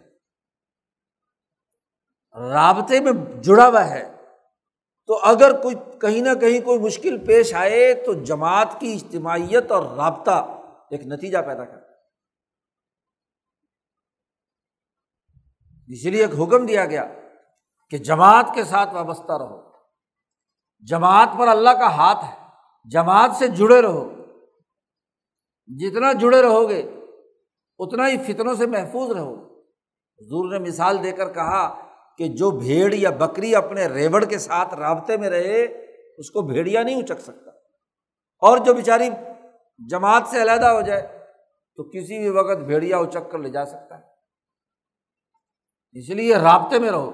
رابطے 2.52 3.00
میں 3.00 3.42
جڑا 3.42 3.68
ہوا 3.68 3.90
ہے۔ 3.90 4.12
تو 5.06 5.18
اگر 5.18 5.62
کوئی 5.62 5.74
کہیں 6.00 6.20
نہ 6.20 6.34
کہیں 6.34 6.60
کوئی 6.60 6.78
مشکل 6.78 7.26
پیش 7.26 7.54
آئے 7.54 7.94
تو 7.94 8.12
جماعت 8.12 8.68
کی 8.80 8.92
اجتماعیت 8.92 9.72
اور 9.72 9.96
رابطہ 9.96 10.60
ایک 10.90 11.06
نتیجہ 11.06 11.38
پیدا 11.38 11.64
کرتا 11.64 11.92
اسی 15.88 16.10
لیے 16.10 16.26
ایک 16.26 16.34
حکم 16.34 16.66
دیا 16.66 16.84
گیا 16.84 17.04
کہ 17.90 17.98
جماعت 17.98 18.46
کے 18.54 18.64
ساتھ 18.64 18.94
وابستہ 18.94 19.32
رہو۔ 19.32 19.65
جماعت 20.80 21.28
پر 21.38 21.48
اللہ 21.48 21.70
کا 21.70 21.96
ہاتھ 21.96 22.24
ہے۔ 22.24 22.46
جماعت 22.90 23.30
سے 23.36 23.48
جڑے 23.48 23.82
رہو۔ 23.82 24.12
جتنا 25.66 26.12
جڑے 26.12 26.42
رہو 26.42 26.68
گے، 26.68 26.80
اتنا 27.78 28.08
ہی 28.08 28.16
فتنوں 28.16 28.54
سے 28.54 28.66
محفوظ 28.66 29.10
رہو۔ 29.10 29.34
حضور 30.18 30.52
نے 30.52 30.58
مثال 30.58 31.02
دے 31.02 31.12
کر 31.12 31.32
کہا 31.32 31.86
کہ 32.18 32.28
جو 32.28 32.50
بھیڑ 32.50 32.94
یا 32.94 33.10
بکری 33.10 33.54
اپنے 33.54 33.86
ریوڑ 33.86 34.24
کے 34.24 34.38
ساتھ 34.38 34.74
رابطے 34.74 35.16
میں 35.16 35.30
رہے، 35.30 35.62
اس 36.18 36.30
کو 36.30 36.42
بھیڑیا 36.42 36.82
نہیں 36.82 37.02
اچک 37.02 37.20
سکتا۔ 37.20 37.50
اور 38.38 38.58
جو 38.58 38.74
بیچاری 38.74 39.08
جماعت 39.90 40.22
سے 40.26 40.42
علیحدہ 40.42 40.66
ہو 40.66 40.80
جائے، 40.80 41.18
تو 41.76 41.84
کسی 41.84 42.18
بھی 42.18 42.28
وقت 42.28 42.58
بھیڑیا 42.58 42.98
اچک 42.98 43.30
کر 43.30 43.38
لے 43.38 43.50
جا 43.50 43.64
سکتا 43.64 43.98
ہے۔ 43.98 44.02
اس 45.92 46.08
لیے 46.08 46.36
رابطے 46.36 46.78
میں 46.78 46.90
رہو۔ 46.90 47.12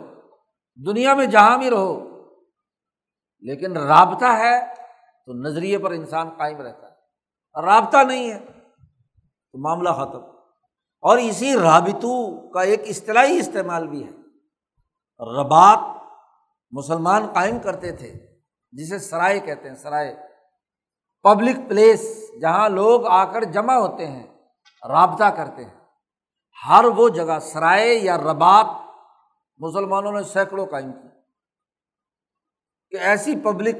دنیا 0.86 1.14
میں 1.14 1.26
جہاں 1.26 1.58
بھی 1.58 1.70
رہو 1.70 2.11
لیکن 3.42 3.76
رابطہ 3.76 4.24
ہے 4.24 4.74
تو 5.26 5.32
نظریے 5.32 5.78
پر 5.78 5.90
انسان 5.90 6.30
قائم 6.30 6.60
رہتا 6.60 6.86
ہے۔ 6.86 6.92
رابطہ 7.62 7.96
نہیں 7.96 8.30
ہے 8.30 8.38
تو 9.52 9.58
معاملہ 9.58 9.88
ختم۔ 9.88 10.20
اور 11.00 11.18
اسی 11.18 11.58
رابطوں 11.58 12.50
کا 12.50 12.62
ایک 12.62 12.80
اصطلاحی 12.86 13.38
استعمال 13.38 13.88
بھی 13.88 14.06
ہے۔ 14.06 14.10
ربات 15.40 15.78
مسلمان 16.70 17.26
قائم 17.34 17.58
کرتے 17.58 17.92
تھے، 17.92 18.12
جسے 18.72 18.98
سرائے 18.98 19.40
کہتے 19.40 19.68
ہیں، 19.68 19.76
سرائے۔ 19.76 20.16
پبلک 21.22 21.56
پلیس، 21.68 22.30
جہاں 22.40 22.68
لوگ 22.68 23.06
آ 23.06 23.24
کر 23.24 23.44
جمع 23.44 23.74
ہوتے 23.74 24.06
ہیں، 24.06 24.26
رابطہ 24.88 25.24
کرتے 25.24 25.64
ہیں۔ 25.64 25.80
ہر 26.68 26.84
وہ 26.84 27.08
جگہ 27.08 27.38
سرائے 27.38 27.94
یا 27.94 28.18
ربات 28.18 28.66
مسلمانوں 29.58 30.12
نے 30.12 30.22
سینکڑوں 30.22 30.66
قائم 30.66 30.92
کی 30.92 31.08
کہ 32.92 32.96
ایسی 32.96 33.40
پبلک 33.40 33.76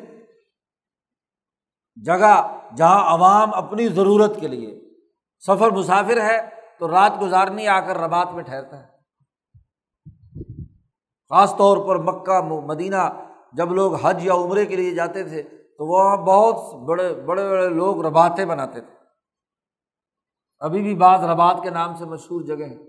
جگہ 2.04 2.58
جہاں 2.76 3.14
عوام 3.14 3.54
اپنی 3.54 3.88
ضرورت 3.88 4.40
کے 4.40 4.48
لیے 4.48 4.90
سفر 5.46 5.70
مسافر 5.70 6.20
ہے 6.20 6.48
تو 6.78 6.88
رات 6.88 7.12
گزارنی 7.20 7.68
آ 7.68 7.80
کر 7.80 7.98
ربات 7.98 8.28
میں 8.32 8.44
ٹھہرتا 8.44 8.86
ہے۔ 8.86 8.92
خاص 11.28 11.56
طور 11.56 11.88
پر 11.88 11.96
مکہ 11.96 12.40
مدینہ، 12.40 13.30
جب 13.52 13.72
لوگ 13.72 13.94
حج 13.94 14.26
یا 14.26 14.34
عمرے 14.34 14.66
کے 14.66 14.76
لیے 14.76 14.94
جاتے 14.94 15.24
تھے 15.24 15.42
تو 15.42 15.86
وہاں 15.86 16.16
بہت 16.16 16.82
بڑے 16.82 17.14
بڑے 17.14 17.48
بڑے 17.48 17.68
لوگ 17.68 18.06
رباتیں 18.06 18.44
بناتے 18.44 18.80
تھے۔ 18.80 18.94
ابھی 20.58 20.82
بھی 20.82 20.94
بعض 20.94 21.24
ربات 21.24 21.56
کے 21.62 21.70
نام 21.70 21.96
سے 21.96 22.04
مشہور 22.04 22.42
جگہ 22.42 22.64
ہیں۔ 22.64 22.84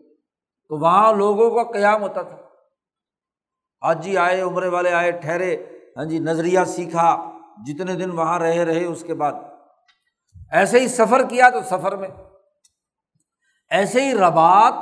تو 0.70 0.80
وہاں 0.80 1.14
لوگوں 1.14 1.50
کا 1.50 1.72
قیام 1.72 2.02
ہوتا 2.02 2.22
تھا۔ 2.22 2.36
حاجی 3.82 4.18
آئے، 4.18 4.42
عمرے 4.42 4.68
والے 4.68 4.92
آئے، 4.92 5.12
ٹھہرے۔ 5.12 5.73
ہاں 5.98 6.06
جی 6.06 6.20
نظریہ 6.20 6.60
سیکھا، 6.68 7.32
جتنے 7.66 7.94
دن 7.94 8.12
وہاں 8.12 8.40
رہے 8.40 8.66
رہے 8.66 8.86
اس 8.86 9.04
کے 9.08 9.14
بعد۔ 9.14 9.34
ایسے 10.52 10.80
ہی 10.80 10.88
سفر 10.88 11.30
کیا 11.30 11.50
تو 11.50 11.62
سفر 11.62 11.96
میں۔ 11.96 12.10
ایسے 13.70 14.02
ہی 14.02 14.14
ربات 14.14 14.74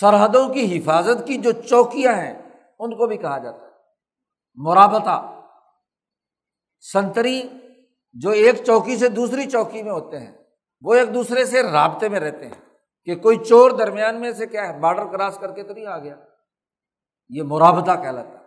سرحدوں 0.00 0.48
کی 0.48 0.78
حفاظت 0.78 1.26
کی 1.26 1.36
جو 1.36 1.52
چوکیاں 1.52 2.12
ہیں، 2.12 2.42
ان 2.78 2.96
کو 2.96 3.06
بھی 3.06 3.16
کہا 3.16 3.38
جاتا 3.38 3.58
ہے۔ 3.58 3.70
مرابطہ۔ 4.54 5.40
سنتری 6.92 7.42
جو 8.12 8.30
ایک 8.30 8.54
چوکی 8.66 8.96
سے 8.96 9.08
دوسری 9.08 9.50
چوکی 9.50 9.82
میں 9.82 9.92
ہوتے 9.92 10.18
ہیں، 10.18 10.32
وہ 10.80 10.94
ایک 10.94 11.14
دوسرے 11.14 11.44
سے 11.44 11.62
رابطے 11.62 12.08
میں 12.08 12.20
رہتے 12.20 12.46
ہیں۔ 12.46 12.70
کہ 13.04 13.16
کوئی 13.16 13.36
چور 13.36 13.70
درمیان 13.70 14.20
میں 14.20 14.32
سے 14.32 14.46
کیا 14.46 14.68
ہے، 14.68 14.78
بارڈر 14.78 15.06
کراس 15.06 15.38
کر 15.38 15.52
کے 15.52 15.62
تو 15.62 15.74
نہیں 15.74 15.86
آ 15.86 15.98
گیا۔ 15.98 16.16
یہ 17.28 17.42
مرابطہ 17.42 17.90
کہلاتا 18.02 18.28
ہے۔ 18.28 18.39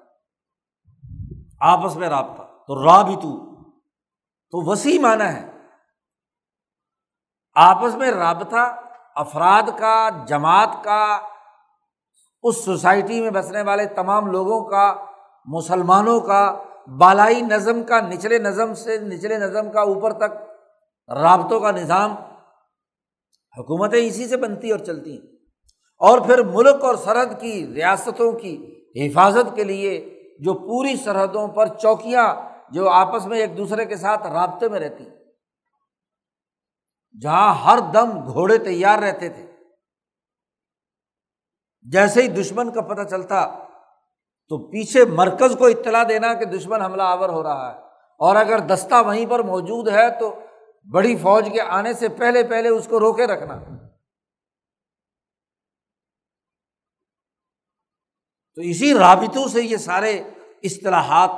آپس 1.64 1.96
میں 1.96 2.10
رابطہ۔ 2.10 2.42
تو 2.68 2.86
رابطو 2.86 3.56
تو 4.52 4.70
وسیع 4.70 5.02
معنی 5.02 5.24
ہے۔ 5.24 5.52
آپس 7.56 7.96
میں 7.96 8.12
رابطہ، 8.12 8.82
افراد 9.16 9.62
کا، 9.80 10.10
جماعت 10.28 10.84
کا، 10.84 11.20
اس 12.44 12.66
سوسائٹی 12.66 13.22
میں 13.22 13.30
بسنے 13.30 13.62
والے 13.62 13.86
تمام 13.86 14.28
لوگوں 14.28 14.70
کا، 14.70 15.06
مسلمانوں 15.46 16.20
کا، 16.20 16.64
بالائی 16.98 17.42
نظم 17.42 17.84
کا، 17.84 18.00
نچلے 18.00 18.40
نظم 18.40 18.74
سے 18.74 18.98
نچلے 18.98 19.38
نظم 19.38 19.72
کا 19.72 19.82
اوپر 19.82 20.14
تک 20.14 20.52
رابطوں 21.12 21.60
کا 21.60 21.72
نظام 21.72 22.12
حکومتیں 23.58 24.08
اسی 24.08 24.28
سے 24.28 24.38
بنتی 24.38 24.72
اور 24.72 24.80
چلتی۔ 24.80 25.12
ہیں 25.12 25.28
اور 26.00 26.20
پھر 26.20 26.44
ملک 26.44 26.84
اور 26.84 26.96
سرحد 26.96 27.42
کی 27.42 27.74
ریاستوں 27.74 28.32
کی 28.32 28.84
حفاظت 28.96 29.56
کے 29.56 29.64
لیے 29.64 30.13
جو 30.40 30.54
پوری 30.54 30.96
سرحدوں 30.96 31.48
پر 31.48 31.68
چوکیاں 31.68 32.36
جو 32.70 32.90
آپس 32.90 33.26
میں 33.26 33.40
ایک 33.40 33.58
دوسرے 33.58 33.86
کے 33.86 33.96
ساتھ 33.96 34.28
رابطے 34.28 34.70
میں 34.70 34.80
رہتی 34.80 35.06
جہاں 37.22 37.56
ہر 37.56 37.80
دم 37.94 38.32
گھوڑے 38.34 38.58
تیار 38.58 39.00
رہتے 39.00 39.30
تھے۔ 39.30 39.52
جیسے 41.82 42.22
ہی 42.22 42.28
دشمن 42.28 42.72
کا 42.72 42.82
پتہ 42.82 43.02
چلتا، 43.02 43.46
تو 44.50 44.58
پیچھے 44.58 45.06
مرکز 45.06 45.56
کو 45.60 45.66
اطلاع 45.66 46.04
دینا 46.10 46.34
کہ 46.34 46.46
دشمن 46.46 46.82
حملہ 46.82 47.04
آور 47.04 47.30
ہو 47.30 47.44
رہا 47.44 47.74
ہے۔ 47.74 47.80
اور 48.20 48.36
اگر 48.36 48.60
دستہ 48.60 49.04
وہیں 49.06 49.26
پر 49.26 49.40
موجود 49.40 49.90
ہے، 49.90 50.20
تو 50.20 50.40
بڑی 50.94 51.16
فوج 51.16 51.50
کے 51.54 51.62
آنے 51.62 51.94
سے 51.94 52.10
پہلے 52.10 52.44
پہلے 52.44 52.70
اس 52.70 52.88
کو 52.88 53.00
روکے 53.00 53.28
رکھنا۔ 53.28 53.83
تو 58.56 58.62
اسی 58.62 58.94
رابطوں 58.94 59.48
سے 59.48 59.64
یہ 59.64 59.78
سارے 59.78 60.24
اصطلاحات 60.64 61.30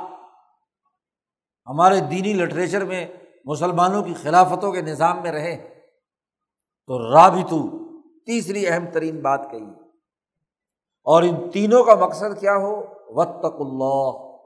ہمارے 1.66 2.00
دینی 2.00 2.32
لٹریچر 2.32 2.84
میں 2.84 3.06
مسلمانوں 3.44 4.02
کی 4.02 4.14
خلافتوں 4.14 4.72
کے 4.72 4.82
نظام 4.82 5.22
میں 5.22 5.32
رہے 5.32 5.80
تو 6.86 7.12
رابطو 7.12 7.88
تیسری 8.26 8.68
اہم 8.68 8.84
ترین 8.92 9.22
بات 9.22 9.40
کہی۔ 9.50 9.70
اور 11.04 11.22
ان 11.22 11.50
تینوں 11.50 11.84
کا 11.84 11.94
مقصد 11.94 12.40
کیا 12.40 12.56
ہو؟ 12.56 12.84
وطق 13.08 13.60
اللہ 13.60 14.36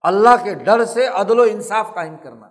اللہ 0.00 0.44
کے 0.44 0.54
ڈر 0.54 0.84
سے 0.84 1.06
عدل 1.06 1.38
و 1.38 1.42
انصاف 1.42 1.94
قائم 1.94 2.16
کرنا۔ 2.22 2.50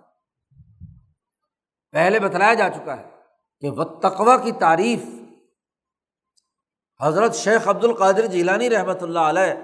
پہلے 1.92 2.20
بتلایا 2.20 2.54
جا 2.54 2.68
چکا 2.68 2.96
ہے 2.96 3.10
کہ 3.60 3.70
وہ 3.70 3.84
کی 4.44 4.52
تعریف 4.52 5.00
حضرت 7.02 7.34
شیخ 7.34 7.68
عبد 7.68 7.84
القادر 7.84 8.26
جیلانی 8.26 8.70
رحمۃ 8.70 9.02
اللہ 9.02 9.18
علیہ 9.18 9.54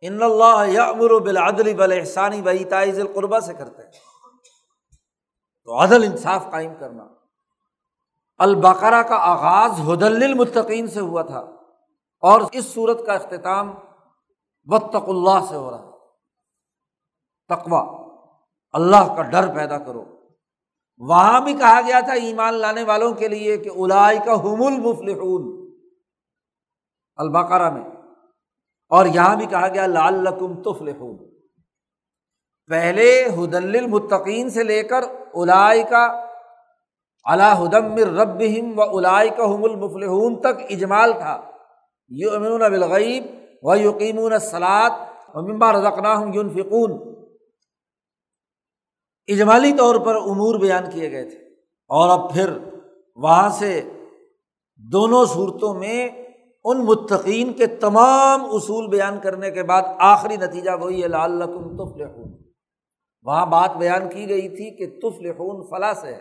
ان 0.00 0.22
اللہ 0.22 0.64
یا 0.66 0.84
امر 0.84 1.10
و 1.10 1.18
بلادلی 1.18 1.74
بل 1.74 1.92
احسانی 1.92 2.64
تائز 2.64 3.00
القربہ 3.00 3.38
سے 3.38 3.54
کرتے 3.54 3.82
ہیں۔ 3.82 3.90
تو 5.64 5.82
عدل 5.82 6.02
انصاف 6.02 6.50
قائم 6.50 6.74
کرنا۔ 6.80 7.06
البقرا 8.38 9.02
کا 9.02 9.16
آغاز 9.16 9.80
حدل 9.80 10.22
المتقین 10.22 10.86
سے 10.86 11.00
ہوا 11.00 11.22
تھا 11.22 11.38
اور 12.20 12.40
اس 12.52 12.64
صورت 12.64 13.06
کا 13.06 13.12
اختتام 13.12 13.74
وطق 14.64 15.08
اللہ 15.08 15.46
سے 15.48 15.54
ہو 15.54 15.70
رہا 15.70 15.90
تقوا 17.54 18.04
اللہ 18.72 19.14
کا 19.16 19.22
ڈر 19.22 19.54
پیدا 19.54 19.78
کرو۔ 19.78 20.04
وہاں 20.98 21.40
بھی 21.40 21.54
کہا 21.54 21.80
گیا 21.86 22.00
تھا 22.00 22.12
ایمان 22.12 22.54
لانے 22.54 22.82
والوں 22.82 23.12
کے 23.12 23.28
لیے 23.28 23.56
کہ 23.56 23.70
الائی 23.76 24.18
کا 24.18 24.32
حم 24.32 24.62
المفلحون۔ 24.62 25.63
البقرا 27.16 27.70
میں۔ 27.70 27.84
اور 28.88 29.06
یہاں 29.06 29.36
بھی 29.36 29.46
کہا 29.46 29.68
گیا 29.68 29.86
لال 29.86 30.14
لقم 30.14 30.62
پہلے 32.70 33.24
حدل 33.24 33.76
المتقین 33.76 34.50
سے 34.50 34.62
لے 34.62 34.82
کر 34.82 35.04
الائی 35.34 35.82
کا 35.82 36.24
اللہ 37.24 37.62
ہدم 37.62 37.96
رب 38.20 38.42
و 38.76 38.98
الائی 38.98 39.30
کا 39.30 39.44
حم 39.44 39.64
المفلحون 39.64 40.40
تک 40.40 40.62
اجمال 40.70 41.12
تھا۔ 41.12 41.50
یو 42.08 42.34
امین 42.34 42.58
بالغیب 42.58 43.24
و 43.62 43.76
یقین 43.76 44.38
سلاد 44.38 44.90
و 45.34 45.52
ممبا 45.52 45.72
رضقنا 45.72 46.14
یون 46.34 46.50
فکون 46.50 47.14
اجمالی 49.26 49.72
طور 49.72 49.94
پر 49.94 50.16
امور 50.16 50.60
بیان 50.60 50.90
کیے 50.90 51.10
گئے 51.10 51.30
تھے۔ 51.30 51.38
اور 51.88 52.18
اب 52.18 52.32
پھر 52.32 52.58
وہاں 53.16 53.48
سے 53.48 53.82
دونوں 54.76 55.24
صورتوں 55.24 55.74
میں 55.74 56.23
ان 56.64 56.84
متقین 56.84 57.52
کے 57.52 57.66
تمام 57.66 58.44
اصول 58.44 58.86
بیان 58.86 59.18
کرنے 59.20 59.50
کے 59.50 59.62
بعد 59.62 59.82
آخری 59.98 60.36
نتیجہ 60.36 60.70
وہی 60.80 61.02
ہے 61.02 61.08
لال 61.08 61.32
لقم 61.32 61.76
تف 61.76 61.96
وہاں 63.24 63.46
بات 63.46 63.76
بیان 63.76 64.08
کی 64.08 64.28
گئی 64.28 64.48
تھی 64.48 64.70
کہ 64.70 64.86
تف 65.00 65.20
لخون 65.20 65.62
فلاں 65.70 65.92
سے 65.94 66.06
ہے، 66.06 66.20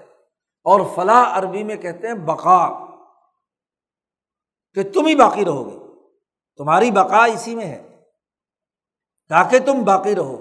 اور 0.65 0.81
فلاح 0.95 1.37
عربی 1.37 1.63
میں 1.63 1.75
کہتے 1.75 2.07
ہیں 2.07 2.13
بقا، 2.13 2.67
کہ 4.77 4.83
تم 4.93 5.05
ہی 5.05 5.15
باقی 5.15 5.45
رہو 5.45 5.63
گے۔ 5.69 5.77
تمہاری 6.59 6.91
بقا 6.91 7.23
اسی 7.25 7.55
میں 7.55 7.65
ہے، 7.65 7.81
تاکہ 9.29 9.59
تم 9.59 9.83
باقی 9.83 10.15
رہو۔ 10.15 10.37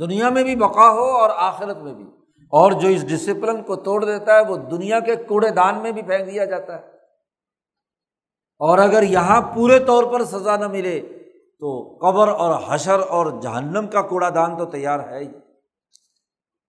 دنیا 0.00 0.28
میں 0.28 0.42
بھی 0.42 0.56
بقا 0.56 0.90
ہو 0.90 1.04
اور 1.04 1.30
آخرت 1.36 1.76
میں 1.76 1.94
بھی۔ 1.94 2.04
اور 2.52 2.72
جو 2.72 2.88
اس 2.88 3.08
ڈسپلن 3.08 3.62
کو 3.62 3.76
توڑ 3.76 4.04
دیتا 4.04 4.34
ہے، 4.34 4.44
وہ 4.48 4.56
دنیا 4.70 5.00
کے 5.00 5.16
کوڑے 5.16 5.50
دان 5.50 5.82
میں 5.82 5.92
بھی 5.92 6.02
پھینک 6.02 6.26
دیا 6.26 6.44
جاتا 6.44 6.78
ہے۔ 6.78 6.91
اور 8.62 8.78
اگر 8.78 9.02
یہاں 9.02 9.40
پورے 9.54 9.78
طور 9.78 10.04
پر 10.04 10.24
سزا 10.24 10.56
نہ 10.56 10.68
ملے 10.68 11.00
تو 11.60 11.98
قبر 12.00 12.28
اور 12.28 12.60
حشر 12.66 13.00
اور 13.00 13.40
جہنم 13.40 13.86
کا 13.86 14.02
کوڑا 14.02 14.28
دان 14.34 14.58
تو 14.58 14.64
تیار 14.64 14.98
ہے 14.98 15.18
ہی۔ 15.18 15.28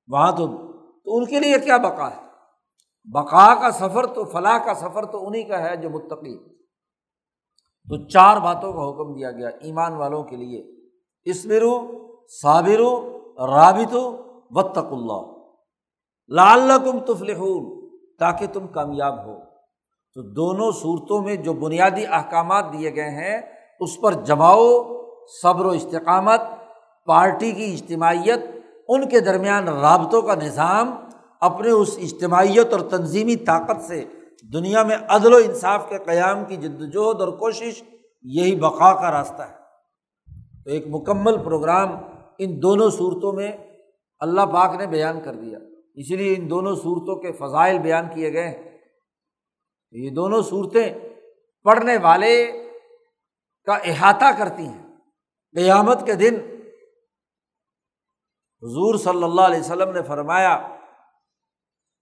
وہاں 0.08 0.32
تو 0.32 0.48
تو 1.02 1.18
ان 1.18 1.26
کے 1.26 1.40
لیے 1.40 1.60
کیا 1.60 1.78
بقا 1.78 2.12
ہے؟ 2.12 2.22
بقا 3.12 3.56
کا 3.56 3.72
سفر 3.72 4.06
تو 4.06 4.26
فلاح 4.26 4.58
کا 4.58 4.74
سفر 4.74 5.06
تو 5.06 5.28
انہیں 5.28 5.44
کا 5.44 5.62
ہے 5.62 5.76
جو 5.76 5.90
متقی۔ 5.90 6.56
تو 7.90 8.08
چار 8.08 8.38
باتوں 8.38 8.74
کا 8.74 8.90
حکم 8.90 9.14
دیا 9.14 9.32
گیا 9.32 9.48
ایمان 9.48 9.94
والوں 9.94 10.24
کے 10.24 10.36
لیے۔ 10.36 10.90
اس 11.26 11.46
مرو 11.46 11.88
صابر 12.42 12.80
رابط 13.48 13.96
وطق 14.50 14.88
اللہ۔ 14.92 15.22
لعلکم 16.30 17.00
تفلحون، 17.00 17.90
تاکہ 18.20 18.48
تم 18.54 18.68
کامیاب 18.68 19.26
ہو۔ 19.26 19.53
تو 20.16 20.22
دونوں 20.22 20.72
صورتوں 20.72 21.22
میں 21.22 21.36
جو 21.36 21.54
بنیادی 21.54 22.06
احکامات 22.12 22.66
دیے 22.74 22.96
گئے 22.96 23.10
ہیں، 23.10 23.42
اس 23.80 24.02
پر 24.02 24.12
جماؤ، 24.12 24.84
صبر 25.42 25.66
و 25.66 25.70
استقامت، 25.70 26.42
پارٹی 27.06 27.52
کی 27.52 27.74
اجتماعیت، 27.74 28.40
ان 28.88 29.10
کے 29.10 29.20
درمیان 29.20 29.68
رابطوں 29.68 30.22
کا 30.22 30.36
نظام، 30.36 30.96
اپنے 31.42 31.70
اس 31.70 32.00
اجتماعیت 32.02 32.72
اور 32.72 32.80
تنظیمی 32.80 33.36
طاقت 33.36 33.82
سے 33.82 34.06
دنیا 34.54 34.84
میں 34.84 34.98
عدل 35.10 35.34
و 35.34 35.38
انصاف 35.38 35.90
کے 35.90 35.98
قیام 36.06 36.46
کی 36.48 36.56
جد 36.56 36.82
وجہد 36.82 37.22
اور 37.22 37.28
کوشش، 37.28 37.84
یہی 38.24 38.56
بقا 38.56 38.94
کا 38.94 39.12
راستہ 39.12 39.42
ہے۔ 39.42 39.64
تو 40.64 40.70
ایک 40.70 40.86
مکمل 40.90 41.38
پروگرام 41.38 41.90
ان 42.38 42.62
دونوں 42.62 42.90
صورتوں 42.90 43.34
میں 43.34 43.52
اللہ 44.20 44.42
پاک 44.42 44.76
نے 44.76 44.88
بیان 44.88 45.22
کر 45.24 45.34
دیا۔ 45.34 45.58
اسی 45.96 46.16
لیے 46.16 46.36
ان 46.38 46.50
دونوں 46.50 46.76
صورتوں 46.76 47.16
کے 47.16 47.32
فضائل 47.32 47.80
بیان 47.80 48.06
کیے 48.14 48.34
گئے۔ 48.34 48.48
ہیں 48.48 48.73
یہ 49.94 50.10
دونوں 50.10 50.42
صورتیں 50.42 50.94
پڑھنے 51.64 51.98
والے 51.98 52.52
کا 53.66 53.74
احاطہ 53.74 54.38
کرتی 54.38 54.66
ہیں۔ 54.66 54.84
قیامت 55.54 56.06
کے 56.06 56.14
دن 56.14 56.36
حضور 58.64 58.96
صلی 58.96 59.24
اللہ 59.24 59.42
علیہ 59.42 59.60
وسلم 59.60 59.92
نے 59.92 60.02
فرمایا 60.04 60.78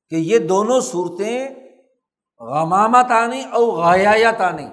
کہ 0.10 0.16
یہ 0.16 0.40
دونوں 0.40 0.80
صورتیں 0.80 1.48
غمامت 2.40 3.12
آنی 3.12 3.42
اور 3.42 3.68
غیات 3.68 4.42
آنی 4.42 4.68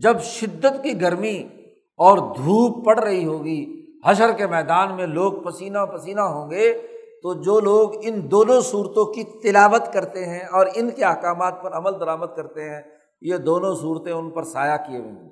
جب 0.00 0.20
شدت 0.20 0.82
کی 0.82 1.00
گرمی 1.00 1.48
اور 1.96 2.18
دھوپ 2.18 2.86
پڑ 2.86 2.98
رہی 2.98 3.24
ہوگی، 3.26 3.86
حشر 4.04 4.32
کے 4.32 4.46
میدان 4.46 4.96
میں 4.96 5.06
لوگ 5.06 5.32
پسینہ 5.32 5.78
پسینہ 5.78 6.20
ہوں 6.20 6.50
گے 6.50 6.86
تو 7.26 7.32
جو 7.42 7.58
لوگ 7.60 7.90
ان 8.02 8.30
دونوں 8.30 8.60
صورتوں 8.60 9.04
کی 9.12 9.22
تلاوت 9.42 9.92
کرتے 9.92 10.24
ہیں 10.26 10.44
اور 10.48 10.66
ان 10.74 10.90
کے 10.90 11.04
احکامات 11.04 11.54
پر 11.62 11.72
عمل 11.72 11.98
درآمد 12.00 12.36
کرتے 12.36 12.68
ہیں، 12.70 12.82
یہ 13.20 13.36
دونوں 13.36 13.74
صورتیں 13.74 14.12
ان 14.12 14.30
پر 14.30 14.44
سایہ 14.44 14.76
کیے 14.76 14.98
ہوئے 14.98 15.10
ہیں۔ 15.10 15.30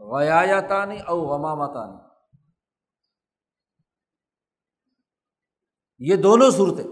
غیا 0.00 0.60
تانی 0.60 0.98
او 0.98 1.16
غمام 1.20 1.64
تانی 1.72 1.96
یہ 6.00 6.16
دونوں 6.16 6.50
صورتیں، 6.50 6.84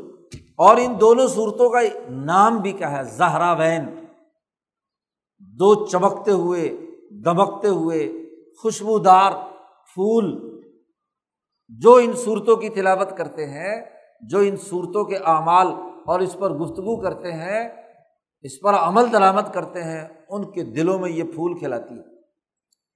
اور 0.59 0.77
ان 0.77 0.93
دونوں 1.01 1.29
صورتوں 1.29 1.69
کا 1.71 1.81
نام 2.25 2.53
بھی 2.59 2.73
کیا 2.73 2.91
ہے، 2.97 3.03
زہرا 3.05 3.53
وین۔ 3.53 3.85
دو 5.41 5.75
چمکتے 5.87 6.33
ہوئے، 6.33 6.69
دمکتے 7.25 7.69
ہوئے، 7.69 8.01
خوشبودار 8.63 9.33
پھول 9.95 10.27
جو 11.69 11.95
ان 11.95 12.13
صورتوں 12.13 12.57
کی 12.57 12.69
تلاوت 12.69 13.17
کرتے 13.17 13.47
ہیں، 13.47 13.85
جو 14.21 14.39
ان 14.39 14.57
صورتوں 14.57 15.05
کے 15.05 15.17
اعمال 15.17 15.67
اور 16.07 16.21
اس 16.21 16.37
پر 16.39 16.51
گفتگو 16.51 17.01
کرتے 17.03 17.33
ہیں، 17.33 17.69
اس 18.43 18.61
پر 18.61 18.75
عمل 18.75 19.13
درآمد 19.13 19.55
کرتے 19.55 19.83
ہیں، 19.85 20.09
ان 20.29 20.53
کے 20.53 20.63
دلوں 20.63 20.99
میں 20.99 21.11
یہ 21.11 21.25
پھول 21.25 21.59
کھلاتی 21.59 21.95
ہے، 21.95 22.21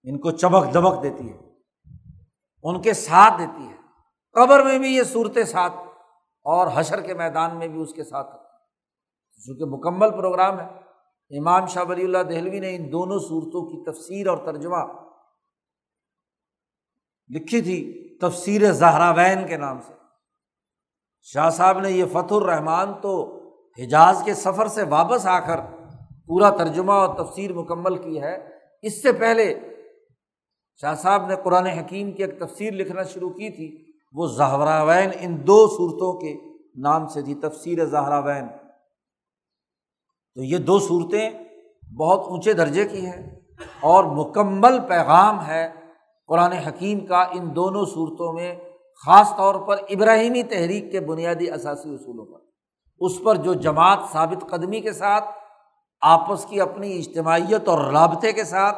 ان 0.04 0.18
کو 0.18 0.30
چبک 0.30 0.74
دبک 0.74 1.02
دیتی 1.02 1.28
ہے، 1.28 1.38
ان 2.62 2.82
کے 2.82 2.92
ساتھ 2.92 3.34
دیتی 3.38 3.68
ہے۔ 3.68 3.76
قبر 4.32 4.64
میں 4.64 4.78
بھی 4.78 4.94
یہ 4.96 5.02
صورتیں 5.02 5.44
ساتھ 5.44 5.72
اور 6.44 6.66
حشر 6.74 7.00
کے 7.00 7.14
میدان 7.14 7.58
میں 7.58 7.68
بھی 7.68 7.80
اس 7.80 7.92
کے 7.92 8.04
ساتھ۔ 8.04 8.36
چونکہ 9.46 9.64
مکمل 9.64 10.10
پروگرام 10.10 10.60
ہے، 10.60 10.66
امام 11.38 11.66
شاہ 11.66 11.84
ولی 11.88 12.04
اللہ 12.04 12.18
دہلوی 12.18 12.60
نے 12.60 12.76
ان 12.76 12.92
دونوں 12.92 13.18
صورتوں 13.18 13.66
کی 13.66 13.90
تفسیر 13.90 14.26
اور 14.26 14.38
ترجمہ 14.38 14.84
لکھی 17.30 17.60
تھی۔ 17.60 18.09
تفسیر 18.20 18.72
زہرا 18.72 19.10
وین 19.10 19.46
کے 19.46 19.56
نام 19.56 19.80
سے۔ 19.86 19.92
شاہ 21.22 21.50
صاحب 21.50 21.80
نے 21.80 21.90
یہ 21.90 22.04
فتح 22.12 22.34
الرحمان 22.34 22.92
تو 23.02 23.40
حجاز 23.78 24.22
کے 24.24 24.34
سفر 24.34 24.66
سے 24.66 24.82
واپس 24.82 25.26
آ 25.26 25.40
کر 25.40 25.60
پورا 26.26 26.50
ترجمہ 26.50 26.92
اور 26.92 27.24
تفسیر 27.24 27.52
مکمل 27.52 27.96
کی 27.96 28.22
ہے۔ 28.22 28.48
اس 28.82 29.02
سے 29.02 29.12
پہلے 29.12 29.54
شاہ 30.80 30.94
صاحب 30.94 31.26
نے 31.26 31.34
قرآن 31.44 31.66
حکیم 31.66 32.12
کی 32.12 32.24
ایک 32.24 32.38
تفسیر 32.40 32.72
لکھنا 32.72 33.02
شروع 33.02 33.30
کی 33.30 33.50
تھی۔ 33.50 33.92
وہ 34.12 34.26
زہراوین 34.26 35.10
ان 35.20 35.46
دو 35.46 35.68
صورتوں 35.68 36.12
کے 36.12 36.34
نام 36.76 37.08
سے 37.08 37.22
تھی، 37.22 37.34
تفسیر 37.34 37.84
زہراوین 37.84 38.48
تو 40.34 40.42
یہ 40.42 40.58
دو 40.58 40.78
صورتیں 40.78 41.30
بہت 41.98 42.26
اونچے 42.26 42.52
درجے 42.52 42.88
کی 42.88 43.06
ہیں 43.06 43.40
اور 43.80 44.04
مکمل 44.04 44.80
پیغام 44.88 45.46
ہے۔ 45.46 45.79
قرآن 46.30 46.52
حکیم 46.52 47.06
کا 47.06 47.22
ان 47.22 47.56
دونوں 47.56 47.84
صورتوں 47.84 48.32
میں 48.32 48.54
خاص 49.06 49.36
طور 49.36 49.54
پر 49.54 49.76
ابراہیمی 49.88 50.42
تحریک 50.42 50.92
کے 50.92 51.00
بنیادی 51.00 51.50
اثاثی 51.50 51.94
اصولوں 51.94 52.24
پر۔ 52.24 52.38
اس 52.98 53.12
پر 53.24 53.36
جو 53.36 53.54
جماعت 53.54 53.98
ثابت 54.12 54.50
قدمی 54.50 54.80
کے 54.80 54.92
ساتھ، 54.92 55.24
آپس 56.00 56.44
کی 56.44 56.60
اپنی 56.60 56.98
اجتماعیت 56.98 57.68
اور 57.68 57.92
رابطے 57.92 58.32
کے 58.32 58.44
ساتھ، 58.44 58.76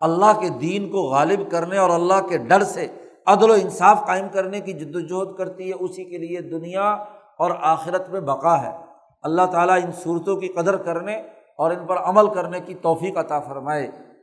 اللہ 0.00 0.40
کے 0.40 0.48
دین 0.48 0.90
کو 0.90 0.98
غالب 0.98 1.50
کرنے 1.50 1.76
اور 1.76 1.90
اللہ 1.90 2.26
کے 2.28 2.38
ڈر 2.38 2.64
سے 2.64 2.86
عدل 3.26 3.50
و 3.50 3.52
انصاف 3.52 4.06
قائم 4.06 4.26
کرنے 4.32 4.60
کی 4.60 4.72
جد 4.72 4.96
وجہد 4.96 5.36
کرتی 5.36 5.68
ہے، 5.68 5.74
اسی 5.74 6.04
کے 6.04 6.18
لیے 6.18 6.40
دنیا 6.40 6.92
اور 7.38 7.50
آخرت 7.60 8.08
میں 8.08 8.20
بقا 8.20 8.62
ہے۔ 8.62 8.76
اللہ 9.22 9.46
تعالیٰ 9.52 9.76
ان 9.84 9.92
صورتوں 9.92 10.36
کی 10.36 10.48
قدر 10.48 10.76
کرنے 10.76 11.16
اور 11.58 11.70
ان 11.70 11.86
پر 11.86 11.96
عمل 11.96 12.34
کرنے 12.34 12.60
کی 12.60 12.74
توفیق 12.74 13.18
عطا 13.18 13.40
فرمائے۔ 13.40 14.13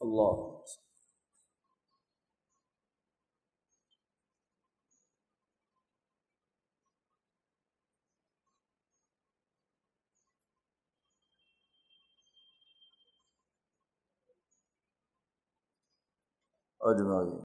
اللہ 0.00 0.34
اجمائی 16.80 17.38